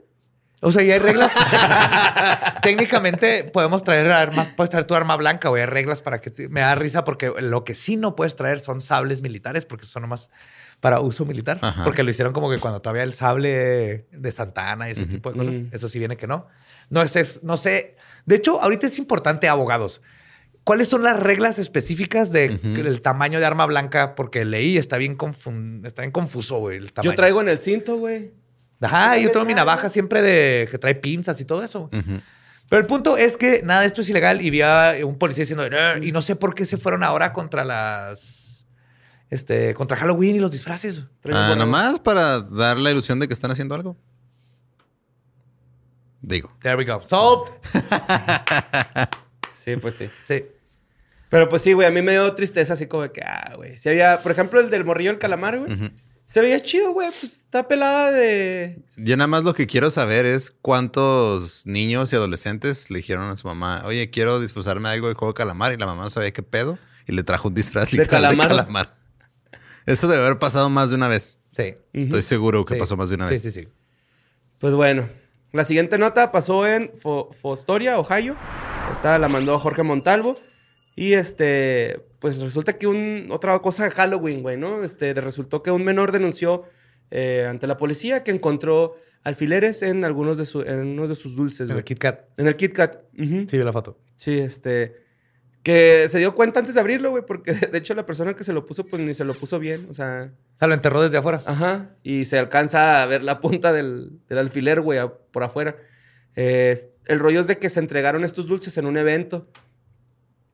O 0.60 0.70
sea, 0.70 0.82
y 0.82 0.90
hay 0.90 0.98
reglas. 0.98 1.32
Técnicamente 2.62 3.44
podemos 3.44 3.82
traer 3.82 4.10
armas, 4.10 4.48
puedes 4.56 4.70
traer 4.70 4.84
tu 4.86 4.94
arma 4.94 5.16
blanca, 5.16 5.48
güey. 5.48 5.62
Hay 5.62 5.68
reglas 5.68 6.02
para 6.02 6.20
que 6.20 6.30
te- 6.30 6.48
me 6.48 6.60
da 6.60 6.74
risa 6.74 7.04
porque 7.04 7.32
lo 7.40 7.64
que 7.64 7.74
sí 7.74 7.96
no 7.96 8.14
puedes 8.14 8.36
traer 8.36 8.60
son 8.60 8.80
sables 8.80 9.22
militares 9.22 9.64
porque 9.64 9.86
son 9.86 10.02
nomás 10.02 10.28
para 10.80 11.00
uso 11.00 11.24
militar. 11.24 11.58
Ajá. 11.62 11.84
Porque 11.84 12.02
lo 12.02 12.10
hicieron 12.10 12.32
como 12.32 12.50
que 12.50 12.58
cuando 12.58 12.80
todavía 12.80 13.02
el 13.02 13.12
sable 13.12 14.06
de 14.12 14.32
Santana 14.32 14.88
y 14.88 14.92
ese 14.92 15.06
tipo 15.06 15.30
de 15.32 15.38
cosas. 15.38 15.54
Mm. 15.56 15.68
Eso 15.72 15.88
sí 15.88 15.98
viene 15.98 16.16
que 16.16 16.26
no. 16.26 16.46
No, 16.90 17.02
es- 17.02 17.16
es, 17.16 17.42
no 17.42 17.56
sé. 17.56 17.96
De 18.26 18.34
hecho, 18.36 18.60
ahorita 18.60 18.86
es 18.86 18.98
importante, 18.98 19.48
abogados. 19.48 20.00
¿Cuáles 20.64 20.88
son 20.88 21.02
las 21.02 21.18
reglas 21.18 21.58
específicas 21.58 22.32
del 22.32 22.60
Ujú. 22.62 22.98
tamaño 22.98 23.40
de 23.40 23.46
arma 23.46 23.64
blanca? 23.64 24.14
Porque 24.14 24.44
leí, 24.44 24.76
está 24.76 24.98
bien, 24.98 25.16
confun- 25.16 25.86
está 25.86 26.02
bien 26.02 26.12
confuso, 26.12 26.58
güey. 26.58 26.76
el 26.76 26.92
tamaño. 26.92 27.12
Yo 27.12 27.16
traigo 27.16 27.40
en 27.40 27.48
el 27.48 27.58
cinto, 27.58 27.96
güey. 27.96 28.32
Ajá, 28.80 29.18
yo 29.18 29.30
tengo 29.30 29.44
mi 29.46 29.54
navaja 29.54 29.88
siempre 29.88 30.22
de 30.22 30.68
que 30.70 30.78
trae 30.78 30.94
pinzas 30.94 31.40
y 31.40 31.44
todo 31.44 31.62
eso. 31.62 31.90
Pero 32.68 32.80
el 32.80 32.86
punto 32.86 33.16
es 33.16 33.36
que 33.36 33.62
nada 33.64 33.80
de 33.80 33.86
esto 33.86 34.00
es 34.00 34.08
ilegal 34.08 34.42
y 34.42 34.50
vi 34.50 34.62
a 34.62 34.94
un 35.04 35.18
policía 35.18 35.42
diciendo, 35.42 35.64
y 36.00 36.12
no 36.12 36.22
sé 36.22 36.36
por 36.36 36.54
qué 36.54 36.64
se 36.64 36.76
fueron 36.76 37.02
ahora 37.02 37.32
contra 37.32 37.64
las, 37.64 38.64
este, 39.28 39.74
contra 39.74 39.96
Halloween 39.96 40.36
y 40.36 40.38
los 40.38 40.52
disfraces. 40.52 41.02
Ah, 41.32 41.54
nomás 41.58 41.98
para 41.98 42.40
dar 42.40 42.78
la 42.78 42.90
ilusión 42.90 43.18
de 43.18 43.28
que 43.28 43.34
están 43.34 43.50
haciendo 43.50 43.74
algo. 43.74 43.96
Digo. 46.20 46.52
There 46.60 46.76
we 46.76 46.84
go. 46.84 47.00
Solved. 47.04 47.52
Sí, 49.60 49.76
pues 49.76 49.94
sí. 49.94 50.08
Sí. 50.24 50.46
Pero 51.28 51.50
pues 51.50 51.60
sí, 51.60 51.74
güey, 51.74 51.86
a 51.86 51.90
mí 51.90 52.00
me 52.00 52.12
dio 52.12 52.34
tristeza 52.34 52.72
así 52.72 52.86
como 52.86 53.02
de 53.02 53.12
que, 53.12 53.20
ah, 53.20 53.52
güey. 53.56 53.76
Si 53.76 53.90
había, 53.90 54.22
por 54.22 54.32
ejemplo, 54.32 54.58
el 54.58 54.70
del 54.70 54.86
morrillo 54.86 55.10
del 55.10 55.18
calamar, 55.18 55.58
güey. 55.58 55.70
Ujú. 55.70 55.90
Se 56.30 56.40
veía 56.40 56.60
chido, 56.60 56.92
güey. 56.92 57.08
Pues 57.08 57.24
está 57.24 57.66
pelada 57.66 58.12
de. 58.12 58.78
Yo 58.96 59.16
nada 59.16 59.26
más 59.26 59.42
lo 59.42 59.52
que 59.52 59.66
quiero 59.66 59.90
saber 59.90 60.26
es 60.26 60.52
cuántos 60.62 61.66
niños 61.66 62.12
y 62.12 62.16
adolescentes 62.16 62.88
le 62.88 62.98
dijeron 62.98 63.24
a 63.24 63.36
su 63.36 63.48
mamá, 63.48 63.82
oye, 63.84 64.10
quiero 64.10 64.38
disfrazarme 64.38 64.88
de 64.88 64.94
algo 64.94 65.08
del 65.08 65.16
juego 65.16 65.32
de 65.32 65.36
calamar. 65.38 65.72
Y 65.72 65.76
la 65.76 65.86
mamá 65.86 66.04
no 66.04 66.10
sabía 66.10 66.30
qué 66.32 66.44
pedo. 66.44 66.78
Y 67.08 67.12
le 67.12 67.24
trajo 67.24 67.48
un 67.48 67.54
disfraz 67.54 67.90
¿De 67.90 67.98
literal 67.98 68.22
de 68.22 68.28
calamar? 68.36 68.48
calamar. 68.48 68.96
Eso 69.86 70.06
debe 70.06 70.24
haber 70.24 70.38
pasado 70.38 70.70
más 70.70 70.90
de 70.90 70.96
una 70.96 71.08
vez. 71.08 71.40
Sí. 71.56 71.74
Estoy 71.92 72.22
seguro 72.22 72.64
que 72.64 72.74
Sí. 72.74 72.80
pasó 72.80 72.96
más 72.96 73.08
de 73.08 73.16
una 73.16 73.26
Sí, 73.26 73.34
vez. 73.34 73.42
sí, 73.42 73.50
sí. 73.50 73.68
Pues 74.60 74.72
bueno. 74.74 75.08
La 75.52 75.64
siguiente 75.64 75.98
nota 75.98 76.30
pasó 76.30 76.64
en 76.64 76.92
Fo- 76.92 77.32
Fostoria, 77.34 77.98
Ohio. 77.98 78.36
Esta 78.92 79.18
la 79.18 79.26
mandó 79.28 79.58
Jorge 79.58 79.82
Montalvo. 79.82 80.36
Y 80.94 81.14
este, 81.14 82.06
pues 82.20 82.40
resulta 82.40 82.78
que 82.78 82.86
un, 82.86 83.26
otra 83.30 83.58
cosa 83.58 83.84
de 83.84 83.90
Halloween, 83.90 84.42
güey, 84.42 84.56
¿no? 84.56 84.84
Este, 84.84 85.12
resultó 85.14 85.62
que 85.62 85.70
un 85.72 85.84
menor 85.84 86.12
denunció 86.12 86.62
eh, 87.10 87.46
ante 87.48 87.66
la 87.66 87.76
policía 87.76 88.22
que 88.22 88.30
encontró 88.30 88.96
alfileres 89.24 89.82
en 89.82 90.04
algunos 90.04 90.38
de, 90.38 90.46
su- 90.46 90.62
en 90.62 90.78
unos 90.88 91.08
de 91.08 91.14
sus 91.14 91.34
dulces, 91.36 91.60
En 91.62 91.66
güey. 91.68 91.78
el 91.78 91.84
Kit 91.84 91.98
Kat. 91.98 92.20
En 92.38 92.46
el 92.46 92.56
Kit 92.56 92.72
Kat. 92.74 92.98
Sí, 93.16 93.58
vi 93.58 93.64
la 93.64 93.72
foto. 93.72 93.98
Sí, 94.16 94.38
este. 94.38 94.94
Que 95.62 96.08
se 96.08 96.18
dio 96.18 96.34
cuenta 96.34 96.60
antes 96.60 96.74
de 96.74 96.80
abrirlo, 96.80 97.10
güey, 97.10 97.22
porque 97.26 97.52
de 97.72 97.76
hecho 97.78 97.94
la 97.94 98.06
persona 98.06 98.34
que 98.34 98.44
se 98.44 98.52
lo 98.54 98.64
puso, 98.64 98.86
pues 98.86 99.02
ni 99.02 99.12
se 99.12 99.24
lo 99.26 99.34
puso 99.34 99.58
bien. 99.58 99.86
O 99.90 99.94
sea, 99.94 100.30
O 100.56 100.58
sea, 100.58 100.68
lo 100.68 100.74
enterró 100.74 101.02
desde 101.02 101.18
afuera. 101.18 101.42
ajá. 101.44 101.90
Y 102.02 102.24
se 102.26 102.38
alcanza 102.38 103.02
a 103.02 103.06
ver 103.06 103.22
la 103.24 103.40
punta 103.40 103.72
del, 103.72 104.20
del 104.28 104.38
alfiler, 104.38 104.80
güey, 104.80 105.00
por 105.32 105.42
afuera. 105.42 105.76
Eh, 106.36 106.90
el 107.06 107.18
rollo 107.18 107.40
es 107.40 107.46
de 107.46 107.58
que 107.58 107.68
se 107.68 107.80
entregaron 107.80 108.24
estos 108.24 108.46
dulces 108.46 108.78
en 108.78 108.86
un 108.86 108.96
evento. 108.96 109.48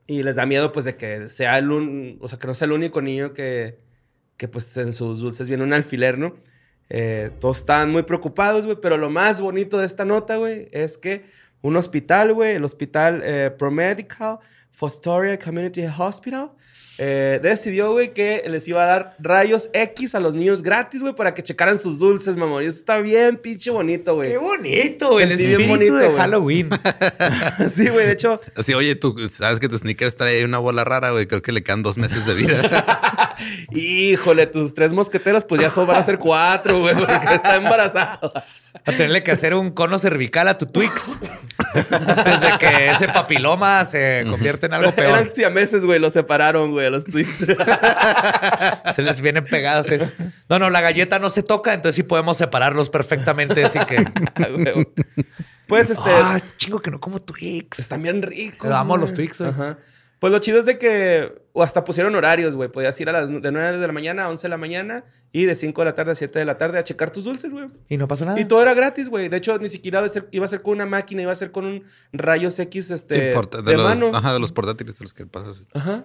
Y 0.06 0.22
les 0.22 0.36
da 0.36 0.46
miedo, 0.46 0.72
pues, 0.72 0.84
de 0.84 0.96
que 0.96 1.28
sea 1.28 1.58
el 1.58 1.70
un, 1.70 2.18
o 2.20 2.28
sea, 2.28 2.38
que 2.38 2.46
no 2.46 2.54
sea 2.54 2.66
el 2.66 2.72
único 2.72 3.00
niño 3.02 3.32
que, 3.32 3.78
que 4.36 4.48
pues, 4.48 4.76
en 4.76 4.92
sus 4.92 5.20
dulces 5.20 5.48
viene 5.48 5.64
un 5.64 5.72
alfiler, 5.72 6.18
¿no? 6.18 6.36
Eh, 6.88 7.30
todos 7.40 7.58
estaban 7.58 7.90
muy 7.90 8.02
preocupados, 8.02 8.64
güey, 8.64 8.78
pero 8.80 8.96
lo 8.96 9.10
más 9.10 9.40
bonito 9.40 9.78
de 9.78 9.86
esta 9.86 10.04
nota, 10.04 10.36
güey, 10.36 10.68
es 10.72 10.98
que 10.98 11.24
un 11.62 11.76
hospital, 11.76 12.32
güey, 12.32 12.54
el 12.54 12.64
hospital 12.64 13.22
eh, 13.24 13.50
ProMedical 13.56 14.38
Fostoria 14.76 15.38
Community 15.38 15.84
Hospital, 15.86 16.50
eh, 16.98 17.40
decidió, 17.42 17.92
güey, 17.92 18.12
que 18.12 18.42
les 18.46 18.68
iba 18.68 18.82
a 18.82 18.86
dar 18.86 19.16
rayos 19.18 19.70
X 19.72 20.14
a 20.14 20.20
los 20.20 20.34
niños 20.34 20.62
gratis, 20.62 21.00
güey, 21.00 21.14
para 21.14 21.32
que 21.32 21.42
checaran 21.42 21.78
sus 21.78 21.98
dulces, 21.98 22.36
mamón. 22.36 22.62
Y 22.62 22.66
eso 22.66 22.78
está 22.78 22.98
bien 22.98 23.38
pinche 23.38 23.70
bonito, 23.70 24.16
güey. 24.16 24.32
Qué 24.32 24.38
bonito, 24.38 25.18
el 25.18 25.28
Sentí 25.28 25.46
bien 25.46 25.60
espíritu 25.60 25.78
bonito, 25.78 25.96
de 25.96 26.06
güey. 26.06 26.16
Halloween. 26.18 26.70
sí, 27.74 27.88
güey, 27.88 28.06
de 28.06 28.12
hecho, 28.12 28.38
Así, 28.54 28.74
oye, 28.74 28.94
tú 28.94 29.16
sabes 29.30 29.60
que 29.60 29.68
tu 29.68 29.78
sneakers 29.78 30.14
trae 30.14 30.44
una 30.44 30.58
bola 30.58 30.84
rara, 30.84 31.10
güey. 31.10 31.26
Creo 31.26 31.40
que 31.40 31.52
le 31.52 31.62
quedan 31.62 31.82
dos 31.82 31.96
meses 31.96 32.26
de 32.26 32.34
vida. 32.34 33.36
híjole, 33.72 34.46
tus 34.46 34.74
tres 34.74 34.92
mosqueteros, 34.92 35.44
pues 35.44 35.62
ya 35.62 35.70
son, 35.70 35.86
van 35.86 36.00
a 36.00 36.02
ser 36.02 36.18
cuatro, 36.18 36.80
güey, 36.80 36.94
porque 36.94 37.34
está 37.34 37.56
embarazado. 37.56 38.30
A 38.86 38.92
tenerle 38.92 39.22
que 39.22 39.32
hacer 39.32 39.52
un 39.54 39.70
cono 39.70 39.98
cervical 39.98 40.46
a 40.48 40.58
tu 40.58 40.66
Twix. 40.66 41.16
Desde 41.74 42.58
que 42.58 42.88
ese 42.90 43.08
papiloma 43.08 43.84
se 43.84 44.24
convierte 44.30 44.66
en 44.66 44.74
algo 44.74 44.92
Eran 44.96 45.24
peor. 45.24 45.32
siameses, 45.34 45.84
güey, 45.84 45.98
los 45.98 46.12
separaron, 46.12 46.70
güey, 46.70 46.86
a 46.86 46.90
los 46.90 47.04
tweets. 47.04 47.38
Se 48.94 49.02
les 49.02 49.20
vienen 49.20 49.44
pegados. 49.44 49.90
eh. 49.90 50.08
No, 50.48 50.58
no, 50.58 50.70
la 50.70 50.80
galleta 50.80 51.18
no 51.18 51.28
se 51.30 51.42
toca, 51.42 51.74
entonces 51.74 51.96
sí 51.96 52.02
podemos 52.04 52.36
separarlos 52.36 52.88
perfectamente. 52.88 53.64
Así 53.64 53.78
que. 53.80 54.04
Pues, 55.66 55.90
este... 55.90 56.08
Ah, 56.08 56.38
chingo 56.58 56.78
que 56.78 56.92
no 56.92 57.00
como 57.00 57.18
Twix. 57.18 57.80
Están 57.80 58.00
bien 58.00 58.22
ricos. 58.22 58.70
Amo 58.70 58.90
güey. 58.94 59.00
los 59.00 59.14
Twix, 59.14 59.38
güey. 59.38 59.50
Ajá. 59.50 59.78
Pues 60.26 60.32
lo 60.32 60.40
chido 60.40 60.58
es 60.58 60.66
de 60.66 60.76
que 60.76 61.32
o 61.52 61.62
hasta 61.62 61.84
pusieron 61.84 62.12
horarios, 62.16 62.56
güey. 62.56 62.68
Podías 62.68 63.00
ir 63.00 63.08
a 63.08 63.12
las 63.12 63.28
de 63.30 63.52
9 63.52 63.78
de 63.78 63.86
la 63.86 63.92
mañana 63.92 64.24
a 64.24 64.28
11 64.28 64.42
de 64.42 64.48
la 64.48 64.56
mañana 64.56 65.04
y 65.30 65.44
de 65.44 65.54
5 65.54 65.80
de 65.80 65.84
la 65.84 65.94
tarde 65.94 66.10
a 66.10 66.14
7 66.16 66.36
de 66.36 66.44
la 66.44 66.58
tarde 66.58 66.78
a 66.80 66.82
checar 66.82 67.12
tus 67.12 67.22
dulces, 67.22 67.52
güey. 67.52 67.68
Y 67.88 67.96
no 67.96 68.08
pasó 68.08 68.24
nada. 68.24 68.40
Y 68.40 68.44
todo 68.44 68.60
era 68.60 68.74
gratis, 68.74 69.08
güey. 69.08 69.28
De 69.28 69.36
hecho, 69.36 69.56
ni 69.58 69.68
siquiera 69.68 70.00
iba 70.00 70.06
a, 70.06 70.08
ser, 70.08 70.26
iba 70.32 70.44
a 70.44 70.48
ser 70.48 70.62
con 70.62 70.72
una 70.72 70.84
máquina, 70.84 71.22
iba 71.22 71.30
a 71.30 71.36
ser 71.36 71.52
con 71.52 71.64
un 71.64 71.84
rayos 72.12 72.58
X 72.58 72.90
este, 72.90 73.28
Sí, 73.30 73.34
porta- 73.36 73.62
de, 73.62 73.70
de, 73.70 73.76
los, 73.76 73.84
mano. 73.86 74.10
ajá, 74.16 74.32
de 74.32 74.40
los 74.40 74.50
portátiles 74.50 74.98
de 74.98 75.04
los 75.04 75.14
que 75.14 75.26
pasas. 75.26 75.64
Ajá. 75.74 76.04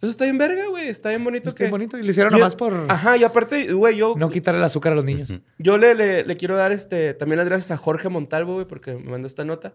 Eso 0.00 0.10
está 0.10 0.24
bien 0.24 0.38
verga, 0.38 0.66
güey. 0.66 0.88
Está 0.88 1.10
bien 1.10 1.22
bonito 1.22 1.50
Está 1.50 1.58
que... 1.58 1.62
bien 1.66 1.70
bonito. 1.70 1.96
Y 1.98 2.02
lo 2.02 2.10
hicieron 2.10 2.32
Yo- 2.32 2.38
nomás 2.40 2.56
por 2.56 2.74
Ajá, 2.88 3.16
y 3.16 3.22
aparte, 3.22 3.72
güey, 3.72 3.96
yo... 3.96 4.14
no 4.18 4.28
quitarle 4.28 4.58
el 4.58 4.64
azúcar 4.64 4.90
a 4.94 4.96
los 4.96 5.04
niños. 5.04 5.32
Yo 5.58 5.78
le, 5.78 5.94
le, 5.94 6.24
le 6.24 6.36
quiero 6.36 6.56
dar 6.56 6.72
este, 6.72 7.14
también 7.14 7.36
las 7.36 7.46
gracias 7.46 7.70
a 7.70 7.76
Jorge 7.76 8.08
Montalvo, 8.08 8.54
güey, 8.54 8.66
porque 8.66 8.94
me 8.94 9.08
mandó 9.12 9.28
esta 9.28 9.44
nota. 9.44 9.72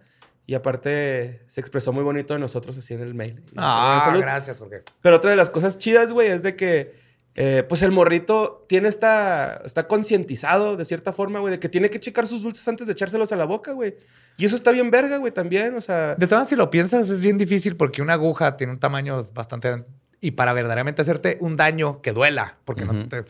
Y 0.50 0.56
aparte 0.56 1.42
se 1.48 1.60
expresó 1.60 1.92
muy 1.92 2.04
bonito 2.04 2.34
de 2.34 2.40
nosotros 2.40 2.78
así 2.78 2.94
en 2.94 3.02
el 3.02 3.14
mail. 3.14 3.44
Ah, 3.58 4.02
salud. 4.04 4.22
gracias, 4.22 4.58
Jorge. 4.60 4.82
Pero 5.02 5.18
otra 5.18 5.30
de 5.30 5.36
las 5.36 5.50
cosas 5.50 5.78
chidas, 5.78 6.14
güey, 6.14 6.30
es 6.30 6.42
de 6.42 6.56
que, 6.56 6.96
eh, 7.36 7.64
pues 7.68 7.82
el 7.84 7.92
morrito 7.92 8.66
tiene 8.70 8.88
esta, 8.88 9.62
está 9.66 9.88
concientizado 9.88 10.78
de 10.78 10.86
cierta 10.86 11.12
forma, 11.12 11.40
güey, 11.40 11.52
de 11.52 11.60
que 11.60 11.68
tiene 11.68 11.90
que 11.90 12.00
checar 12.00 12.28
sus 12.28 12.44
dulces 12.44 12.66
antes 12.68 12.88
de 12.88 12.94
echárselos 12.94 13.32
a 13.34 13.36
la 13.36 13.44
boca, 13.46 13.74
güey. 13.74 13.96
Y 14.38 14.46
eso 14.46 14.56
está 14.56 14.72
bien 14.72 14.90
verga, 14.90 15.18
güey, 15.18 15.34
también, 15.34 15.76
o 15.76 15.82
sea... 15.82 16.16
De 16.16 16.26
todas, 16.28 16.48
si 16.48 16.56
lo 16.56 16.70
piensas, 16.72 17.10
es 17.10 17.20
bien 17.22 17.38
difícil 17.38 17.76
porque 17.76 18.02
una 18.02 18.14
aguja 18.14 18.56
tiene 18.56 18.72
un 18.72 18.80
tamaño 18.80 19.22
bastante. 19.34 19.84
Y 20.22 20.32
para 20.32 20.54
verdaderamente 20.54 21.02
hacerte 21.02 21.38
un 21.42 21.58
daño 21.58 22.02
que 22.02 22.14
duela, 22.14 22.56
porque 22.64 22.86
no 22.86 23.08
te- 23.08 23.26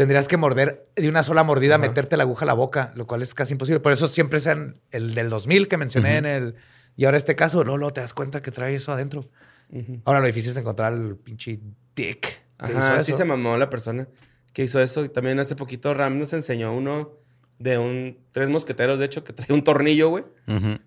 tendrías 0.00 0.28
que 0.28 0.38
morder 0.38 0.88
de 0.96 1.10
una 1.10 1.22
sola 1.22 1.44
mordida, 1.44 1.74
Ajá. 1.74 1.82
meterte 1.82 2.16
la 2.16 2.22
aguja 2.22 2.46
a 2.46 2.46
la 2.46 2.54
boca, 2.54 2.90
lo 2.94 3.06
cual 3.06 3.20
es 3.20 3.34
casi 3.34 3.52
imposible. 3.52 3.80
Por 3.80 3.92
eso 3.92 4.08
siempre 4.08 4.40
sean 4.40 4.80
el 4.92 5.14
del 5.14 5.28
2000 5.28 5.68
que 5.68 5.76
mencioné 5.76 6.16
en 6.16 6.24
el. 6.24 6.54
Y 6.96 7.04
ahora 7.04 7.18
este 7.18 7.36
caso, 7.36 7.62
Lolo, 7.64 7.92
te 7.92 8.00
das 8.00 8.14
cuenta 8.14 8.40
que 8.40 8.50
trae 8.50 8.74
eso 8.74 8.92
adentro. 8.92 9.28
Ahora 10.06 10.20
lo 10.20 10.26
difícil 10.26 10.52
es 10.52 10.56
encontrar 10.56 10.94
el 10.94 11.16
pinche 11.16 11.60
dick. 11.94 12.22
que 12.64 12.70
hizo 12.70 12.78
Ajá, 12.78 13.04
sí 13.04 13.10
eso. 13.12 13.18
se 13.18 13.24
mamó 13.26 13.58
la 13.58 13.68
persona 13.68 14.08
que 14.54 14.62
hizo 14.62 14.80
eso. 14.80 15.04
Y 15.04 15.10
también 15.10 15.38
hace 15.38 15.54
poquito 15.54 15.92
Ram 15.92 16.18
nos 16.18 16.32
enseñó 16.32 16.72
uno 16.72 17.18
de 17.58 17.76
un... 17.76 18.16
Tres 18.32 18.48
mosqueteros, 18.48 18.98
de 18.98 19.04
hecho, 19.04 19.22
que 19.22 19.34
trae 19.34 19.52
un 19.52 19.62
tornillo, 19.62 20.08
güey. 20.08 20.24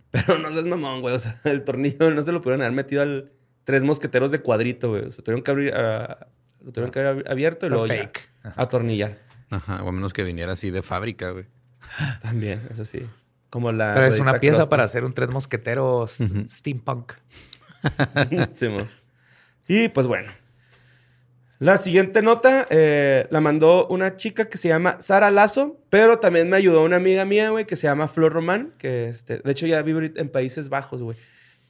Pero 0.10 0.40
no 0.40 0.52
seas 0.52 0.66
mamón, 0.66 1.02
güey. 1.02 1.14
O 1.14 1.20
sea, 1.20 1.40
el 1.44 1.64
tornillo 1.64 2.10
no 2.10 2.24
se 2.24 2.32
lo 2.32 2.42
pudieron 2.42 2.62
haber 2.64 2.74
metido 2.74 3.04
al 3.04 3.32
tres 3.64 3.84
mosqueteros 3.84 4.32
de 4.32 4.40
cuadrito, 4.42 4.90
güey. 4.90 5.06
O 5.06 5.12
sea, 5.12 5.24
tuvieron 5.24 5.44
que 5.44 5.52
abrir... 5.52 5.72
ah, 5.76 6.30
lo 6.64 6.72
tuvieron 6.72 6.92
que 6.92 7.00
haber 7.00 7.32
abierto 7.32 7.66
y 7.66 7.70
luego 7.70 7.88
ya 7.88 7.96
fake. 7.96 8.30
atornillar. 8.56 9.18
Ajá, 9.50 9.84
o 9.84 9.90
a 9.90 9.92
menos 9.92 10.14
que 10.14 10.24
viniera 10.24 10.54
así 10.54 10.72
de 10.72 10.82
fábrica, 10.82 11.32
güey. 11.32 11.46
También, 12.22 12.68
eso 12.72 12.86
sí. 12.86 13.02
Como 13.50 13.72
la. 13.72 13.94
Pero 13.94 14.08
es 14.08 14.20
una 14.20 14.40
pieza 14.40 14.58
Krusty. 14.58 14.70
para 14.70 14.84
hacer 14.84 15.04
un 15.04 15.14
tres 15.14 15.30
mosqueteros 15.30 16.18
steampunk. 16.48 17.14
Simón. 18.54 18.88
Y 19.68 19.90
pues 19.90 20.08
bueno. 20.08 20.32
La 21.60 21.78
siguiente 21.78 22.22
nota 22.22 22.68
eh, 22.70 23.28
la 23.30 23.40
mandó 23.40 23.88
una 23.88 24.18
chica 24.18 24.50
que 24.50 24.58
se 24.58 24.68
llama 24.68 24.98
Sara 25.00 25.32
Lazo, 25.32 25.80
pero 25.90 26.20
también 26.20 26.50
me 26.50 26.58
ayudó 26.58 26.84
una 26.84 26.98
amiga 26.98 27.24
mía, 27.24 27.52
güey, 27.52 27.66
que 27.66 27.78
se 27.78 27.88
llama 27.88 28.10
Flor 28.10 28.34
Román, 28.34 28.74
que 28.78 29.08
este, 29.08 29.38
de 29.38 29.52
hecho 29.52 29.66
ya 29.66 29.82
vive 29.82 30.12
en 30.18 30.30
Países 30.30 30.68
Bajos, 30.68 31.02
güey, 31.02 31.16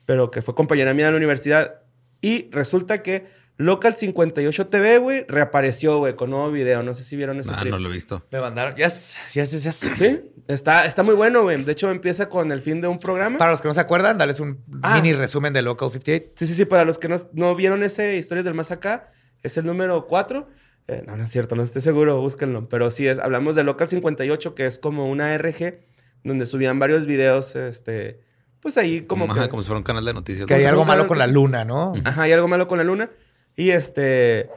pero 0.08 0.32
que 0.32 0.42
fue 0.42 0.56
compañera 0.56 0.96
mía 0.96 1.08
de 1.08 1.12
la 1.12 1.18
universidad. 1.18 1.82
Y 2.22 2.50
resulta 2.52 3.04
que 3.04 3.28
Local 3.58 3.94
58 3.94 4.68
TV, 4.68 4.98
güey, 4.98 5.26
reapareció, 5.28 6.00
güey, 6.00 6.16
con 6.16 6.32
nuevo 6.32 6.52
video. 6.52 6.82
No 6.82 6.94
sé 6.96 7.04
si 7.04 7.16
vieron 7.16 7.40
ese 7.40 7.52
Ah, 7.54 7.64
no 7.64 7.78
lo 7.78 7.90
he 7.90 7.94
visto. 7.94 8.26
Me 8.32 8.40
mandaron. 8.42 8.76
Yes, 8.76 9.20
yes, 9.34 9.52
yes, 9.52 9.64
yes. 9.64 9.76
Sí, 9.96 10.22
está, 10.48 10.86
está 10.86 11.04
muy 11.04 11.14
bueno, 11.14 11.44
güey. 11.44 11.64
De 11.64 11.72
hecho, 11.72 11.92
empieza 11.92 12.30
con 12.30 12.52
el 12.52 12.62
fin 12.62 12.82
de 12.82 12.88
un 12.88 13.00
programa. 13.00 13.38
Para 13.38 13.52
los 13.52 13.62
que 13.62 13.68
no 13.68 13.74
se 13.76 13.82
acuerdan, 13.82 14.18
darles 14.18 14.40
un 14.40 14.60
Ah. 14.82 14.96
mini 14.96 15.14
resumen 15.14 15.54
de 15.54 15.62
Local 15.62 15.90
58. 15.92 16.34
Sí, 16.36 16.48
sí, 16.48 16.56
sí, 16.56 16.66
para 16.66 16.84
los 16.84 16.98
que 16.98 17.08
no, 17.10 17.18
no 17.34 17.56
vieron 17.56 17.84
ese 17.84 18.18
Historias 18.18 18.44
del 18.44 18.56
Más 18.56 18.72
Acá, 18.72 19.12
es 19.44 19.56
el 19.58 19.66
número 19.68 20.08
4. 20.08 20.48
Eh, 20.88 21.04
no, 21.06 21.16
no 21.16 21.24
es 21.24 21.30
cierto, 21.30 21.56
no 21.56 21.62
estoy 21.64 21.84
seguro, 21.84 22.20
búsquenlo. 22.20 22.68
Pero 22.70 22.90
sí, 22.90 23.08
es, 23.08 23.20
hablamos 23.20 23.56
de 23.56 23.64
Local 23.64 23.88
58, 23.88 24.56
que 24.56 24.66
es 24.66 24.80
como 24.80 25.08
una 25.10 25.38
RG, 25.38 25.80
donde 26.24 26.48
subían 26.48 26.80
varios 26.80 27.06
videos, 27.06 27.56
este, 27.56 28.20
pues 28.62 28.78
ahí 28.78 29.02
como 29.02 29.26
Ajá, 29.26 29.44
que... 29.44 29.50
como 29.50 29.62
si 29.62 29.68
fuera 29.68 29.78
un 29.78 29.84
canal 29.84 30.04
de 30.06 30.14
noticias. 30.16 30.48
Que 30.48 30.56
hay 30.56 30.66
algo 30.66 30.86
malo 30.86 31.04
lo 31.04 31.08
con 31.08 31.20
la 31.20 31.26
sí. 31.28 31.32
luna, 31.32 31.64
¿no? 31.64 31.94
Ajá, 32.04 32.24
hay 32.24 32.32
algo 32.32 32.48
malo 32.48 32.68
con 32.68 32.80
la 32.80 32.84
luna. 32.84 33.12
Y 33.56 33.70
este, 33.70 34.50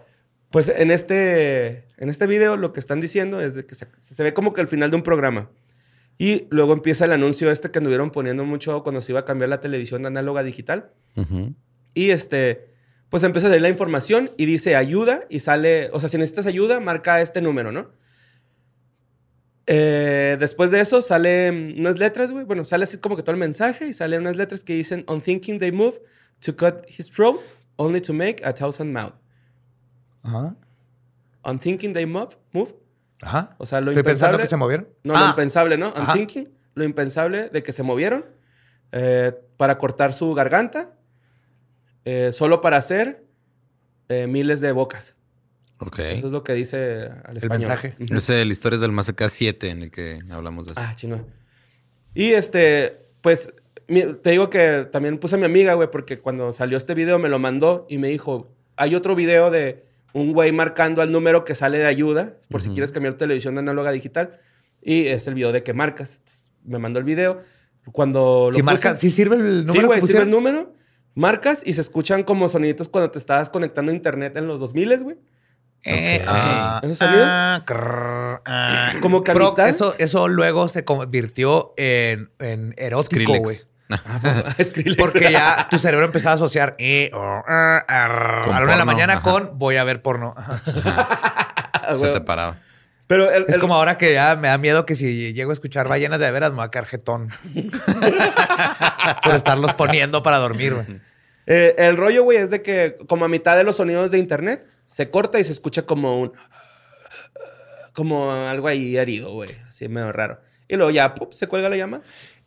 pues 0.50 0.68
en 0.68 0.90
este, 0.90 1.84
en 1.96 2.08
este 2.08 2.26
video 2.26 2.56
lo 2.56 2.72
que 2.72 2.80
están 2.80 3.00
diciendo 3.00 3.40
es 3.40 3.54
de 3.54 3.66
que 3.66 3.74
se, 3.74 3.86
se 4.00 4.22
ve 4.22 4.34
como 4.34 4.52
que 4.52 4.60
el 4.60 4.68
final 4.68 4.90
de 4.90 4.96
un 4.96 5.02
programa. 5.02 5.50
Y 6.18 6.46
luego 6.50 6.72
empieza 6.72 7.04
el 7.04 7.12
anuncio 7.12 7.50
este 7.50 7.70
que 7.70 7.78
anduvieron 7.78 8.10
poniendo 8.10 8.44
mucho 8.44 8.82
cuando 8.82 9.00
se 9.00 9.12
iba 9.12 9.20
a 9.20 9.24
cambiar 9.24 9.50
la 9.50 9.60
televisión 9.60 10.02
de 10.02 10.08
análoga 10.08 10.40
a 10.40 10.44
digital. 10.44 10.90
Y 11.94 12.10
este, 12.10 12.68
pues 13.10 13.22
empieza 13.22 13.48
a 13.48 13.50
leer 13.50 13.62
la 13.62 13.68
información 13.68 14.30
y 14.36 14.46
dice 14.46 14.76
ayuda 14.76 15.24
y 15.28 15.40
sale, 15.40 15.90
o 15.92 16.00
sea, 16.00 16.08
si 16.08 16.16
necesitas 16.16 16.46
ayuda, 16.46 16.80
marca 16.80 17.20
este 17.20 17.42
número, 17.42 17.70
¿no? 17.70 17.90
Eh, 19.66 20.36
después 20.38 20.70
de 20.70 20.80
eso 20.80 21.02
salen 21.02 21.74
unas 21.78 21.98
letras, 21.98 22.32
güey. 22.32 22.44
Bueno, 22.44 22.64
sale 22.64 22.84
así 22.84 22.98
como 22.98 23.16
que 23.16 23.22
todo 23.22 23.32
el 23.32 23.40
mensaje 23.40 23.88
y 23.88 23.92
salen 23.92 24.20
unas 24.20 24.36
letras 24.36 24.64
que 24.64 24.74
dicen 24.74 25.04
On 25.06 25.20
thinking 25.20 25.58
they 25.58 25.72
move 25.72 26.00
to 26.40 26.56
cut 26.56 26.86
his 26.88 27.10
throat, 27.10 27.40
only 27.76 28.00
to 28.00 28.12
make 28.12 28.42
a 28.44 28.52
thousand 28.52 28.92
mouth. 28.92 29.14
Ajá. 30.22 30.54
On 31.42 31.58
thinking 31.58 31.92
they 31.94 32.06
move, 32.06 32.36
move. 32.52 32.74
Ajá. 33.22 33.54
O 33.58 33.66
sea, 33.66 33.80
lo 33.80 33.92
Estoy 33.92 34.02
pensando 34.02 34.34
impensable. 34.36 34.42
que 34.44 34.48
se 34.48 34.56
movieron. 34.56 34.88
No, 35.04 35.12
lo 35.14 35.18
Ah, 35.20 35.28
impensable, 35.30 35.78
¿no? 35.78 35.88
On 35.90 36.02
Ajá. 36.02 36.12
thinking, 36.14 36.48
lo 36.74 36.84
impensable 36.84 37.48
de 37.48 37.62
que 37.62 37.72
se 37.72 37.82
movieron 37.82 38.24
eh, 38.92 39.32
para 39.56 39.78
cortar 39.78 40.12
su 40.12 40.32
garganta, 40.34 40.92
eh, 42.04 42.30
solo 42.32 42.60
para 42.60 42.76
hacer 42.76 43.24
eh, 44.08 44.26
miles 44.26 44.60
de 44.60 44.72
bocas. 44.72 45.14
Ok. 45.78 45.98
Eso 45.98 46.26
es 46.28 46.32
lo 46.32 46.42
que 46.44 46.54
dice 46.54 47.10
al 47.24 47.36
español. 47.36 47.58
mensaje. 47.68 47.96
Ujú. 48.00 48.14
Es 48.14 48.30
el 48.30 48.50
Historias 48.52 48.80
del 48.80 48.92
Más 48.92 49.08
Acá 49.08 49.28
7 49.28 49.70
en 49.70 49.82
el 49.82 49.90
que 49.90 50.20
hablamos 50.30 50.66
de 50.66 50.72
eso. 50.72 50.80
Ah, 50.82 50.94
chingón. 50.96 51.26
Y 52.14 52.30
este, 52.32 53.10
pues, 53.20 53.52
te 53.86 54.30
digo 54.30 54.50
que 54.50 54.86
también 54.90 55.18
puse 55.18 55.36
a 55.36 55.38
mi 55.38 55.44
amiga, 55.44 55.74
güey, 55.74 55.90
porque 55.90 56.18
cuando 56.18 56.52
salió 56.52 56.76
este 56.78 56.94
video 56.94 57.18
me 57.18 57.28
lo 57.28 57.38
mandó 57.38 57.86
y 57.88 57.98
me 57.98 58.08
dijo, 58.08 58.50
hay 58.76 58.94
otro 58.94 59.14
video 59.14 59.50
de 59.50 59.84
un 60.12 60.32
güey 60.32 60.50
marcando 60.52 61.02
al 61.02 61.12
número 61.12 61.44
que 61.44 61.54
sale 61.54 61.78
de 61.78 61.86
ayuda, 61.86 62.34
por 62.50 62.62
si 62.62 62.70
quieres 62.70 62.90
cambiar 62.92 63.14
tu 63.14 63.18
televisión 63.18 63.54
de 63.54 63.60
análoga 63.60 63.90
a 63.90 63.92
digital. 63.92 64.40
Y 64.82 65.06
es 65.08 65.26
el 65.26 65.34
video 65.34 65.52
de 65.52 65.62
que 65.62 65.72
marcas. 65.74 66.12
Entonces, 66.18 66.52
me 66.64 66.78
mandó 66.78 66.98
el 66.98 67.04
video. 67.04 67.40
Cuando 67.92 68.50
Si 68.52 68.58
lo 68.58 68.64
marca, 68.64 68.92
puse- 68.94 69.00
si 69.00 69.10
sirve 69.10 69.36
el 69.36 69.64
número 69.64 69.72
Sí, 69.80 69.86
güey, 69.86 70.00
sirve 70.02 70.22
el 70.22 70.30
número, 70.30 70.72
marcas 71.14 71.62
y 71.64 71.72
se 71.74 71.80
escuchan 71.80 72.22
como 72.24 72.48
soniditos 72.48 72.88
cuando 72.88 73.10
te 73.10 73.18
estabas 73.18 73.50
conectando 73.50 73.92
a 73.92 73.94
internet 73.94 74.36
en 74.36 74.46
los 74.48 74.58
2000, 74.60 75.02
güey. 75.04 75.16
Eh, 75.84 76.24
ah, 76.26 76.80
¿Esos 76.82 76.98
sonidos? 76.98 77.26
ah, 77.30 77.62
crrr, 77.64 78.42
ah. 78.44 78.92
Como 79.00 79.22
que 79.22 79.32
Pero 79.32 79.54
eso, 79.66 79.94
eso 79.98 80.26
luego 80.26 80.68
se 80.68 80.84
convirtió 80.84 81.74
en, 81.76 82.30
en 82.40 82.74
erótico, 82.76 83.32
Skrillex. 83.34 83.68
güey. 84.22 84.64
Skrillex. 84.68 84.96
Porque 84.96 85.30
ya 85.32 85.66
tu 85.70 85.78
cerebro 85.78 86.06
empezaba 86.06 86.32
a 86.32 86.36
asociar 86.36 86.74
eh, 86.78 87.10
oh, 87.14 87.42
ah, 87.46 87.84
ah, 87.88 88.42
a 88.44 88.50
la 88.58 88.62
una 88.62 88.72
de 88.72 88.78
la 88.78 88.84
mañana 88.84 89.14
ajá. 89.14 89.22
con 89.22 89.58
voy 89.58 89.76
a 89.76 89.84
ver 89.84 90.02
porno. 90.02 90.34
Ajá. 90.36 90.60
Ah, 91.72 91.94
Se 91.98 92.08
te 92.08 92.20
paraba. 92.20 92.58
Pero 93.06 93.30
el- 93.30 93.44
Es 93.46 93.54
el- 93.54 93.60
como 93.60 93.74
ahora 93.74 93.96
que 93.98 94.12
ya 94.14 94.34
me 94.34 94.48
da 94.48 94.58
miedo 94.58 94.84
que 94.84 94.96
si 94.96 95.32
llego 95.32 95.50
a 95.50 95.54
escuchar 95.54 95.86
ballenas 95.88 96.18
de 96.18 96.30
veras 96.30 96.50
me 96.50 96.58
va 96.58 96.64
a 96.64 96.70
caer 96.70 96.86
jetón. 96.86 97.28
Por 99.22 99.34
estarlos 99.34 99.74
poniendo 99.74 100.22
para 100.22 100.38
dormir, 100.38 100.74
güey. 100.74 100.86
Eh, 101.46 101.76
el 101.78 101.96
rollo, 101.96 102.24
güey, 102.24 102.38
es 102.38 102.50
de 102.50 102.62
que 102.62 102.98
como 103.06 103.24
a 103.24 103.28
mitad 103.28 103.56
de 103.56 103.62
los 103.62 103.76
sonidos 103.76 104.10
de 104.10 104.18
internet 104.18 104.66
se 104.84 105.10
corta 105.10 105.38
y 105.38 105.44
se 105.44 105.52
escucha 105.52 105.82
como 105.82 106.20
un... 106.20 106.32
Como 107.92 108.32
algo 108.32 108.66
ahí 108.68 108.96
herido, 108.96 109.32
güey. 109.32 109.50
Así 109.66 109.88
medio 109.88 110.10
raro. 110.12 110.40
Y 110.68 110.74
luego 110.76 110.90
ya, 110.90 111.14
¡pup! 111.14 111.32
se 111.34 111.46
cuelga 111.46 111.68
la 111.68 111.76
llama. 111.76 112.02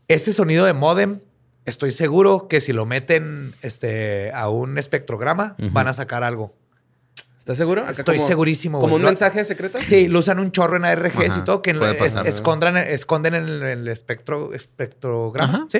Ese 0.09 0.33
sonido 0.33 0.65
de 0.65 0.73
modem, 0.73 1.21
estoy 1.65 1.91
seguro 1.91 2.47
que 2.47 2.61
si 2.61 2.73
lo 2.73 2.85
meten 2.85 3.55
este, 3.61 4.31
a 4.33 4.49
un 4.49 4.77
espectrograma, 4.77 5.55
van 5.71 5.87
a 5.87 5.93
sacar 5.93 6.23
algo. 6.23 6.53
¿Estás 7.37 7.57
seguro? 7.57 7.81
Acá 7.81 7.91
Estoy 7.91 8.17
como- 8.17 8.27
segurísimo, 8.27 8.77
¿Como 8.79 8.91
güey. 8.91 8.95
un 8.97 9.01
Lo- 9.03 9.07
mensaje 9.09 9.43
secreto? 9.45 9.79
Sí, 9.87 10.07
lo 10.07 10.19
usan 10.19 10.39
un 10.39 10.51
chorro 10.51 10.75
en 10.77 10.85
ARGs 10.85 11.15
Ajá, 11.29 11.39
y 11.39 11.43
todo, 11.43 11.61
que 11.63 11.71
es- 11.71 12.15
esconden 12.89 13.33
en 13.33 13.43
el, 13.43 13.63
el 13.63 13.87
espectro, 13.87 14.53
espectrograma, 14.53 15.53
Ajá. 15.53 15.67
¿sí? 15.69 15.77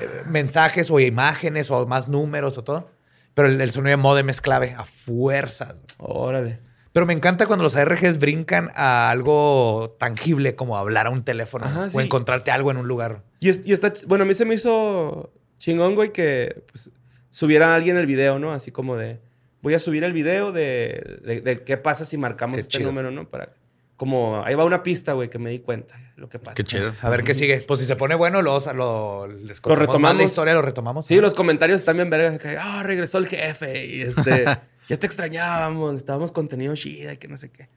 Eh, 0.00 0.22
mensajes 0.26 0.90
o 0.90 1.00
imágenes 1.00 1.70
o 1.70 1.86
más 1.86 2.08
números 2.08 2.58
o 2.58 2.64
todo. 2.64 2.90
Pero 3.34 3.48
el, 3.48 3.60
el 3.60 3.70
sonido 3.70 3.90
de 3.90 3.96
modem 3.96 4.28
es 4.30 4.40
clave, 4.40 4.74
a 4.78 4.84
fuerzas. 4.84 5.80
Órale. 5.98 6.60
Pero 6.92 7.06
me 7.06 7.12
encanta 7.12 7.46
cuando 7.46 7.62
los 7.64 7.74
ARGs 7.76 8.18
brincan 8.18 8.70
a 8.74 9.10
algo 9.10 9.94
tangible 9.98 10.54
como 10.54 10.78
hablar 10.78 11.06
a 11.06 11.10
un 11.10 11.24
teléfono 11.24 11.66
Ajá, 11.66 11.84
o 11.86 11.90
sí. 11.90 11.98
encontrarte 11.98 12.50
algo 12.50 12.70
en 12.70 12.76
un 12.78 12.88
lugar. 12.88 13.22
Y, 13.40 13.48
es- 13.50 13.66
y 13.66 13.72
está... 13.72 13.92
Bueno, 14.06 14.24
a 14.24 14.26
mí 14.26 14.34
se 14.34 14.44
me 14.44 14.54
hizo 14.54 15.32
chingón, 15.58 15.94
güey, 15.94 16.12
que 16.12 16.62
pues, 16.72 16.90
subiera 17.30 17.74
alguien 17.74 17.96
el 17.96 18.06
video, 18.06 18.38
¿no? 18.38 18.52
Así 18.52 18.70
como 18.70 18.96
de... 18.96 19.20
Voy 19.62 19.74
a 19.74 19.78
subir 19.78 20.04
el 20.04 20.12
video 20.12 20.52
de, 20.52 21.18
de, 21.24 21.40
de 21.40 21.62
qué 21.64 21.76
pasa 21.76 22.04
si 22.04 22.16
marcamos 22.16 22.56
Qué 22.56 22.60
este 22.62 22.78
chido. 22.78 22.88
número, 22.90 23.10
¿no? 23.10 23.28
Para... 23.28 23.52
Como... 23.96 24.42
Ahí 24.44 24.54
va 24.54 24.64
una 24.64 24.82
pista, 24.82 25.14
güey, 25.14 25.28
que 25.30 25.38
me 25.38 25.50
di 25.50 25.58
cuenta 25.60 25.96
de 25.96 26.20
lo 26.20 26.28
que 26.28 26.38
pasa. 26.38 26.54
Qué 26.54 26.64
chido. 26.64 26.94
A 27.00 27.08
ver 27.10 27.24
qué 27.24 27.34
sigue. 27.34 27.60
Pues 27.60 27.80
si 27.80 27.86
se 27.86 27.96
pone 27.96 28.14
bueno, 28.14 28.42
lo, 28.42 28.58
lo, 28.74 29.26
les 29.26 29.60
más 29.64 29.78
retomamos. 29.78 30.16
la 30.18 30.22
historia, 30.24 30.54
lo 30.54 30.62
retomamos. 30.62 31.06
Sí, 31.06 31.16
los 31.20 31.34
comentarios 31.34 31.80
están 31.80 31.96
bien 31.96 32.10
vergas. 32.10 32.38
que, 32.38 32.56
Ah, 32.58 32.82
regresó 32.82 33.18
el 33.18 33.26
jefe. 33.26 33.86
Y 33.86 34.02
este, 34.02 34.44
ya 34.88 34.96
te 34.98 35.06
extrañábamos. 35.06 35.94
Estábamos 35.96 36.30
contenido 36.30 36.74
chida 36.76 37.14
y 37.14 37.16
que 37.16 37.26
no 37.28 37.36
sé 37.38 37.50
qué. 37.50 37.68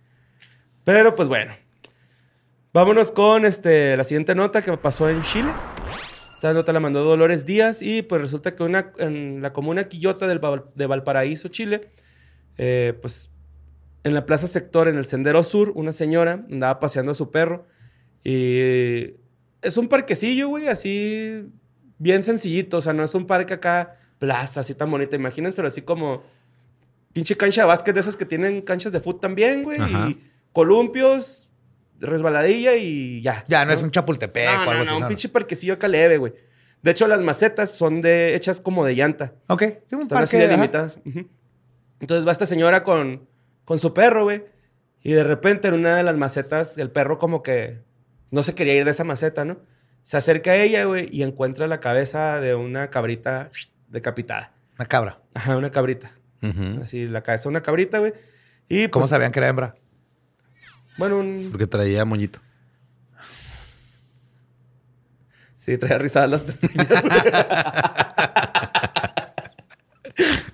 Pero 0.83 1.15
pues 1.15 1.27
bueno. 1.27 1.53
Vámonos 2.71 3.11
con 3.11 3.45
este, 3.45 3.97
la 3.97 4.03
siguiente 4.03 4.35
nota 4.35 4.61
que 4.61 4.75
pasó 4.77 5.09
en 5.09 5.23
Chile. 5.23 5.49
Esta 6.35 6.53
nota 6.53 6.71
la 6.71 6.79
mandó 6.79 7.03
Dolores 7.03 7.47
Díaz 7.47 7.81
y 7.81 8.03
pues 8.03 8.21
resulta 8.21 8.55
que 8.55 8.61
una, 8.61 8.93
en 8.99 9.41
la 9.41 9.53
comuna 9.53 9.87
Quillota 9.87 10.27
del 10.27 10.39
de 10.75 10.85
Valparaíso, 10.85 11.47
Chile, 11.47 11.89
eh, 12.59 12.93
pues 13.01 13.31
en 14.03 14.13
la 14.13 14.27
plaza 14.27 14.45
sector, 14.45 14.87
en 14.87 14.97
el 14.97 15.05
Sendero 15.05 15.41
Sur, 15.41 15.71
una 15.73 15.91
señora 15.91 16.45
andaba 16.49 16.79
paseando 16.79 17.13
a 17.13 17.15
su 17.15 17.31
perro 17.31 17.65
y 18.23 19.15
es 19.63 19.77
un 19.77 19.87
parquecillo, 19.87 20.49
güey, 20.49 20.67
así 20.67 21.49
bien 21.97 22.21
sencillito, 22.21 22.77
o 22.77 22.81
sea, 22.81 22.93
no 22.93 23.03
es 23.03 23.15
un 23.15 23.25
parque 23.25 23.55
acá, 23.55 23.97
plaza, 24.19 24.59
así 24.59 24.75
tan 24.75 24.91
bonita, 24.91 25.15
imagínenselo 25.15 25.67
así 25.67 25.81
como 25.81 26.21
pinche 27.13 27.35
cancha 27.35 27.61
de 27.61 27.67
básquet 27.67 27.95
de 27.95 28.01
esas 28.01 28.15
que 28.15 28.25
tienen 28.25 28.61
canchas 28.61 28.91
de 28.91 28.99
fútbol 28.99 29.21
también, 29.21 29.63
güey, 29.63 29.81
Ajá. 29.81 30.09
y 30.09 30.21
columpios, 30.53 31.48
resbaladilla 31.99 32.75
y 32.75 33.21
ya. 33.21 33.43
Ya, 33.47 33.65
no, 33.65 33.73
es 33.73 33.81
un 33.81 33.91
Chapultepec 33.91 34.45
No, 34.45 34.51
o 34.51 34.61
algo 34.61 34.73
no, 34.73 34.79
así. 34.81 34.91
no, 34.91 34.97
un 34.99 35.07
pinche 35.07 35.29
parquecillo 35.29 35.73
acá 35.73 35.87
leve, 35.87 36.17
güey. 36.17 36.33
De 36.81 36.91
hecho, 36.91 37.07
las 37.07 37.21
macetas 37.21 37.71
son 37.71 38.01
de, 38.01 38.35
hechas 38.35 38.61
como 38.61 38.85
de 38.85 38.95
llanta. 38.95 39.33
Ok. 39.47 39.63
Sí, 39.87 39.95
un 39.95 40.01
Están 40.01 40.23
así 40.23 40.37
parque, 40.37 40.47
delimitadas. 40.47 40.99
Entonces 41.99 42.25
va 42.25 42.31
esta 42.31 42.45
señora 42.45 42.83
con, 42.83 43.27
con 43.65 43.79
su 43.79 43.93
perro, 43.93 44.23
güey. 44.23 44.45
Y 45.01 45.11
de 45.11 45.23
repente 45.23 45.67
en 45.67 45.73
una 45.75 45.95
de 45.95 46.03
las 46.03 46.17
macetas, 46.17 46.77
el 46.77 46.91
perro 46.91 47.19
como 47.19 47.43
que 47.43 47.81
no 48.31 48.43
se 48.43 48.55
quería 48.55 48.75
ir 48.75 48.85
de 48.85 48.91
esa 48.91 49.03
maceta, 49.03 49.45
¿no? 49.45 49.59
Se 50.01 50.17
acerca 50.17 50.51
a 50.51 50.55
ella, 50.55 50.85
güey, 50.85 51.09
y 51.11 51.23
encuentra 51.23 51.67
la 51.67 51.79
cabeza 51.79 52.39
de 52.39 52.55
una 52.55 52.89
cabrita 52.89 53.51
decapitada. 53.87 54.53
Una 54.77 54.87
cabra. 54.87 55.19
Ajá, 55.33 55.57
una 55.57 55.71
cabrita. 55.71 56.11
Así, 56.81 57.05
la 57.07 57.21
cabeza 57.21 57.43
de 57.43 57.49
una 57.49 57.61
cabrita, 57.61 57.99
güey. 57.99 58.13
Y 58.69 58.87
¿Cómo 58.87 59.03
pues, 59.03 59.09
sabían 59.09 59.31
que 59.31 59.39
era 59.39 59.49
hembra? 59.49 59.75
Bueno, 60.99 61.17
un... 61.17 61.47
Porque 61.51 61.65
traía 61.65 62.05
moñito. 62.05 62.39
Sí, 65.57 65.77
traía 65.77 65.97
rizadas 65.97 66.29
las 66.29 66.43
pestañas. 66.43 66.87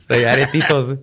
Traía 0.07 0.33
aretitos. 0.33 0.97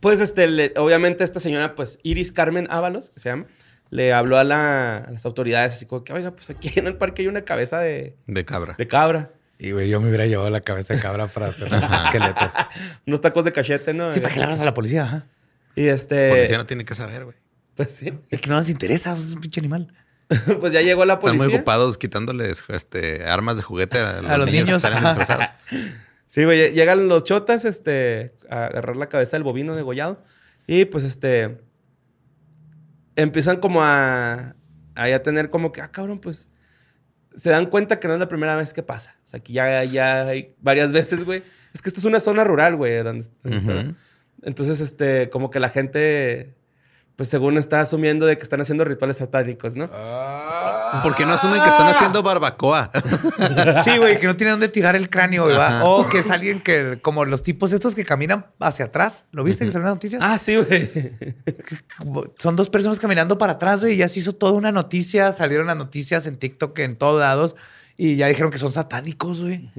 Pues, 0.00 0.20
este, 0.20 0.46
le- 0.46 0.72
obviamente 0.76 1.22
esta 1.24 1.38
señora, 1.40 1.74
pues, 1.74 1.98
Iris 2.02 2.32
Carmen 2.32 2.66
Ábalos, 2.70 3.10
que 3.10 3.20
se 3.20 3.28
llama, 3.28 3.44
le 3.90 4.12
habló 4.14 4.38
a, 4.38 4.44
la- 4.44 4.98
a 4.98 5.10
las 5.10 5.26
autoridades 5.26 5.74
así 5.74 5.84
como 5.86 6.04
que, 6.04 6.12
oiga, 6.12 6.30
pues 6.30 6.48
aquí 6.50 6.72
en 6.76 6.86
el 6.86 6.96
parque 6.96 7.22
hay 7.22 7.28
una 7.28 7.42
cabeza 7.42 7.80
de, 7.80 8.16
De 8.26 8.44
cabra. 8.44 8.74
de 8.78 8.86
cabra. 8.88 9.30
Y, 9.58 9.72
güey, 9.72 9.88
yo 9.90 10.00
me 10.00 10.08
hubiera 10.08 10.24
llevado 10.26 10.48
la 10.50 10.60
cabeza 10.60 10.94
de 10.94 11.00
cabra 11.00 11.26
para 11.26 11.48
hacer 11.48 11.64
un 11.68 11.74
esqueleto. 11.82 12.50
Unos 13.06 13.20
tacos 13.20 13.44
de 13.44 13.52
cachete, 13.52 13.92
¿no? 13.92 14.12
Sí, 14.12 14.20
para 14.20 14.32
que 14.32 14.38
le 14.38 14.44
hablas 14.44 14.60
a 14.60 14.64
la 14.64 14.72
policía, 14.72 15.02
ajá. 15.02 15.26
Y 15.74 15.88
este... 15.88 16.30
Policía 16.30 16.58
no 16.58 16.66
tiene 16.66 16.84
que 16.84 16.94
saber, 16.94 17.24
güey. 17.24 17.36
Pues 17.78 17.90
sí. 17.92 18.12
Es 18.28 18.40
que 18.42 18.50
no 18.50 18.56
nos 18.56 18.68
interesa, 18.68 19.14
pues, 19.14 19.28
es 19.28 19.32
un 19.34 19.40
pinche 19.40 19.60
animal. 19.60 19.90
pues 20.60 20.72
ya 20.74 20.82
llegó 20.82 21.06
la 21.06 21.14
Están 21.14 21.30
policía. 21.30 21.46
muy 21.46 21.54
ocupados 21.56 21.96
quitándoles 21.96 22.62
este, 22.68 23.24
armas 23.24 23.56
de 23.56 23.62
juguete 23.62 23.98
a 23.98 24.20
los, 24.20 24.30
A 24.30 24.36
los 24.36 24.50
niños, 24.50 24.66
niños, 24.66 24.82
que 24.82 24.88
salen 24.88 25.04
disfrazados. 25.04 25.46
Sí, 26.26 26.44
güey, 26.44 26.72
llegan 26.72 27.08
los 27.08 27.24
chotas, 27.24 27.64
este, 27.64 28.34
a 28.50 28.66
agarrar 28.66 28.96
la 28.98 29.08
cabeza 29.08 29.36
del 29.36 29.44
bovino 29.44 29.74
degollado. 29.74 30.22
Y 30.66 30.84
pues, 30.84 31.04
este, 31.04 31.58
empiezan 33.16 33.58
como 33.60 33.82
a, 33.82 34.54
a 34.94 35.08
ya 35.08 35.22
tener 35.22 35.48
como 35.50 35.72
que, 35.72 35.80
ah, 35.80 35.90
cabrón, 35.90 36.18
pues, 36.20 36.48
se 37.36 37.50
dan 37.50 37.66
cuenta 37.66 38.00
que 38.00 38.08
no 38.08 38.14
es 38.14 38.20
la 38.20 38.28
primera 38.28 38.56
vez 38.56 38.72
que 38.72 38.82
pasa. 38.82 39.16
O 39.24 39.28
sea, 39.28 39.40
que 39.40 39.52
ya, 39.52 39.84
ya 39.84 40.22
hay 40.26 40.54
varias 40.60 40.92
veces, 40.92 41.24
güey. 41.24 41.42
Es 41.72 41.80
que 41.80 41.88
esto 41.88 42.00
es 42.00 42.04
una 42.06 42.20
zona 42.20 42.44
rural, 42.44 42.76
güey, 42.76 43.02
donde, 43.02 43.26
donde 43.42 43.58
está- 43.58 43.74
Ujú. 43.74 43.94
Entonces, 44.42 44.80
este, 44.80 45.30
como 45.30 45.50
que 45.50 45.60
la 45.60 45.70
gente, 45.70 46.54
pues, 47.18 47.28
según 47.28 47.58
está 47.58 47.80
asumiendo 47.80 48.26
de 48.26 48.36
que 48.36 48.44
están 48.44 48.60
haciendo 48.60 48.84
rituales 48.84 49.16
satánicos, 49.16 49.74
¿no? 49.74 49.90
¿Por 51.02 51.16
qué 51.16 51.26
no 51.26 51.32
asumen 51.32 51.60
que 51.60 51.68
están 51.68 51.88
haciendo 51.88 52.22
barbacoa? 52.22 52.92
Sí, 53.84 53.98
güey, 53.98 54.20
que 54.20 54.26
no 54.28 54.36
tiene 54.36 54.52
dónde 54.52 54.68
tirar 54.68 54.94
el 54.94 55.10
cráneo, 55.10 55.44
güey. 55.46 55.56
O 55.82 56.08
que 56.08 56.18
es 56.20 56.30
alguien 56.30 56.60
que, 56.62 57.00
como 57.02 57.24
los 57.24 57.42
tipos 57.42 57.72
estos 57.72 57.96
que 57.96 58.04
caminan 58.04 58.46
hacia 58.60 58.84
atrás. 58.86 59.26
¿Lo 59.32 59.42
viste 59.42 59.64
que 59.64 59.70
salió 59.72 59.86
en 59.86 59.90
las 59.90 59.94
noticias? 59.96 60.22
Ah, 60.24 60.38
sí, 60.38 60.54
güey. 60.56 60.90
Son 62.38 62.54
dos 62.54 62.70
personas 62.70 63.00
caminando 63.00 63.36
para 63.36 63.54
atrás, 63.54 63.80
güey. 63.80 63.94
y 63.94 63.96
Ya 63.96 64.06
se 64.08 64.20
hizo 64.20 64.32
toda 64.34 64.52
una 64.52 64.70
noticia. 64.70 65.32
Salieron 65.32 65.66
las 65.66 65.76
noticias 65.76 66.26
en 66.28 66.36
TikTok, 66.36 66.78
en 66.78 66.96
todos 66.96 67.20
lados. 67.20 67.56
Y 67.96 68.14
ya 68.16 68.28
dijeron 68.28 68.52
que 68.52 68.58
son 68.58 68.70
satánicos, 68.72 69.40
güey. 69.42 69.70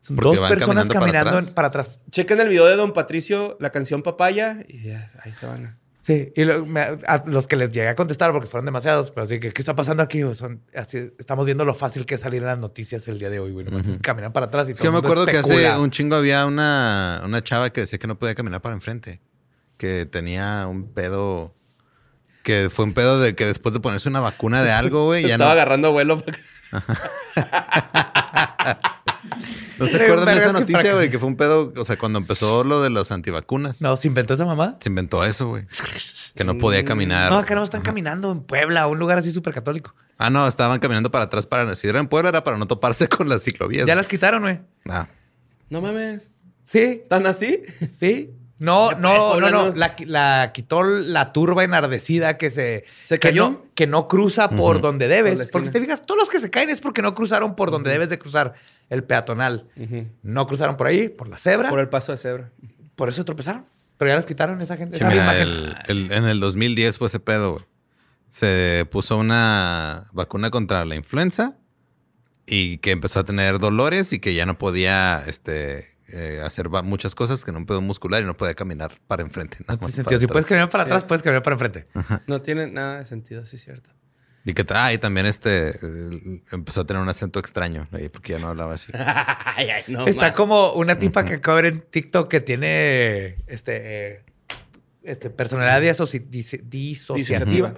Son 0.00 0.16
Porque 0.16 0.36
dos 0.36 0.48
personas 0.48 0.86
caminando 0.88 1.30
para 1.30 1.36
atrás. 1.36 1.48
en- 1.48 1.54
para 1.54 1.68
atrás. 1.68 2.00
Chequen 2.10 2.40
el 2.40 2.48
video 2.48 2.66
de 2.66 2.74
Don 2.74 2.92
Patricio, 2.92 3.56
la 3.60 3.70
canción 3.70 4.02
Papaya, 4.02 4.58
y 4.66 4.82
ya, 4.88 5.08
ahí 5.22 5.32
se 5.32 5.46
van. 5.46 5.78
Sí, 6.04 6.32
y 6.34 6.42
lo- 6.44 6.66
me- 6.66 6.80
a 6.80 7.22
los 7.26 7.46
que 7.46 7.54
les 7.54 7.70
llegué 7.70 7.86
a 7.86 7.94
contestar, 7.94 8.32
porque 8.32 8.48
fueron 8.48 8.64
demasiados, 8.66 9.12
pero 9.12 9.22
así 9.24 9.38
que, 9.38 9.52
¿qué 9.52 9.62
está 9.62 9.76
pasando 9.76 10.02
aquí? 10.02 10.24
O 10.24 10.34
Son, 10.34 10.60
así, 10.74 11.12
estamos 11.16 11.46
viendo 11.46 11.64
lo 11.64 11.74
fácil 11.74 12.04
que 12.06 12.16
es 12.16 12.20
salir 12.22 12.42
en 12.42 12.48
las 12.48 12.58
noticias 12.58 13.06
el 13.06 13.20
día 13.20 13.30
de 13.30 13.38
hoy, 13.38 13.52
güey. 13.52 13.64
Nomás 13.66 13.98
Caminan 14.02 14.32
para 14.32 14.46
atrás 14.46 14.68
y 14.68 14.72
Es 14.72 14.78
todo 14.78 14.82
que 14.82 14.88
el 14.88 14.92
yo 14.94 15.00
me 15.00 15.06
acuerdo 15.06 15.26
que 15.26 15.38
hace 15.38 15.78
un 15.78 15.90
chingo 15.92 16.16
había 16.16 16.44
una, 16.46 17.22
una 17.24 17.40
chava 17.44 17.70
que 17.70 17.82
decía 17.82 18.00
que 18.00 18.08
no 18.08 18.18
podía 18.18 18.34
caminar 18.34 18.60
para 18.60 18.74
enfrente. 18.74 19.20
Que 19.76 20.04
tenía 20.04 20.66
un 20.66 20.92
pedo. 20.92 21.54
Que 22.42 22.68
fue 22.68 22.84
un 22.84 22.94
pedo 22.94 23.20
de 23.20 23.36
que 23.36 23.46
después 23.46 23.72
de 23.72 23.78
ponerse 23.78 24.08
una 24.08 24.18
vacuna 24.18 24.64
de 24.64 24.72
algo, 24.72 25.04
güey, 25.06 25.22
ya 25.22 25.28
Estaba 25.34 25.50
no. 25.50 25.60
agarrando 25.60 25.92
vuelo. 25.92 26.20
¿No 29.82 29.88
se 29.88 30.02
acuerdan 30.04 30.34
de 30.34 30.40
esa 30.40 30.52
noticia, 30.52 30.94
güey? 30.94 31.10
Que 31.10 31.18
fue 31.18 31.28
un 31.28 31.36
pedo, 31.36 31.72
o 31.76 31.84
sea, 31.84 31.96
cuando 31.98 32.18
empezó 32.18 32.64
lo 32.64 32.82
de 32.82 32.90
los 32.90 33.10
antivacunas. 33.10 33.80
No, 33.80 33.96
¿se 33.96 34.08
inventó 34.08 34.34
esa 34.34 34.44
mamá? 34.44 34.76
Se 34.80 34.88
inventó 34.88 35.24
eso, 35.24 35.48
güey. 35.48 35.66
Que 36.34 36.44
no 36.44 36.56
podía 36.56 36.84
caminar. 36.84 37.30
No, 37.30 37.38
acá 37.38 37.54
no 37.54 37.62
están 37.62 37.82
caminando 37.82 38.32
en 38.32 38.40
Puebla, 38.40 38.86
un 38.86 38.98
lugar 38.98 39.18
así 39.18 39.30
súper 39.32 39.52
católico. 39.52 39.94
Ah, 40.16 40.30
no, 40.30 40.48
estaban 40.48 40.78
caminando 40.80 41.10
para 41.10 41.24
atrás 41.24 41.46
para. 41.46 41.74
Si 41.76 41.86
era 41.86 42.00
en 42.00 42.08
Puebla, 42.08 42.30
era 42.30 42.42
para 42.42 42.56
no 42.56 42.66
toparse 42.66 43.06
con 43.08 43.28
las 43.28 43.42
ciclovías. 43.42 43.86
Ya 43.86 43.94
las 43.94 44.08
quitaron, 44.08 44.42
güey. 44.42 44.60
Ah, 44.88 45.08
No 45.68 45.80
mames. 45.82 46.30
Sí, 46.66 47.02
¿Tan 47.08 47.26
así? 47.26 47.62
sí. 47.94 48.34
No, 48.62 48.92
no, 48.92 49.38
no, 49.40 49.50
no. 49.50 49.72
La, 49.74 49.96
qui- 49.96 50.06
la 50.06 50.50
quitó 50.54 50.82
la 50.84 51.32
turba 51.32 51.64
enardecida 51.64 52.38
que 52.38 52.48
se... 52.50 52.84
¿Se 53.04 53.16
que 53.18 53.28
cayó? 53.28 53.50
no- 53.50 53.62
Que 53.74 53.86
no 53.86 54.06
cruza 54.08 54.48
por 54.50 54.80
donde 54.80 55.06
Por 55.06 55.14
debes. 55.14 55.50
Porque 55.50 55.66
si 55.66 55.72
te 55.72 55.80
fijas, 55.80 56.02
todos 56.06 56.18
los 56.18 56.28
que 56.30 56.38
se 56.40 56.48
caen 56.50 56.70
es 56.70 56.80
porque 56.80 57.02
no 57.02 57.14
cruzaron 57.14 57.56
por 57.56 57.70
donde 57.70 57.90
debes 57.90 58.08
de 58.10 58.18
cruzar 58.18 58.54
el 58.88 59.04
peatonal. 59.04 59.68
No 60.22 60.46
cruzaron 60.46 60.76
por 60.76 60.86
ahí, 60.86 61.08
por 61.08 61.28
la 61.28 61.38
cebra. 61.38 61.68
Por 61.68 61.76
Por, 61.76 61.80
el 61.80 61.88
paso 61.88 62.12
de 62.12 62.18
cebra. 62.18 62.50
eso 63.08 63.24
tropezaron. 63.24 63.66
Pero 63.98 64.08
ya 64.10 64.14
las 64.16 64.26
quitaron 64.26 64.60
esa 64.62 64.76
gente. 64.76 64.96
sí, 64.96 65.04
esa 65.04 65.12
misma 65.12 65.32
mira, 65.32 65.44
gente. 65.44 65.58
el- 65.88 66.04
el- 66.06 66.12
en 66.12 66.24
el 66.24 66.40
2010 66.40 66.98
fue 66.98 67.08
ese 67.08 67.20
pedo, 67.20 67.52
güey. 67.52 67.64
Se 68.28 68.86
puso 68.90 69.18
una 69.18 70.06
vacuna 70.12 70.50
contra 70.50 70.84
la 70.84 70.94
influenza 70.96 71.56
y 72.46 72.78
que 72.78 72.90
empezó 72.92 73.20
a 73.20 73.24
tener 73.24 73.58
dolores 73.58 74.12
y 74.12 74.18
que 74.20 74.34
ya 74.34 74.46
no 74.46 74.56
podía 74.58 75.22
este, 75.26 75.86
eh, 76.12 76.40
hacer 76.44 76.68
muchas 76.68 77.14
cosas, 77.14 77.44
que 77.44 77.52
no 77.52 77.58
un 77.58 77.66
pedo 77.66 77.80
muscular 77.80 78.22
y 78.22 78.26
no 78.26 78.36
podía 78.36 78.54
caminar 78.54 78.92
para 79.06 79.22
enfrente. 79.22 79.58
nada 79.60 79.74
No 79.80 79.88
tiene 79.88 79.98
más 79.98 80.04
para 80.04 80.18
Si 80.18 80.26
puedes 80.26 80.46
caminar 80.46 80.70
para 80.70 80.84
Sí. 80.84 80.88
atrás, 80.90 81.04
puedes 81.04 81.22
caminar 81.22 81.42
para 81.42 81.54
enfrente. 81.54 81.86
No 82.26 82.40
tiene 82.42 82.66
nada 82.70 82.98
de 82.98 83.04
sentido, 83.06 83.44
sí 83.46 83.56
es 83.56 83.62
cierto. 83.64 83.90
Y 84.44 84.54
que 84.54 84.66
ah, 84.70 84.92
y 84.92 84.98
también 84.98 85.26
este 85.26 85.68
eh, 85.70 86.42
empezó 86.50 86.80
a 86.80 86.84
tener 86.84 87.00
un 87.00 87.08
acento 87.08 87.38
extraño, 87.38 87.86
eh, 87.92 88.10
porque 88.10 88.32
ya 88.32 88.38
no 88.40 88.48
hablaba 88.48 88.74
así. 88.74 88.90
ay, 89.56 89.70
ay, 89.70 89.82
no. 89.86 90.06
Está 90.06 90.34
como 90.34 90.72
una 90.72 90.98
tipa 90.98 91.24
que 91.24 91.34
acabo 91.34 91.56
de 91.58 91.62
ver 91.62 91.72
en 91.74 91.80
TikTok 91.80 92.28
que 92.28 92.40
tiene 92.40 93.36
este, 93.46 94.14
eh, 94.16 94.24
este, 95.04 95.30
personalidad 95.30 95.80
disoci- 95.80 96.28
dis- 96.28 96.60
disociativa. 96.64 97.68
Disociativa. 97.68 97.74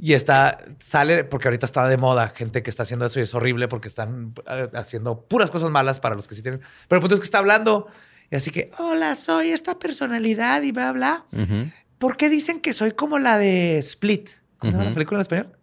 Y 0.00 0.12
está, 0.12 0.64
sale, 0.80 1.24
porque 1.24 1.48
ahorita 1.48 1.66
está 1.66 1.88
de 1.88 1.96
moda 1.96 2.28
gente 2.28 2.62
que 2.62 2.70
está 2.70 2.84
haciendo 2.84 3.06
eso 3.06 3.18
y 3.18 3.24
es 3.24 3.34
horrible 3.34 3.66
porque 3.66 3.88
están 3.88 4.32
eh, 4.48 4.68
haciendo 4.74 5.22
puras 5.22 5.50
cosas 5.50 5.70
malas 5.70 5.98
para 5.98 6.14
los 6.14 6.28
que 6.28 6.36
sí 6.36 6.42
tienen. 6.42 6.60
Pero 6.86 6.98
el 6.98 7.00
punto 7.00 7.14
es 7.14 7.20
que 7.20 7.24
está 7.24 7.38
hablando 7.38 7.88
y 8.30 8.36
así 8.36 8.50
que, 8.50 8.70
hola, 8.78 9.14
soy 9.14 9.50
esta 9.50 9.78
personalidad 9.78 10.62
y 10.62 10.70
bla, 10.70 10.92
bla. 10.92 11.24
Ujú. 11.32 11.70
¿Por 11.98 12.16
qué 12.16 12.28
dicen 12.28 12.60
que 12.60 12.72
soy 12.72 12.92
como 12.92 13.18
la 13.18 13.38
de 13.38 13.78
Split? 13.78 14.30
¿Cómo 14.58 14.70
se 14.70 14.78
llama 14.78 14.90
la 14.90 14.94
película 14.94 15.18
en 15.18 15.22
español? 15.22 15.58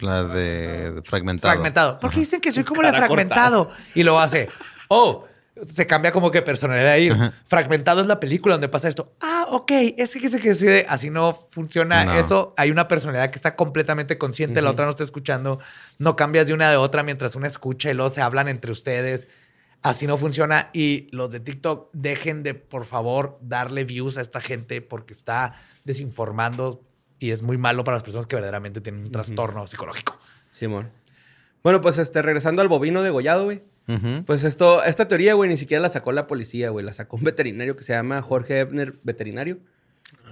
La 0.00 0.24
de 0.24 1.02
fragmentado. 1.04 1.52
Fragmentado. 1.52 1.98
¿Por 1.98 2.10
qué 2.10 2.20
dicen 2.20 2.40
que 2.40 2.52
soy 2.52 2.64
como 2.64 2.82
la 2.82 2.92
Cara 2.92 3.06
fragmentado? 3.06 3.70
Y 3.94 4.02
lo 4.02 4.20
hace. 4.20 4.48
Oh, 4.92 5.24
se 5.74 5.86
cambia 5.86 6.12
como 6.12 6.30
que 6.30 6.42
personalidad 6.42 6.92
ahí. 6.92 7.10
Fragmentado 7.44 8.00
es 8.00 8.06
la 8.06 8.20
película 8.20 8.54
donde 8.54 8.68
pasa 8.68 8.88
esto. 8.88 9.14
Ah, 9.20 9.46
ok. 9.50 9.70
Es 9.96 10.14
que 10.14 10.28
se 10.30 10.40
que 10.40 10.48
decide. 10.50 10.86
Así 10.88 11.10
no 11.10 11.32
funciona 11.32 12.04
No. 12.04 12.14
eso. 12.14 12.54
Hay 12.56 12.70
una 12.70 12.88
personalidad 12.88 13.30
que 13.30 13.36
está 13.36 13.56
completamente 13.56 14.18
consciente, 14.18 14.62
la 14.62 14.70
otra 14.70 14.84
no 14.84 14.90
está 14.90 15.04
escuchando. 15.04 15.58
No 15.98 16.16
cambias 16.16 16.46
de 16.46 16.54
una 16.54 16.70
de 16.70 16.76
otra 16.76 17.02
mientras 17.02 17.36
una 17.36 17.46
escucha 17.46 17.90
y 17.90 17.94
luego 17.94 18.10
se 18.12 18.22
hablan 18.22 18.48
entre 18.48 18.72
ustedes. 18.72 19.28
Así 19.82 20.06
no 20.06 20.18
funciona. 20.18 20.70
Y 20.72 21.08
los 21.10 21.30
de 21.32 21.40
TikTok, 21.40 21.90
dejen 21.92 22.42
de, 22.42 22.54
por 22.54 22.84
favor, 22.84 23.38
darle 23.40 23.84
views 23.84 24.18
a 24.18 24.20
esta 24.20 24.40
gente 24.40 24.82
porque 24.82 25.14
está 25.14 25.54
desinformando 25.84 26.82
y 27.18 27.30
es 27.32 27.42
muy 27.42 27.58
malo 27.58 27.84
para 27.84 27.96
las 27.96 28.02
personas 28.02 28.26
que 28.26 28.36
verdaderamente 28.36 28.80
tienen 28.80 29.04
un 29.04 29.10
trastorno 29.12 29.66
psicológico. 29.66 30.18
Simón. 30.50 30.90
Bueno, 31.62 31.80
pues 31.82 31.98
este, 31.98 32.22
regresando 32.22 32.62
al 32.62 32.68
bovino 32.68 33.02
degollado, 33.02 33.44
güey. 33.44 33.62
Pues 34.24 34.44
esto, 34.44 34.84
esta 34.84 35.08
teoría, 35.08 35.34
güey, 35.34 35.50
ni 35.50 35.56
siquiera 35.56 35.82
la 35.82 35.88
sacó 35.88 36.12
la 36.12 36.28
policía, 36.28 36.70
güey. 36.70 36.84
La 36.84 36.92
sacó 36.92 37.16
un 37.16 37.24
veterinario 37.24 37.76
que 37.76 37.82
se 37.82 37.92
llama 37.92 38.22
Jorge 38.22 38.60
Ebner, 38.60 38.94
veterinario. 39.02 39.58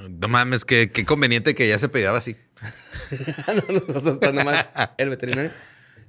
No 0.09 0.29
mames, 0.29 0.65
qué, 0.65 0.91
qué 0.93 1.05
conveniente 1.05 1.55
que 1.55 1.69
ya 1.69 1.79
se 1.79 1.89
peleaba 1.89 2.19
así. 2.19 2.37
no, 3.49 3.73
no, 3.73 4.01
no, 4.01 4.13
está 4.13 4.33
nomás 4.33 4.67
el 4.97 5.09
veterinario. 5.09 5.51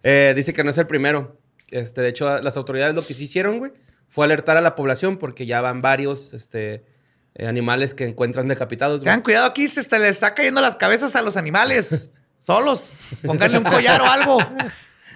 Eh, 0.04 0.34
dice 0.36 0.54
que 0.54 0.64
no 0.64 0.70
es 0.70 0.78
el 0.78 0.88
primero. 0.88 1.40
Este, 1.72 2.02
de 2.02 2.10
hecho, 2.10 2.40
las 2.40 2.58
autoridades 2.58 2.96
lo 2.96 3.06
que 3.06 3.14
sí 3.14 3.24
hicieron, 3.24 3.60
güey, 3.60 3.72
fue 4.08 4.26
alertar 4.26 4.58
a 4.58 4.62
la 4.62 4.76
población 4.76 5.18
porque 5.18 5.46
ya 5.46 5.62
van 5.62 5.82
varios 5.82 6.34
este, 6.34 6.86
eh, 7.36 7.48
animales 7.48 7.94
que 7.94 8.06
encuentran 8.06 8.48
decapitados. 8.48 9.02
Tengan 9.02 9.22
cuidado 9.22 9.46
aquí, 9.46 9.68
se 9.68 9.84
te 9.84 10.00
le 10.00 10.10
está 10.10 10.34
cayendo 10.34 10.62
las 10.62 10.76
cabezas 10.76 11.16
a 11.16 11.22
los 11.22 11.38
animales. 11.38 12.10
Solos. 12.38 12.92
Pónganle 13.24 13.58
un 13.58 13.64
collar 13.64 14.02
o 14.02 14.06
algo. 14.06 14.40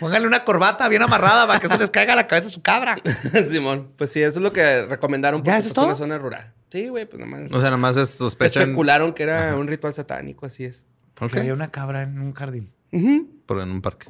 Pónganle 0.04 0.28
una 0.28 0.44
corbata 0.44 0.88
bien 0.90 1.02
amarrada 1.02 1.48
para 1.48 1.60
que 1.60 1.68
se 1.68 1.78
les 1.78 1.90
caiga 1.90 2.16
la 2.16 2.28
cabeza 2.28 2.48
a 2.48 2.52
su 2.52 2.62
cabra. 2.62 2.96
Simón, 3.50 3.92
pues 3.98 4.12
sí, 4.12 4.22
eso 4.22 4.40
es 4.40 4.44
lo 4.44 4.52
que 4.52 4.86
recomendaron 4.86 5.42
porque 5.42 5.52
¿Ya 5.52 5.58
eso 5.58 5.64
pues, 5.66 5.72
es 5.72 5.74
todo? 5.76 5.86
una 5.88 5.96
zona 5.96 6.18
rural. 6.18 6.54
Sí, 6.72 6.88
güey, 6.90 7.06
pues 7.06 7.20
nomás. 7.20 7.46
O 7.52 7.60
sea, 7.60 7.66
nada 7.70 7.78
más 7.78 7.96
es 7.98 8.10
sospechan 8.10 8.64
especularon 8.64 9.14
que 9.14 9.24
era 9.24 9.56
un 9.56 9.68
ritual 9.68 9.94
satánico, 9.94 10.46
así 10.46 10.66
es. 10.66 10.84
Ok. 11.22 11.32
Que 11.32 11.40
había 11.40 11.54
una 11.54 11.70
cabra 11.72 12.04
en 12.04 12.20
un 12.20 12.34
jardín. 12.34 12.72
Ujú. 12.92 13.28
por 13.46 13.60
en 13.62 13.72
un 13.72 13.82
parque. 13.82 14.08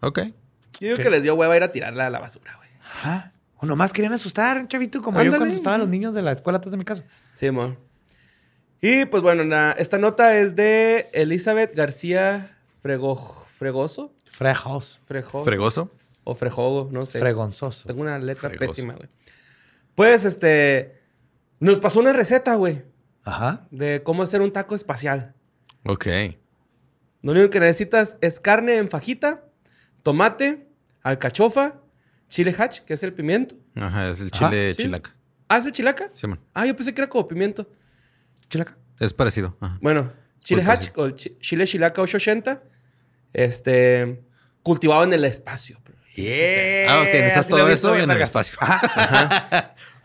Ok. 0.00 0.18
Yo 0.18 0.32
digo 0.80 0.96
¿Qué? 0.96 1.02
que 1.04 1.10
les 1.10 1.22
dio 1.22 1.34
hueva 1.34 1.56
ir 1.56 1.62
a 1.62 1.70
tirarla 1.72 2.06
a 2.06 2.10
la 2.10 2.18
basura, 2.18 2.54
güey. 2.56 2.68
Ajá. 2.82 3.32
O 3.58 3.66
nomás 3.66 3.92
querían 3.92 4.12
asustar, 4.14 4.56
un 4.58 4.66
chavito 4.68 5.02
como 5.02 5.22
yo 5.22 5.30
cuando 5.36 5.54
estaban 5.54 5.80
los 5.80 5.88
niños 5.88 6.14
de 6.14 6.22
la 6.22 6.32
escuela 6.32 6.56
atrás 6.58 6.70
de 6.70 6.78
mi 6.78 6.84
casa. 6.84 7.04
Simón. 7.34 7.78
Y 8.80 9.04
pues 9.04 9.22
bueno, 9.22 9.44
na- 9.44 9.72
esta 9.72 9.98
nota 9.98 10.36
es 10.38 10.56
de 10.56 11.10
Elizabeth 11.12 11.74
García 11.76 12.56
Frego, 12.80 13.44
Fregoso. 13.46 14.14
Frejos. 14.40 14.98
Frejoso. 15.04 15.44
Fregoso. 15.44 15.90
O 16.24 16.34
Frejogo, 16.34 16.88
no 16.90 17.04
sé. 17.04 17.18
Fregonzoso. 17.18 17.86
Tengo 17.86 18.00
una 18.00 18.18
letra 18.18 18.48
Fregoso. 18.48 18.70
pésima, 18.72 18.94
güey. 18.94 19.08
Pues, 19.94 20.24
este... 20.24 20.98
Nos 21.58 21.78
pasó 21.78 22.00
una 22.00 22.14
receta, 22.14 22.54
güey, 22.54 22.84
Ajá. 23.22 23.66
de 23.70 24.02
cómo 24.02 24.22
hacer 24.22 24.40
un 24.40 24.50
taco 24.50 24.74
espacial. 24.74 25.34
Ok. 25.84 26.06
Lo 27.20 27.32
único 27.32 27.50
que 27.50 27.60
necesitas 27.60 28.16
es 28.22 28.40
carne 28.40 28.78
en 28.78 28.88
fajita, 28.88 29.44
tomate, 30.02 30.66
alcachofa, 31.02 31.82
chile 32.30 32.54
hatch, 32.58 32.80
que 32.80 32.94
es 32.94 33.02
el 33.02 33.12
pimiento. 33.12 33.56
Ajá, 33.74 34.08
es 34.08 34.22
el 34.22 34.30
Ajá, 34.32 34.48
chile 34.48 34.72
sí. 34.74 34.82
chilaca. 34.84 35.14
¿Ah, 35.48 35.58
es 35.58 35.66
el 35.66 35.72
chilaca? 35.72 36.08
Sí, 36.14 36.26
man. 36.26 36.40
Ah, 36.54 36.64
yo 36.64 36.74
pensé 36.74 36.94
que 36.94 37.02
era 37.02 37.10
como 37.10 37.28
pimiento. 37.28 37.68
Chilaca. 38.48 38.78
Es 38.98 39.12
parecido. 39.12 39.54
Ajá. 39.60 39.78
Bueno, 39.82 40.10
Chile 40.42 40.62
Pulpo, 40.62 40.72
Hatch, 40.72 40.84
sí. 40.84 40.90
o 40.96 41.10
chi- 41.10 41.36
Chile 41.40 41.66
Chilaca 41.66 42.00
880. 42.00 42.62
Este, 43.34 44.24
cultivado 44.62 45.04
en 45.04 45.12
el 45.12 45.24
espacio. 45.24 45.78
Yeah. 46.14 46.86
Ah, 46.92 47.00
ok, 47.02 47.06
necesitas 47.06 47.48
todo 47.48 47.68
eso 47.68 47.96
en 47.96 48.10
el 48.10 48.20
espacio. 48.20 48.58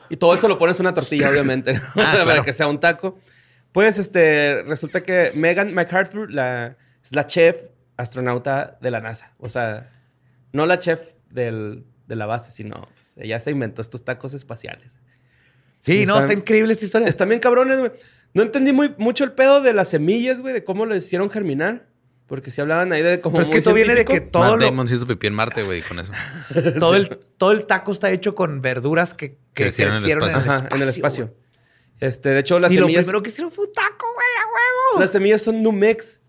Y 0.09 0.17
todo 0.17 0.33
eso 0.35 0.47
lo 0.47 0.57
pones 0.59 0.79
en 0.79 0.85
una 0.85 0.93
tortilla, 0.93 1.29
obviamente, 1.29 1.73
¿no? 1.73 1.81
para 1.95 2.11
Ah, 2.11 2.23
claro. 2.23 2.43
que 2.43 2.53
sea 2.53 2.67
un 2.67 2.79
taco. 2.79 3.19
Pues, 3.71 3.97
este, 3.99 4.61
resulta 4.63 5.01
que 5.03 5.31
Megan 5.35 5.73
MacArthur 5.73 6.31
la, 6.31 6.77
es 7.03 7.13
la 7.15 7.25
chef 7.27 7.57
astronauta 7.97 8.77
de 8.81 8.91
la 8.91 9.01
NASA. 9.01 9.33
O 9.39 9.49
sea, 9.49 9.89
no 10.53 10.65
la 10.65 10.79
chef 10.79 11.01
del- 11.29 11.85
de 12.07 12.15
la 12.15 12.27
base, 12.27 12.51
sino 12.51 12.87
pues, 12.93 13.15
ella 13.17 13.39
se 13.39 13.49
inventó 13.51 13.81
estos 13.81 14.05
tacos 14.05 14.33
espaciales. 14.35 14.99
Sí, 15.81 16.05
no, 16.05 16.13
Están- 16.13 16.29
está 16.29 16.39
increíble 16.39 16.73
esta 16.73 16.85
historia. 16.85 17.07
Están 17.07 17.29
bien 17.29 17.41
cabrones, 17.41 17.79
güey. 17.79 17.91
No 18.33 18.43
entendí 18.43 18.73
muy, 18.73 18.93
mucho 18.97 19.23
el 19.23 19.31
pedo 19.31 19.61
de 19.61 19.73
las 19.73 19.89
semillas, 19.89 20.39
güey, 20.41 20.53
de 20.53 20.63
cómo 20.63 20.85
lo 20.85 20.95
hicieron 20.95 21.29
germinar. 21.31 21.87
Porque 22.27 22.49
si 22.49 22.59
hablaban 22.59 22.91
ahí 22.91 23.03
de 23.03 23.21
como 23.21 23.35
Pero 23.37 23.45
es 23.45 23.51
que 23.51 23.59
esto 23.59 23.73
viene 23.73 23.93
de 23.93 24.03
que 24.03 24.19
todo 24.19 24.43
Matt 24.43 24.59
lo- 24.61 24.65
Damon 24.65 24.87
se 24.87 24.95
hizo 24.95 25.05
pipí 25.05 25.27
en 25.27 25.33
Marte, 25.35 25.61
güey, 25.63 25.81
con 25.83 25.99
eso. 25.99 26.11
todo, 26.79 26.95
el, 26.95 27.19
todo 27.37 27.51
el 27.51 27.67
taco 27.67 27.91
está 27.91 28.09
hecho 28.11 28.33
con 28.33 28.61
verduras 28.61 29.13
que, 29.13 29.37
que 29.53 29.63
Crecieron 29.63 29.95
crecieron, 29.97 30.23
en 30.23 30.29
el 30.29 30.35
Ajá, 30.35 30.55
espacio. 30.55 30.75
en 30.75 30.81
el 30.81 30.89
espacio. 30.89 31.35
Este, 31.99 32.29
de 32.29 32.39
hecho, 32.39 32.59
las 32.59 32.71
y 32.71 32.75
lo 32.77 32.85
semillas... 32.87 33.05
primero 33.05 33.21
que 33.23 33.29
hicieron 33.29 33.51
fue 33.51 33.65
un 33.65 33.73
taco, 33.73 34.05
güey, 34.13 34.27
a 34.41 34.45
huevo. 34.47 35.01
Las 35.01 35.11
semillas 35.11 35.41
son 35.43 35.61
Numex. 35.61 36.19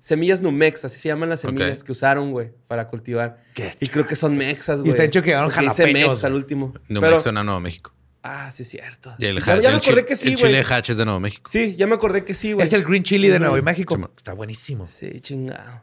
Semillas 0.00 0.40
Numex, 0.40 0.84
así 0.84 0.98
se 1.00 1.08
llaman 1.08 1.28
las 1.28 1.40
semillas 1.40 1.84
que 1.84 1.92
usaron, 1.92 2.32
güey, 2.32 2.52
para 2.66 2.88
cultivar. 2.88 3.42
Qué 3.54 3.72
Y 3.80 3.86
creo 3.88 4.06
que 4.06 4.16
son 4.16 4.36
mexas, 4.36 4.80
güey. 4.80 4.90
está 4.90 5.04
hecho 5.04 5.20
que 5.20 5.28
llevaron 5.28 5.50
Porque 5.50 5.64
dice 5.66 5.82
jalapeños, 5.82 6.08
mex 6.10 6.24
al 6.24 6.34
último. 6.34 6.72
Nuevo 6.88 7.18
Pero- 7.22 7.42
Nuevo 7.44 7.60
México. 7.60 7.92
Ah, 8.22 8.50
sí, 8.52 8.62
cierto. 8.64 9.14
Y 9.18 9.26
el, 9.26 9.36
ya, 9.36 9.56
hatch- 9.56 9.60
ya 9.62 9.70
me 9.70 9.76
el 9.76 9.82
acordé 9.82 10.04
que 10.06 10.16
sí, 10.16 10.28
el 10.28 10.36
güey. 10.36 10.52
chile 10.52 10.64
hatch 10.68 10.90
es 10.90 10.96
de 10.96 11.04
Nuevo 11.04 11.18
México. 11.20 11.50
Sí, 11.52 11.74
ya 11.74 11.86
me 11.88 11.94
acordé 11.96 12.24
que 12.24 12.34
sí, 12.34 12.52
güey. 12.52 12.66
Es 12.66 12.72
el 12.72 12.84
green 12.84 13.02
chili 13.02 13.28
de 13.28 13.38
Nuevo 13.40 13.54
Ujú. 13.56 13.64
México. 13.64 14.10
Está 14.16 14.32
buenísimo. 14.34 14.86
Sí, 14.88 15.20
chingado. 15.20 15.82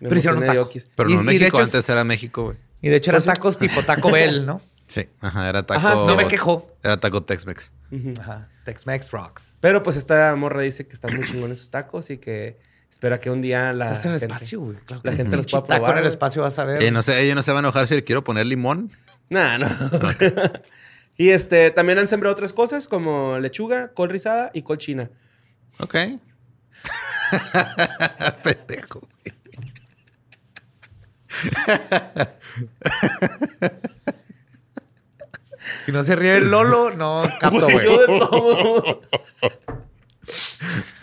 Me 0.00 0.08
Pero 0.08 0.18
hicieron 0.18 0.38
un 0.40 0.46
taco. 0.46 0.68
Pero 0.96 1.08
Y- 1.10 1.14
Nuevo 1.14 1.30
y 1.30 1.34
de 1.34 1.40
México 1.40 1.56
hecho 1.56 1.62
es- 1.62 1.74
antes 1.74 1.88
era 1.88 2.04
México, 2.04 2.44
güey. 2.44 2.56
Y 2.82 2.90
de 2.90 2.96
hecho 2.96 3.10
eran 3.12 3.22
tacos 3.22 3.56
tipo 3.58 3.82
Taco 3.82 4.10
Bell, 4.10 4.44
¿no? 4.44 4.60
Sí, 4.86 5.08
ajá, 5.22 5.48
era 5.48 5.64
taco. 5.64 5.78
Ajá, 5.80 5.94
No 5.94 6.14
me 6.14 6.28
quejo. 6.28 6.70
Era 6.82 7.00
taco 7.00 7.22
Tex-Mex. 7.22 7.72
Ajá. 8.20 8.48
Tex-Mex 8.66 9.10
rocks. 9.12 9.56
Pero 9.60 9.82
pues 9.82 9.96
esta 9.96 10.36
morra 10.36 10.60
dice 10.60 10.86
que 10.86 10.92
están 10.92 11.16
muy 11.16 11.24
chingones 11.24 11.58
sus 11.58 11.70
tacos 11.70 12.10
y 12.10 12.18
que 12.18 12.58
espera 12.90 13.18
que 13.18 13.30
un 13.30 13.40
día 13.40 13.72
la 13.72 13.86
Estás 13.86 14.04
en 14.04 14.12
el 14.12 14.20
gente- 14.20 14.34
espacio, 14.34 14.60
güey. 14.60 14.76
Claro 14.84 15.00
la 15.04 15.12
gente 15.12 15.36
los 15.38 15.46
pueda 15.46 15.62
taco 15.64 15.74
probar, 15.84 15.92
en 15.96 16.04
el 16.04 16.10
espacio 16.10 16.42
vas 16.42 16.58
a 16.58 16.64
ver. 16.66 16.82
Eh, 16.82 16.90
no 16.90 17.02
sé, 17.02 17.18
ella 17.22 17.34
no 17.34 17.40
se 17.42 17.52
va 17.52 17.58
a 17.58 17.60
enojar 17.60 17.86
si 17.86 17.94
le 17.94 18.04
quiero 18.04 18.22
poner 18.22 18.44
limón. 18.44 18.90
Nah, 19.30 19.56
no. 19.56 19.66
y 21.16 21.30
este, 21.30 21.70
también 21.70 21.98
han 21.98 22.08
sembrado 22.08 22.32
otras 22.32 22.52
cosas 22.52 22.88
como 22.88 23.38
lechuga, 23.38 23.92
col 23.92 24.10
rizada 24.10 24.50
y 24.52 24.62
col 24.62 24.78
china. 24.78 25.10
Ok. 25.78 25.94
Pendejo. 28.42 29.00
güey. 29.00 29.34
Si 35.84 35.92
no 35.92 36.02
se 36.02 36.16
ríe 36.16 36.36
el 36.36 36.50
Lolo, 36.50 36.90
no 36.90 37.22
capto, 37.40 37.68
Güey, 37.68 37.84
yo 37.84 38.00
de 38.00 38.06
todo. 38.18 39.02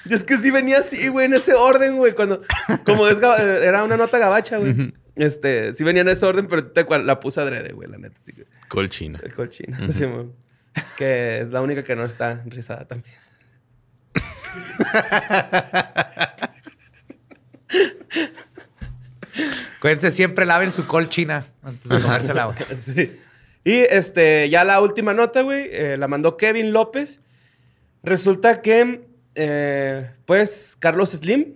Y 0.06 0.14
es 0.14 0.24
que 0.24 0.38
sí 0.38 0.52
venía 0.52 0.80
así, 0.80 1.08
güey, 1.10 1.28
en 1.28 1.34
ese 1.34 1.54
orden, 1.54 1.98
güey. 1.98 2.14
Cuando, 2.14 2.42
como 2.86 3.08
es, 3.08 3.18
era 3.20 3.84
una 3.84 3.98
nota 3.98 4.18
gabacha, 4.18 4.58
güey. 4.58 4.94
Este, 5.16 5.74
sí 5.74 5.84
venía 5.84 6.02
en 6.02 6.10
ese 6.10 6.26
orden, 6.26 6.48
pero 6.48 6.66
te 6.66 6.86
la 7.00 7.20
puse 7.20 7.42
adrede, 7.42 7.74
güey, 7.74 7.90
la 7.90 7.98
neta. 7.98 8.18
Sí, 8.24 8.32
güey. 8.34 8.48
Colchina. 8.72 9.20
El 9.22 9.34
cochino. 9.34 9.78
sí, 9.92 10.06
güey. 10.06 10.28
que 10.96 11.42
es 11.42 11.50
la 11.52 11.62
única 11.62 11.84
que 11.84 11.94
no 11.94 12.06
está 12.06 12.42
rizada 12.46 12.88
también. 12.88 13.14
Acuérdense, 19.78 20.12
siempre 20.12 20.46
laven 20.46 20.72
su 20.72 20.88
col 20.88 21.10
china 21.10 21.46
antes 21.64 21.90
de 21.90 22.00
comérsela, 22.00 22.46
güey. 22.46 22.58
Sí. 22.78 23.20
Y 23.66 23.74
este, 23.90 24.50
ya 24.50 24.64
la 24.64 24.80
última 24.80 25.14
nota, 25.14 25.42
güey, 25.42 25.68
eh, 25.70 25.98
la 25.98 26.08
mandó 26.08 26.38
Kevin 26.38 26.72
López. 26.72 27.20
Resulta 28.04 28.62
que, 28.62 29.06
eh, 29.36 30.12
pues, 30.26 30.78
Carlos 30.80 31.10
Slim, 31.10 31.56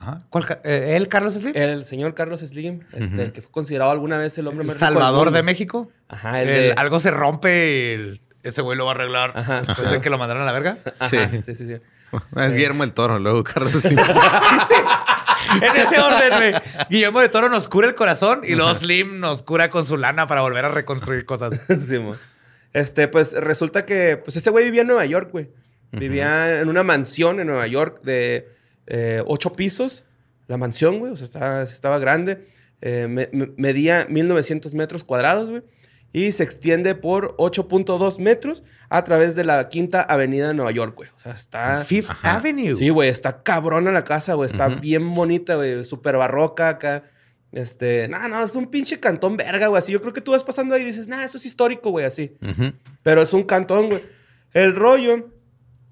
Ajá. 0.00 0.20
¿Cuál 0.30 0.46
ca- 0.46 0.60
eh, 0.64 0.94
¿Él, 0.96 1.08
Carlos 1.08 1.34
Slim? 1.34 1.52
el 1.56 1.84
señor 1.84 2.14
Carlos 2.14 2.40
Slim, 2.40 2.80
este, 2.92 3.32
que 3.32 3.42
fue 3.42 3.50
considerado 3.50 3.90
alguna 3.90 4.16
vez 4.18 4.38
el 4.38 4.46
hombre 4.46 4.62
El 4.62 4.68
más 4.68 4.76
rico 4.76 4.84
del 4.86 4.94
Salvador 4.94 5.30
de 5.32 5.42
México. 5.42 5.90
Ajá, 6.08 6.40
el 6.42 6.48
El- 6.48 6.62
de- 6.62 6.72
Algo 6.76 7.00
se 7.00 7.10
rompe 7.10 7.48
y 7.50 7.92
el- 7.94 8.20
ese 8.44 8.62
güey 8.62 8.78
lo 8.78 8.84
va 8.86 8.92
a 8.92 8.94
arreglar. 8.94 9.32
Ajá. 9.34 9.62
Después 9.62 9.90
de 9.90 10.00
que 10.00 10.08
lo 10.10 10.18
mandaron 10.18 10.42
a 10.42 10.46
la 10.46 10.52
verga. 10.52 10.78
Ajá, 10.98 11.08
Sí. 11.10 11.18
sí, 11.42 11.54
sí, 11.54 11.66
sí. 11.66 11.76
Es 12.36 12.54
Guillermo 12.54 12.84
el 12.84 12.92
Toro, 12.94 13.18
luego 13.18 13.44
Carlos 13.44 13.72
Slim. 13.82 13.98
en 13.98 15.76
ese 15.76 15.98
orden, 16.00 16.30
güey. 16.36 16.54
Guillermo 16.90 17.20
de 17.20 17.28
Toro 17.28 17.48
nos 17.48 17.68
cura 17.68 17.86
el 17.88 17.94
corazón 17.94 18.42
y 18.44 18.54
luego 18.54 18.74
Slim 18.74 19.20
nos 19.20 19.42
cura 19.42 19.70
con 19.70 19.84
su 19.84 19.96
lana 19.96 20.26
para 20.26 20.40
volver 20.42 20.64
a 20.64 20.68
reconstruir 20.70 21.24
cosas. 21.24 21.58
Sí, 21.86 21.98
mo. 21.98 22.14
Este, 22.72 23.08
pues 23.08 23.32
resulta 23.32 23.84
que 23.84 24.16
pues 24.22 24.36
ese 24.36 24.50
güey 24.50 24.64
vivía 24.66 24.82
en 24.82 24.86
Nueva 24.88 25.06
York, 25.06 25.30
güey. 25.32 25.50
Vivía 25.92 26.60
en 26.60 26.68
una 26.68 26.82
mansión 26.82 27.40
en 27.40 27.46
Nueva 27.46 27.66
York 27.66 28.00
de 28.02 28.48
eh, 28.88 29.22
ocho 29.26 29.52
pisos. 29.52 30.04
La 30.48 30.56
mansión, 30.56 30.98
güey, 30.98 31.12
o 31.12 31.16
sea, 31.16 31.26
estaba, 31.26 31.62
estaba 31.62 31.98
grande. 31.98 32.46
Eh, 32.80 33.06
me- 33.08 33.28
me- 33.32 33.50
medía 33.56 34.06
1900 34.08 34.74
metros 34.74 35.04
cuadrados, 35.04 35.48
güey. 35.50 35.62
Y 36.10 36.32
se 36.32 36.42
extiende 36.42 36.94
por 36.94 37.34
8.2 37.36 38.18
metros 38.18 38.62
a 38.88 39.04
través 39.04 39.34
de 39.34 39.44
la 39.44 39.68
Quinta 39.68 40.00
Avenida 40.00 40.48
de 40.48 40.54
Nueva 40.54 40.70
York, 40.72 40.94
güey. 40.96 41.10
O 41.14 41.18
sea, 41.20 41.32
está... 41.32 41.84
Fifth 41.84 42.08
Avenue. 42.22 42.74
Sí, 42.74 42.88
güey, 42.88 43.10
está 43.10 43.42
cabrona 43.42 43.92
la 43.92 44.04
casa, 44.04 44.32
güey. 44.34 44.50
Está 44.50 44.68
bien 44.68 45.14
bonita, 45.14 45.56
güey. 45.56 45.84
Súper 45.84 46.16
barroca 46.16 46.70
acá. 46.70 47.04
Este, 47.52 48.08
no, 48.08 48.26
no, 48.28 48.42
es 48.42 48.54
un 48.56 48.68
pinche 48.70 48.98
cantón 49.00 49.36
verga, 49.36 49.66
güey. 49.68 49.78
Así 49.78 49.92
yo 49.92 50.00
creo 50.00 50.14
que 50.14 50.22
tú 50.22 50.30
vas 50.30 50.44
pasando 50.44 50.74
ahí 50.74 50.82
y 50.82 50.86
dices, 50.86 51.08
nah, 51.08 51.22
eso 51.24 51.36
es 51.36 51.44
histórico, 51.44 51.90
güey, 51.90 52.06
así. 52.06 52.36
Ujú. 52.42 52.72
Pero 53.02 53.20
es 53.20 53.34
un 53.34 53.42
cantón, 53.42 53.88
güey. 53.88 54.02
El 54.54 54.74
rollo 54.74 55.28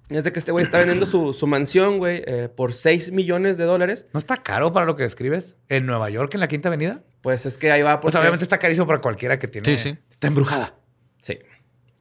es 0.08 0.24
de 0.24 0.32
que 0.32 0.38
este 0.38 0.52
güey 0.52 0.64
está 0.64 0.78
vendiendo 0.78 1.04
su, 1.06 1.32
su 1.32 1.46
mansión, 1.46 1.98
güey, 1.98 2.22
eh, 2.26 2.48
por 2.48 2.72
6 2.72 3.10
millones 3.12 3.56
de 3.56 3.64
dólares. 3.64 4.06
¿No 4.12 4.18
está 4.20 4.36
caro 4.36 4.72
para 4.72 4.86
lo 4.86 4.94
que 4.96 5.02
describes? 5.02 5.56
¿En 5.68 5.86
Nueva 5.86 6.08
York, 6.10 6.32
en 6.34 6.40
la 6.40 6.48
Quinta 6.48 6.68
Avenida? 6.68 7.02
Pues 7.22 7.44
es 7.46 7.58
que 7.58 7.72
ahí 7.72 7.82
va. 7.82 8.00
Pues 8.00 8.12
porque- 8.12 8.20
obviamente 8.22 8.44
está 8.44 8.58
carísimo 8.58 8.86
para 8.86 9.00
cualquiera 9.00 9.38
que 9.38 9.48
tiene... 9.48 9.76
Sí, 9.76 9.82
sí. 9.90 9.98
Está 10.10 10.28
embrujada. 10.28 10.76
Sí. 11.20 11.38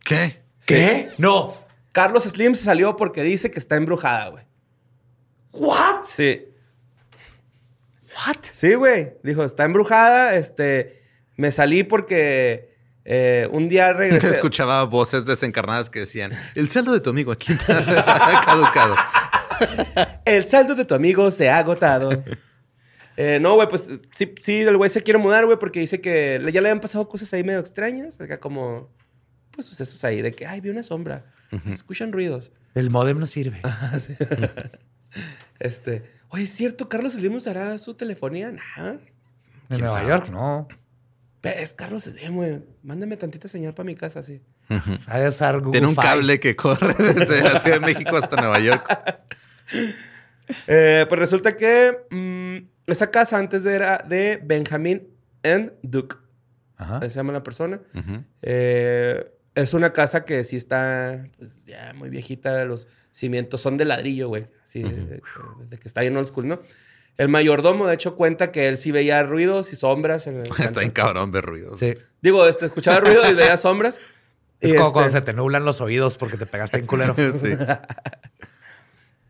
¿Qué? 0.04 0.44
¿Qué? 0.66 1.10
No. 1.18 1.56
Carlos 1.92 2.24
Slim 2.26 2.54
se 2.56 2.64
salió 2.66 2.96
porque 2.96 3.24
dice 3.24 3.50
que 3.50 3.58
está 3.60 3.76
embrujada, 3.76 4.30
güey. 4.30 4.44
¿What? 5.54 6.04
Sí. 6.06 6.46
¿What? 8.28 8.38
Sí, 8.52 8.76
güey. 8.76 9.14
Dijo, 9.24 9.44
está 9.44 9.66
embrujada. 9.66 10.36
Este, 10.36 11.02
me 11.38 11.52
salí 11.52 11.84
porque 11.84 12.75
eh, 13.06 13.48
un 13.52 13.70
día 13.70 13.94
regresé. 13.94 14.30
Escuchaba 14.32 14.84
voces 14.84 15.26
desencarnadas 15.26 15.90
que 15.90 16.00
decían, 16.02 16.32
el 16.56 16.68
saldo 16.70 16.92
de 16.92 17.00
tu 17.00 17.12
amigo 17.12 17.32
aquí 17.32 17.54
está 17.54 18.42
caducado. 18.46 18.96
El 20.26 20.44
saldo 20.46 20.76
de 20.76 20.84
tu 20.84 20.94
amigo 20.96 21.32
se 21.32 21.50
ha 21.50 21.60
agotado. 21.60 22.10
Eh, 23.16 23.40
no, 23.40 23.54
güey, 23.56 23.70
pues 23.70 23.88
sí, 24.18 24.36
sí, 24.42 24.60
el 24.62 24.76
güey 24.76 24.90
se 24.90 25.02
quiere 25.02 25.18
mudar, 25.18 25.46
güey, 25.46 25.58
porque 25.58 25.80
dice 25.80 26.02
que 26.02 26.40
le- 26.40 26.52
ya 26.52 26.60
le 26.60 26.68
habían 26.68 26.82
pasado 26.82 27.08
cosas 27.08 27.32
ahí 27.34 27.44
medio 27.46 27.60
extrañas. 27.60 28.20
Acá 28.20 28.40
como, 28.42 28.90
pues 29.52 29.66
sucesos 29.68 30.04
ahí 30.04 30.22
de 30.22 30.34
que, 30.34 30.46
ay, 30.46 30.60
vi 30.60 30.70
una 30.70 30.84
sombra. 30.84 31.24
Se 31.64 31.70
escuchan 31.70 32.12
ruidos. 32.12 32.52
El 32.74 32.90
modem 32.90 33.18
no 33.18 33.26
sirve. 33.28 33.62
Este, 35.60 36.04
oye, 36.30 36.44
¿es 36.44 36.54
cierto? 36.54 36.90
¿Carlos 36.90 37.14
Slim 37.14 37.36
usará 37.36 37.78
su 37.78 37.94
telefonía? 37.94 38.52
Nah. 38.52 38.96
En 39.70 39.80
Nueva 39.80 39.90
sabe? 40.00 40.10
York, 40.10 40.30
no. 40.30 40.68
Es 41.52 41.74
Carlos 41.74 42.04
Slim, 42.04 42.36
güey. 42.36 42.62
Mándame 42.84 43.18
tantita 43.18 43.48
señal 43.48 43.74
para 43.74 43.86
mi 43.86 43.96
casa, 43.96 44.24
sí. 44.24 44.42
Ha 45.08 45.20
de 45.20 45.28
usar 45.30 45.58
Google 45.60 45.72
Tiene 45.72 45.88
un 45.88 45.96
Fi. 45.96 46.02
cable 46.02 46.40
que 46.40 46.56
corre 46.56 46.94
desde 47.14 47.44
la 47.44 47.60
Ciudad 47.60 47.80
de 47.80 47.86
México 47.86 48.18
hasta 48.18 48.36
Nueva 48.38 48.60
York. 48.60 48.86
Eh, 50.68 51.06
pues 51.10 51.20
resulta 51.20 51.56
que 51.56 51.98
mm, 52.12 52.90
esa 52.92 53.10
casa 53.12 53.38
antes 53.38 53.64
de 53.64 53.74
era 53.76 53.98
de 54.08 54.40
Benjamin 54.44 55.08
N. 55.44 55.74
Duke. 55.82 56.16
Ajá. 56.78 56.98
Así 56.98 57.10
se 57.10 57.16
llama 57.16 57.34
la 57.34 57.44
persona. 57.44 57.80
Eh, 58.42 59.32
es 59.56 59.74
una 59.74 59.94
casa 59.94 60.26
que 60.26 60.44
sí 60.44 60.56
está 60.58 61.28
pues, 61.38 61.66
ya 61.66 61.94
muy 61.96 62.10
viejita. 62.10 62.66
Los 62.66 62.88
cimientos 63.12 63.62
son 63.62 63.78
de 63.78 63.86
ladrillo, 63.86 64.28
güey. 64.28 64.48
Así, 64.64 64.84
de, 64.84 64.92
de- 64.92 65.22
de 65.70 65.78
que 65.78 65.88
está 65.88 66.02
bien 66.02 66.16
old 66.18 66.28
school, 66.28 66.48
¿no? 66.48 66.60
El 67.18 67.30
mayordomo, 67.30 67.88
de 67.88 67.94
hecho, 67.96 68.16
cuenta 68.16 68.52
que 68.52 68.68
él 68.68 68.78
sí 68.78 68.92
veía 68.92 69.24
ruidos 69.24 69.72
y 69.72 69.76
sombras. 69.76 70.28
En 70.28 70.42
el 70.42 70.48
Está 70.60 70.84
en 70.84 70.92
cabrón 70.92 71.32
ver 71.32 71.46
ruidos. 71.46 71.80
Sí. 71.80 71.96
Digo, 72.22 72.46
este, 72.46 72.66
escuchaba 72.66 73.00
ruido 73.00 73.30
y 73.30 73.34
veía 73.34 73.58
sombras. 73.58 74.00
Es 74.62 74.72
Y, 74.72 74.74
como 74.76 74.86
este, 74.88 74.94
cuando 74.94 75.12
se 75.12 75.22
te 75.22 75.34
nublan 75.34 75.66
los 75.66 75.82
oídos 75.82 76.18
porque 76.18 76.38
te 76.38 76.46
pegaste 76.46 76.78
en 76.78 76.86
culero. 76.86 77.14
Sí. 77.38 77.58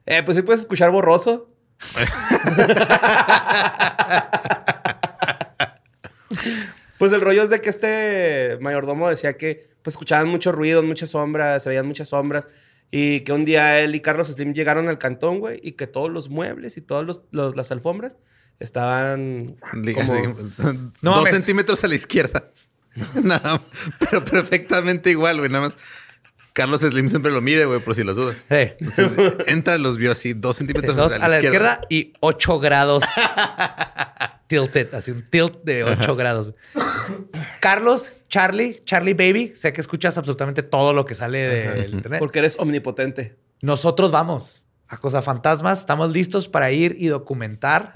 eh, 0.05 0.21
pues 0.23 0.37
sí 0.37 0.43
puedes 0.43 0.61
escuchar 0.61 0.91
borroso. 0.91 1.47
pues 6.99 7.11
el 7.11 7.21
rollo 7.21 7.41
es 7.43 7.49
de 7.49 7.59
que 7.59 7.69
este 7.69 8.57
mayordomo 8.61 9.09
decía 9.09 9.35
que 9.35 9.65
pues 9.81 9.95
escuchaban 9.95 10.27
muchos 10.27 10.53
ruidos, 10.55 10.85
muchas 10.85 11.09
sombras, 11.09 11.63
se 11.63 11.69
veían 11.69 11.87
muchas 11.87 12.09
sombras. 12.09 12.47
Y 12.91 13.21
que 13.21 13.33
un 13.33 13.45
día 13.45 13.79
él 13.79 13.95
y 13.95 13.99
Carlos 14.01 14.27
Slim 14.27 14.53
llegaron 14.53 14.87
al 14.87 14.97
cantón, 14.97 15.39
güey, 15.39 15.59
y 15.63 15.73
que 15.73 15.87
todos 15.87 16.09
los 16.09 16.29
muebles 16.29 16.77
y 16.77 16.81
todas 16.81 17.21
las 17.31 17.71
alfombras 17.71 18.15
estaban 18.59 19.57
como... 19.71 20.13
No 21.01 21.11
dos 21.11 21.17
mames. 21.17 21.33
centímetros 21.33 21.83
a 21.83 21.87
la 21.87 21.95
izquierda. 21.95 22.51
Nada, 23.21 23.61
pero 23.99 24.23
perfectamente 24.23 25.09
igual, 25.11 25.37
güey. 25.39 25.49
Nada 25.49 25.65
más. 25.65 25.77
Carlos 26.53 26.79
Slim 26.79 27.09
siempre 27.09 27.33
lo 27.33 27.41
mide, 27.41 27.65
güey, 27.65 27.83
por 27.83 27.95
si 27.95 28.05
las 28.05 28.15
dudas. 28.15 28.45
Sí. 28.47 28.55
Entonces, 28.79 29.33
entra, 29.47 29.77
los 29.77 29.97
vio 29.97 30.13
así, 30.13 30.31
dos 30.33 30.55
centímetros 30.55 30.95
Dos 30.95 31.11
a 31.11 31.27
la, 31.27 31.41
izquierda. 31.41 31.81
y 31.89 32.13
8 32.21 32.59
grados 32.61 33.03
tilted, 34.47 34.93
así 34.93 35.11
un 35.11 35.23
tilt 35.25 35.63
de 35.63 35.83
8 35.83 36.15
grados. 36.15 36.53
Carlos, 37.59 38.11
Charlie, 38.27 38.81
Charlie 38.85 39.13
Baby, 39.13 39.53
sé 39.55 39.73
que 39.73 39.81
escuchas 39.81 40.17
absolutamente 40.17 40.63
todo 40.63 40.93
lo 40.93 41.05
que 41.05 41.15
sale 41.15 41.39
del 41.39 41.93
internet. 41.93 42.19
Porque 42.19 42.39
eres 42.39 42.57
omnipotente. 42.59 43.37
Nosotros 43.61 44.11
vamos 44.11 44.63
a 44.87 44.97
Cosa 44.97 45.21
Fantasmas, 45.21 45.79
estamos 45.79 46.11
listos 46.11 46.47
para 46.47 46.71
ir 46.71 46.95
y 46.99 47.07
documentar. 47.07 47.91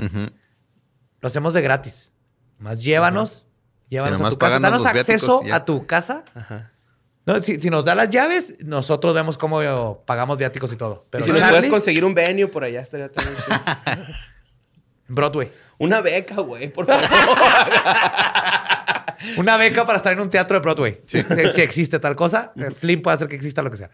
Lo 1.22 1.28
hacemos 1.28 1.54
de 1.54 1.62
gratis. 1.62 2.12
Más 2.58 2.84
llévanos, 2.84 3.46
llévanos 3.88 4.22
a 4.22 4.30
tu 4.30 4.38
casa. 4.38 4.60
Danos 4.60 4.82
viáticos 4.82 5.10
acceso 5.10 5.42
a 5.52 5.66
tu 5.66 5.86
casa. 5.86 6.26
Ajá. 6.34 6.72
No, 7.26 7.42
si, 7.44 7.62
si 7.62 7.70
nos 7.70 7.86
da 7.86 7.94
las 7.94 8.10
llaves, 8.10 8.56
nosotros 8.64 9.14
vemos 9.14 9.38
cómo 9.38 10.04
pagamos 10.06 10.38
viáticos 10.38 10.74
y 10.74 10.78
todo. 10.78 11.06
Pero 11.12 11.24
y 11.24 11.26
si 11.26 11.32
nos 11.32 11.40
Charlie, 11.40 11.58
puedes 11.58 11.72
conseguir 11.72 12.04
un 12.04 12.16
venue 12.16 12.48
por 12.48 12.64
allá, 12.64 12.82
estaría 12.82 13.12
también. 13.12 13.38
Broadway. 15.10 15.52
Una 15.78 16.02
beca, 16.02 16.36
güey, 16.36 16.72
por 16.72 16.86
favor. 16.86 17.04
Una 19.38 19.58
beca 19.58 19.86
para 19.86 19.98
estar 19.98 20.14
en 20.14 20.22
un 20.22 20.30
teatro 20.30 20.56
de 20.58 20.62
Broadway. 20.62 20.98
Si, 21.06 21.22
si 21.54 21.62
existe 21.62 22.00
tal 22.00 22.16
cosa, 22.16 22.54
el 22.56 22.74
Slim 22.74 23.02
puede 23.02 23.16
hacer 23.16 23.28
que 23.28 23.36
exista 23.36 23.62
lo 23.62 23.70
que 23.70 23.76
sea. 23.78 23.90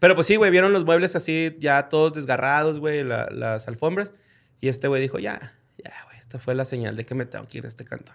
Pero 0.00 0.14
pues 0.14 0.26
sí, 0.26 0.36
güey, 0.36 0.50
vieron 0.50 0.72
los 0.72 0.84
muebles 0.84 1.16
así 1.16 1.56
ya 1.58 1.88
todos 1.88 2.12
desgarrados, 2.12 2.78
güey, 2.78 3.02
la- 3.02 3.28
las 3.30 3.68
alfombras. 3.68 4.12
Y 4.60 4.68
este 4.68 4.86
güey 4.88 5.00
dijo, 5.00 5.18
ya, 5.18 5.54
ya, 5.82 5.92
güey, 6.04 6.18
esta 6.18 6.38
fue 6.38 6.54
la 6.54 6.64
señal 6.66 6.94
de 6.96 7.06
que 7.06 7.14
me 7.14 7.24
tengo 7.24 7.46
que 7.48 7.58
ir 7.58 7.64
a 7.64 7.68
este 7.68 7.84
cantón. 7.86 8.14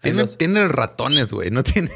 Tiene, 0.00 0.22
los- 0.22 0.38
tiene 0.38 0.66
ratones, 0.68 1.32
güey. 1.32 1.50
No 1.50 1.62
tiene. 1.62 1.90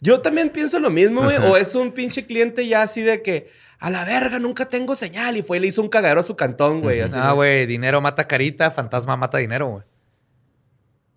Yo 0.00 0.20
también 0.20 0.50
pienso 0.50 0.78
lo 0.78 0.90
mismo, 0.90 1.22
güey. 1.24 1.38
O 1.38 1.56
es 1.56 1.74
un 1.74 1.90
pinche 1.92 2.24
cliente 2.24 2.68
ya 2.68 2.82
así 2.82 3.02
de 3.02 3.20
que, 3.22 3.50
a 3.78 3.90
la 3.90 4.04
verga, 4.04 4.38
nunca 4.38 4.66
tengo 4.66 4.96
señal. 4.96 5.36
Y 5.36 5.42
fue 5.42 5.58
y 5.58 5.60
le 5.60 5.66
hizo 5.68 5.82
un 5.82 5.88
cagadero 5.88 6.20
a 6.20 6.24
su 6.24 6.36
cantón, 6.36 6.80
güey. 6.80 7.00
así, 7.00 7.14
Ah, 7.16 7.32
güey, 7.32 7.66
dinero 7.66 8.00
mata 8.00 8.26
carita, 8.26 8.70
fantasma 8.70 9.16
mata 9.16 9.38
dinero, 9.38 9.68
güey. 9.68 9.84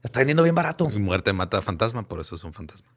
Está 0.04 0.20
vendiendo 0.20 0.44
bien 0.44 0.56
barato. 0.56 0.90
Y 0.94 1.00
muerte 1.00 1.32
mata 1.34 1.58
a 1.60 1.62
fantasma, 1.62 2.08
por 2.08 2.20
eso 2.22 2.36
es 2.36 2.44
un 2.44 2.54
fantasma. 2.54 2.88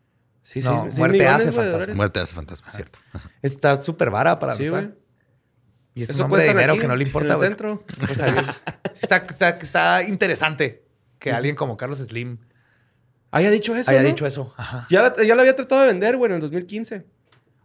Sí, 0.43 0.61
No, 0.61 0.91
sí, 0.91 0.99
muerte 0.99 1.19
millones, 1.19 1.41
hace 1.49 1.53
fantasma. 1.53 1.95
Muerte 1.95 2.21
hace 2.21 2.35
fantasma, 2.35 2.71
cierto. 2.71 2.99
Está 3.43 3.83
súper 3.83 4.11
vara 4.11 4.39
para 4.39 4.55
Sí, 4.57 4.69
güey. 4.69 4.91
Y 5.95 6.03
es 6.03 6.11
Eso 6.11 6.19
un 6.19 6.25
hombre 6.25 6.43
de 6.43 6.49
dinero 6.49 6.73
aquí, 6.73 6.81
que 6.83 6.89
no 6.89 6.97
le 6.97 7.05
importa, 7.05 7.35
el 7.35 7.37
güey. 7.37 7.49
centro. 7.49 7.83
Pues. 7.99 8.19
Está, 9.03 9.17
está, 9.29 9.49
está 9.51 10.03
interesante 10.03 10.85
que 11.19 11.31
alguien 11.33 11.57
como 11.57 11.77
Carlos 11.77 11.99
Slim 11.99 12.39
haya 13.31 13.51
dicho 13.51 13.75
eso, 13.75 13.91
haya 13.91 14.03
¿no? 14.03 14.09
dicho 14.09 14.27
eso. 14.27 14.53
Ajá. 14.57 14.87
Ya 14.91 15.03
la, 15.03 15.25
ya 15.25 15.35
la 15.35 15.43
había 15.43 15.57
tratado 15.57 15.81
de 15.83 15.87
vender, 15.89 16.17
güey, 16.17 16.31
en 16.31 16.37
el 16.37 16.41
2015. 16.41 17.05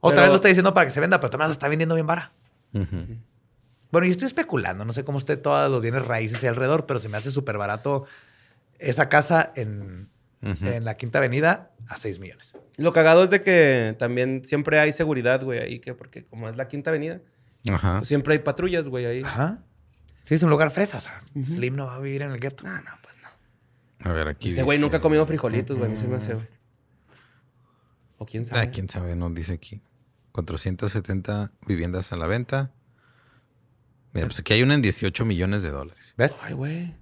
Otra 0.02 0.16
Pero- 0.16 0.22
vez 0.24 0.30
lo 0.30 0.36
está 0.36 0.48
diciendo 0.48 0.74
para 0.74 0.86
que 0.86 0.92
se 0.92 1.00
venda, 1.00 1.20
pero 1.20 1.30
también 1.30 1.50
lo 1.50 1.54
está 1.54 1.68
vendiendo 1.68 1.96
bien 1.96 2.08
vara. 2.08 2.32
Bueno, 3.92 4.06
y 4.08 4.12
estoy 4.12 4.28
especulando, 4.28 4.86
no 4.86 4.94
sé 4.94 5.04
cómo 5.04 5.18
esté 5.18 5.36
todos 5.36 5.70
los 5.72 5.82
bienes 5.82 6.06
raíces 6.06 6.42
ahí 6.44 6.50
alrededor, 6.50 6.86
pero 6.86 7.00
se 7.00 7.10
me 7.10 7.18
hace 7.18 7.32
súper 7.32 7.58
barato 7.58 8.06
esa 8.78 9.10
casa 9.10 9.52
en, 9.56 10.10
en 10.42 10.86
la 10.86 10.96
Quinta 10.96 11.18
Avenida 11.18 11.72
a 11.88 11.98
6 11.98 12.20
millones. 12.20 12.54
Lo 12.78 12.94
cagado 12.94 13.24
es 13.24 13.30
de 13.32 13.42
que 13.42 13.96
también 13.98 14.44
siempre 14.46 14.80
hay 14.80 14.92
seguridad, 14.92 15.44
güey, 15.44 15.60
ahí, 15.60 15.80
que 15.80 15.94
porque 15.96 16.24
como 16.26 16.48
es 16.48 16.56
la 16.56 16.68
Quinta 16.68 16.92
Avenida, 16.92 17.20
Ajá. 17.68 17.98
pues 17.98 18.08
siempre 18.08 18.34
hay 18.34 18.40
patrullas, 18.40 18.88
güey, 18.88 19.06
ahí. 19.06 19.24
Ajá. 19.24 19.60
Sí, 20.24 20.36
es 20.36 20.44
un 20.44 20.52
lugar 20.52 20.70
fresa. 20.70 21.00
O 21.00 21.02
sea, 21.02 21.20
Slim 21.44 21.76
no 21.76 21.88
va 21.88 21.96
a 21.96 22.00
vivir 22.00 22.22
en 22.22 22.30
el 22.32 22.40
gueto. 22.40 22.64
No, 22.64 22.74
no, 22.76 22.92
pues 23.02 23.16
no. 23.24 24.10
A 24.12 24.14
ver, 24.14 24.28
aquí. 24.28 24.52
Ese 24.52 24.62
güey 24.62 24.78
nunca 24.80 24.98
ha 24.98 25.02
comido 25.02 25.26
frijolitos, 25.26 25.76
güey, 25.78 25.90
a 25.90 25.94
mí 25.94 26.00
se 26.00 26.08
me 26.08 26.18
hace, 26.18 26.36
güey. 26.36 26.48
O 28.20 28.26
quién 28.28 28.46
sabe. 28.46 28.62
Ah, 28.62 28.70
quién 28.70 28.88
sabe, 28.88 29.16
no 29.16 29.30
dice 29.32 29.54
aquí. 29.54 29.82
470 30.32 31.52
viviendas 31.68 32.12
a 32.12 32.18
la 32.18 32.28
venta. 32.28 32.72
Mira, 34.14 34.28
pues 34.28 34.40
aquí 34.40 34.54
hay 34.54 34.64
una 34.64 34.74
en 34.76 34.82
18 34.82 35.26
millones 35.26 35.62
de 35.64 35.70
dólares. 35.70 36.14
¿Ves? 36.18 36.38
Ay, 36.42 36.54
güey. 36.54 36.96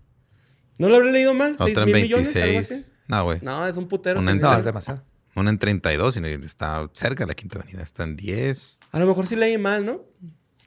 ¿No 0.78 0.90
lo 0.90 0.96
habré 0.98 1.12
leído 1.12 1.34
mal? 1.34 1.56
¿Seis 1.58 1.72
Otra 1.72 1.84
en 1.84 1.92
mil 1.92 2.02
millones, 2.04 2.36
algo 2.36 2.46
26. 2.48 2.72
así? 2.82 2.92
No, 3.08 3.24
güey. 3.24 3.40
No, 3.42 3.66
es 3.68 3.78
un 3.78 3.88
putero. 3.88 4.20
Una 4.20 4.32
en- 4.32 4.42
No, 4.42 4.56
es 4.58 4.66
demasiado. 4.66 5.02
Una 5.36 5.50
en 5.52 5.60
32 5.60 6.18
y 6.18 6.20
está 6.46 6.90
cerca 6.94 7.24
de 7.24 7.28
la 7.28 7.34
Quinta 7.36 7.60
Avenida. 7.60 7.84
Está 7.84 8.04
en 8.04 8.16
10. 8.16 8.80
A 8.92 9.00
lo 9.00 9.06
mejor 9.06 9.28
sí 9.28 9.36
leí 9.36 9.58
mal, 9.58 9.86
¿no? 9.86 10.02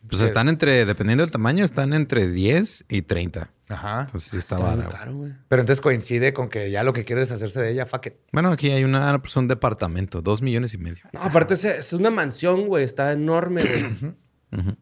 Pues 0.09 0.23
están 0.23 0.49
entre, 0.49 0.85
dependiendo 0.87 1.23
del 1.23 1.31
tamaño, 1.31 1.65
están 1.65 1.93
entre 1.93 2.29
10 2.29 2.87
y 2.89 3.03
30. 3.03 3.51
Ajá. 3.69 4.01
Entonces 4.03 4.31
sí 4.31 4.39
está 4.39 4.57
Está 4.57 4.67
barato. 4.67 4.97
caro. 4.97 5.29
Pero 5.49 5.63
entonces 5.63 5.81
coincide 5.81 6.33
con 6.33 6.49
que 6.49 6.71
ya 6.71 6.83
lo 6.83 6.93
que 6.93 7.05
quiere 7.05 7.23
es 7.23 7.31
hacerse 7.31 7.61
de 7.61 7.71
ella, 7.71 7.87
fuck 7.87 8.07
it. 8.07 8.15
Bueno, 8.33 8.51
aquí 8.51 8.71
hay 8.71 8.83
una, 8.83 9.21
pues, 9.23 9.37
un 9.37 9.47
departamento, 9.47 10.23
dos 10.23 10.43
millones 10.43 10.75
y 10.75 10.79
medio. 10.79 11.05
No, 11.13 11.23
aparte 11.23 11.55
es, 11.55 11.65
es 11.65 11.93
una 11.93 12.11
mansión, 12.11 12.67
güey. 12.67 12.83
Está 12.85 13.13
enorme, 13.13 13.63
güey. 14.51 14.75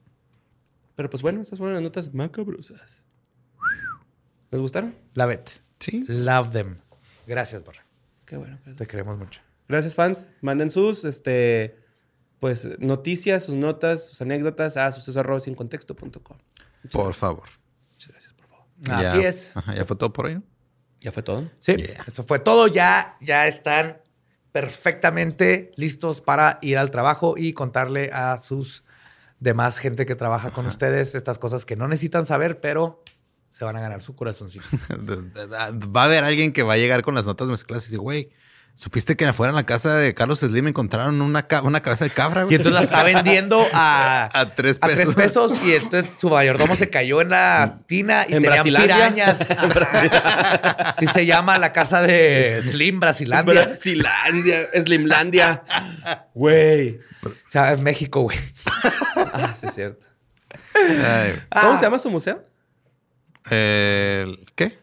Pero 0.96 1.10
pues 1.10 1.22
bueno, 1.22 1.40
estas 1.42 1.58
fueron 1.58 1.74
las 1.74 1.82
notas 1.82 2.12
macabrosas. 2.14 3.02
¿Les 4.50 4.60
gustaron? 4.60 4.94
Love 5.14 5.32
it. 5.34 5.48
Sí. 5.78 6.04
Love 6.08 6.50
them. 6.50 6.78
Gracias, 7.26 7.62
Borra. 7.64 7.84
Qué 8.24 8.36
bueno. 8.36 8.58
Te 8.76 8.86
queremos 8.86 9.18
mucho. 9.18 9.40
Gracias, 9.68 9.94
fans. 9.94 10.24
Manden 10.40 10.70
sus, 10.70 11.04
este, 11.04 11.76
pues, 12.40 12.68
noticias, 12.78 13.44
sus 13.44 13.54
notas, 13.54 14.06
sus 14.08 14.20
anécdotas 14.20 14.76
a 14.76 14.90
sucesos.sincontexto.com. 14.92 16.36
Por 16.92 17.14
favor. 17.14 17.48
Muchas 17.92 18.10
gracias, 18.12 18.32
por 18.34 18.46
favor. 18.48 18.66
Así 19.06 19.20
es. 19.24 19.50
Ajá, 19.56 19.74
ya 19.74 19.84
fue 19.84 19.96
todo 19.96 20.12
por 20.12 20.26
hoy, 20.26 20.36
¿no? 20.36 20.42
¿Ya 21.00 21.12
fue 21.12 21.22
todo? 21.22 21.48
Sí, 21.60 21.76
Yeah. 21.76 22.04
eso 22.06 22.24
fue 22.24 22.38
todo. 22.38 22.66
Ya, 22.66 23.16
ya 23.20 23.46
están 23.46 24.00
perfectamente 24.52 25.72
listos 25.76 26.20
para 26.20 26.58
ir 26.62 26.78
al 26.78 26.90
trabajo 26.90 27.34
y 27.36 27.52
contarle 27.52 28.10
a 28.12 28.38
sus 28.38 28.84
demás 29.40 29.78
gente 29.78 30.04
que 30.06 30.14
trabaja 30.16 30.50
con 30.50 30.66
ustedes 30.66 31.14
estas 31.14 31.38
cosas 31.38 31.64
que 31.64 31.76
no 31.76 31.86
necesitan 31.88 32.26
saber, 32.26 32.60
pero 32.60 33.02
se 33.48 33.64
van 33.64 33.76
a 33.76 33.80
ganar 33.80 34.02
su 34.02 34.14
corazoncito. 34.16 34.64
Va 35.96 36.02
a 36.02 36.04
haber 36.04 36.24
alguien 36.24 36.52
que 36.52 36.62
va 36.62 36.74
a 36.74 36.76
llegar 36.76 37.02
con 37.02 37.14
las 37.14 37.26
notas 37.26 37.48
mezcladas 37.48 37.84
y 37.84 37.86
dice, 37.88 37.98
güey, 37.98 38.30
¿supiste 38.80 39.16
que 39.16 39.26
afuera 39.26 39.50
en 39.50 39.56
la 39.56 39.66
casa 39.66 39.96
de 39.96 40.14
Carlos 40.14 40.38
Slim 40.38 40.68
encontraron 40.68 41.20
una, 41.20 41.48
ca- 41.48 41.62
una 41.62 41.80
cabeza 41.82 42.04
de 42.04 42.10
cabra? 42.10 42.42
Y 42.42 42.44
güey? 42.44 42.54
entonces 42.56 42.74
la 42.80 42.84
está 42.84 43.02
vendiendo 43.02 43.60
a, 43.74 44.28
A 44.32 44.54
tres 44.54 44.78
a 44.80 44.86
tres 44.86 44.98
pesos. 44.98 45.14
pesos 45.16 45.52
y 45.64 45.72
entonces 45.74 46.14
su 46.20 46.30
mayordomo 46.30 46.76
se 46.76 46.88
cayó 46.88 47.20
en 47.20 47.30
la 47.30 47.78
tina 47.86 48.20
y 48.28 48.34
En 48.34 48.42
tenían 48.42 48.52
Brasilandia. 48.62 48.94
pirañas. 48.96 49.40
Así 50.78 51.06
se 51.08 51.26
llama 51.26 51.58
la 51.58 51.72
casa 51.72 52.02
de 52.02 52.60
Slim, 52.62 53.00
Brasilandia. 53.00 53.64
Brasilandia, 53.64 54.56
Slimlandia. 54.84 55.62
Güey. 56.34 56.98
O 57.24 57.30
sea, 57.50 57.72
en 57.72 57.82
México, 57.82 58.22
güey. 58.22 58.38
Ah, 59.16 59.54
sí, 59.60 59.66
es 59.66 59.74
cierto. 59.74 60.06
Ay, 60.74 61.42
¿Cómo 61.60 61.74
Ah. 61.74 61.76
se 61.78 61.84
llama 61.84 61.98
su 61.98 62.10
museo? 62.10 62.44
el- 63.50 64.38
¿Qué? 64.54 64.78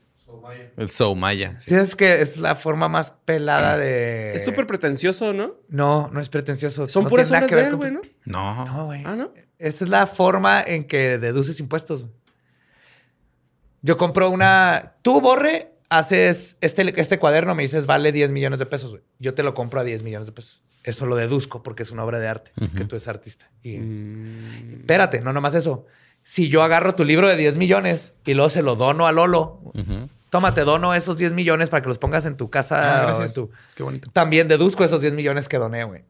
El 0.78 0.90
Soumaya. 0.90 1.58
Sí, 1.60 1.74
es 1.76 1.96
que 1.96 2.22
es 2.22 2.38
la 2.38 2.56
forma 2.56 2.88
más 2.90 3.12
pelada 3.12 3.78
de. 3.78 4.34
Es 4.34 4.46
súper 4.46 4.68
pretencioso, 4.68 5.34
¿no? 5.34 5.56
No, 5.70 6.10
no 6.12 6.20
es 6.20 6.30
pretencioso. 6.30 6.88
Son 6.90 7.04
No 7.04 7.10
puras 7.10 7.30
obras 7.30 7.48
que 7.48 7.56
de 7.56 7.70
con- 7.70 7.78
güey, 7.80 7.92
¿no? 7.92 8.02
No. 8.26 8.66
No, 8.66 8.86
güey. 8.86 9.04
Ah, 9.06 9.16
¿no? 9.16 9.32
Esa 9.58 9.84
es 9.86 9.90
la 9.90 10.06
forma 10.08 10.62
en 10.62 10.84
que 10.84 11.18
deduces 11.18 11.60
impuestos. 11.60 12.08
Yo 13.82 13.98
compro 13.98 14.30
una. 14.30 14.96
Tú, 15.02 15.22
Borre, 15.22 15.72
haces 15.90 16.58
este, 16.62 17.00
este 17.00 17.20
cuaderno, 17.20 17.56
me 17.56 17.64
dices, 17.64 17.86
vale 17.86 18.12
10 18.12 18.32
millones 18.32 18.60
de 18.60 18.66
pesos, 18.66 18.92
güey. 18.92 19.04
Yo 19.20 19.34
te 19.34 19.44
lo 19.44 19.54
compro 19.54 19.80
a 19.80 19.84
10 19.84 20.04
millones 20.04 20.26
de 20.26 20.32
pesos. 20.32 20.64
Eso 20.84 21.06
lo 21.06 21.16
deduzco 21.16 21.64
porque 21.64 21.84
es 21.84 21.92
una 21.92 22.04
obra 22.04 22.20
de 22.20 22.28
arte, 22.28 22.52
que 22.76 22.86
tú 22.86 22.96
eres 22.96 23.08
artista. 23.08 23.50
Y 23.64 23.78
Mm. 23.78 24.74
espérate, 24.82 25.22
no 25.22 25.34
nomás 25.34 25.56
eso. 25.56 25.86
Si 26.22 26.50
yo 26.50 26.64
agarro 26.64 26.96
tu 26.96 27.04
libro 27.04 27.28
de 27.28 27.36
10 27.38 27.58
millones 27.58 28.14
y 28.26 28.34
luego 28.34 28.50
se 28.50 28.62
lo 28.64 28.76
dono 28.76 29.06
a 29.08 29.12
Lolo, 29.12 29.62
Ujú. 29.64 29.95
Toma, 30.36 30.54
te 30.54 30.62
dono 30.66 30.94
esos 30.94 31.18
10 31.18 31.32
millones 31.34 31.70
para 31.70 31.82
que 31.82 31.88
los 31.88 31.98
pongas 31.98 32.26
en 32.26 32.36
tu 32.36 32.50
casa. 32.50 33.08
Ah, 33.10 33.16
o 33.18 33.24
en 33.24 33.34
tu- 33.34 33.50
Qué 33.76 33.84
bonito. 33.84 34.10
También 34.12 34.48
deduzco 34.50 34.84
esos 34.84 35.00
10 35.02 35.14
millones 35.14 35.48
que 35.48 35.58
doné, 35.58 35.84
güey. 35.86 36.04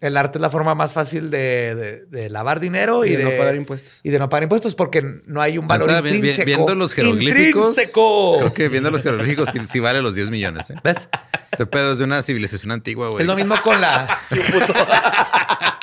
El 0.00 0.16
arte 0.16 0.38
es 0.38 0.42
la 0.42 0.50
forma 0.50 0.74
más 0.74 0.92
fácil 0.92 1.30
de, 1.30 1.74
de- 1.74 2.04
de 2.06 2.28
lavar 2.30 2.60
dinero 2.60 3.04
y, 3.06 3.12
Y 3.14 3.16
de 3.16 3.24
no 3.24 3.30
pagar 3.30 3.56
impuestos. 3.56 4.00
Y 4.02 4.10
de 4.10 4.18
no 4.18 4.28
pagar 4.28 4.42
impuestos 4.44 4.74
porque 4.74 5.02
no 5.26 5.40
hay 5.40 5.56
un 5.58 5.66
valor 5.66 5.88
vi- 6.02 6.10
intrínseco. 6.10 6.44
viendo 6.46 6.74
los 6.74 6.92
jeroglíficos. 6.92 7.70
¡Intrínseco! 7.70 8.36
Creo 8.38 8.52
que 8.54 8.68
viendo 8.68 8.90
los 8.90 9.02
jeroglíficos 9.02 9.48
sí, 9.52 9.58
sí 9.66 9.80
vale 9.80 10.02
los 10.02 10.14
10 10.14 10.30
millones. 10.30 10.70
¿eh? 10.70 10.74
¿Ves? 10.84 11.08
Este 11.50 11.66
pedo 11.66 11.92
es 11.94 11.98
de 11.98 12.04
una 12.04 12.22
civilización 12.22 12.70
antigua, 12.72 13.08
güey. 13.08 13.22
Es 13.22 13.26
lo 13.26 13.34
mismo 13.34 13.54
con 13.62 13.80
la... 13.80 14.18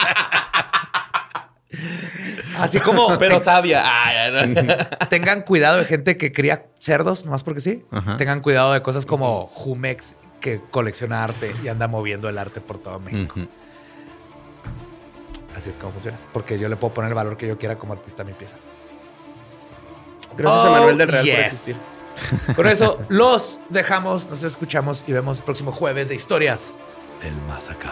Así 2.64 2.80
como... 2.80 3.18
Pero 3.18 3.40
sabia. 3.40 3.84
No. 4.46 5.08
tengan 5.10 5.42
cuidado 5.42 5.78
de 5.78 5.86
gente 5.86 6.18
que 6.18 6.32
cría 6.32 6.66
cerdos, 6.80 7.26
nomás 7.26 7.44
porque 7.44 7.62
sí. 7.62 7.86
Ajá. 7.92 8.18
Tengan 8.18 8.42
cuidado 8.42 8.74
de 8.74 8.82
cosas 8.82 9.06
como 9.06 9.48
Jumex, 9.48 10.16
que 10.40 10.62
colecciona 10.72 11.24
arte 11.24 11.54
y 11.64 11.68
anda 11.68 11.88
moviendo 11.88 12.30
el 12.30 12.38
arte 12.38 12.62
por 12.62 12.78
todo 12.78 13.00
México. 13.00 13.36
Así 15.56 15.70
es 15.70 15.78
como 15.78 15.92
funciona. 15.92 16.18
Porque 16.34 16.58
yo 16.58 16.68
le 16.70 16.76
puedo 16.78 16.94
poner 16.94 17.10
el 17.10 17.16
valor 17.16 17.38
que 17.38 17.48
yo 17.48 17.58
quiera 17.58 17.78
como 17.78 17.94
artista 17.94 18.22
a 18.24 18.26
mi 18.26 18.34
pieza. 18.34 18.56
Gracias 20.38 20.66
Oh, 20.66 20.68
a 20.68 20.72
Manuel 20.72 20.98
del 20.98 21.08
Real 21.10 21.26
por 21.26 21.36
yes. 21.36 21.46
existir. 21.46 21.76
Con 22.56 22.68
eso 22.68 23.00
los 23.10 23.60
dejamos, 23.70 24.28
nos 24.30 24.44
escuchamos 24.44 25.04
y 25.08 25.12
vemos 25.14 25.40
el 25.40 25.44
próximo 25.44 25.72
jueves 25.72 26.10
de 26.10 26.16
historias 26.16 26.78
del 27.22 27.34
más 27.48 27.70
acá. 27.70 27.92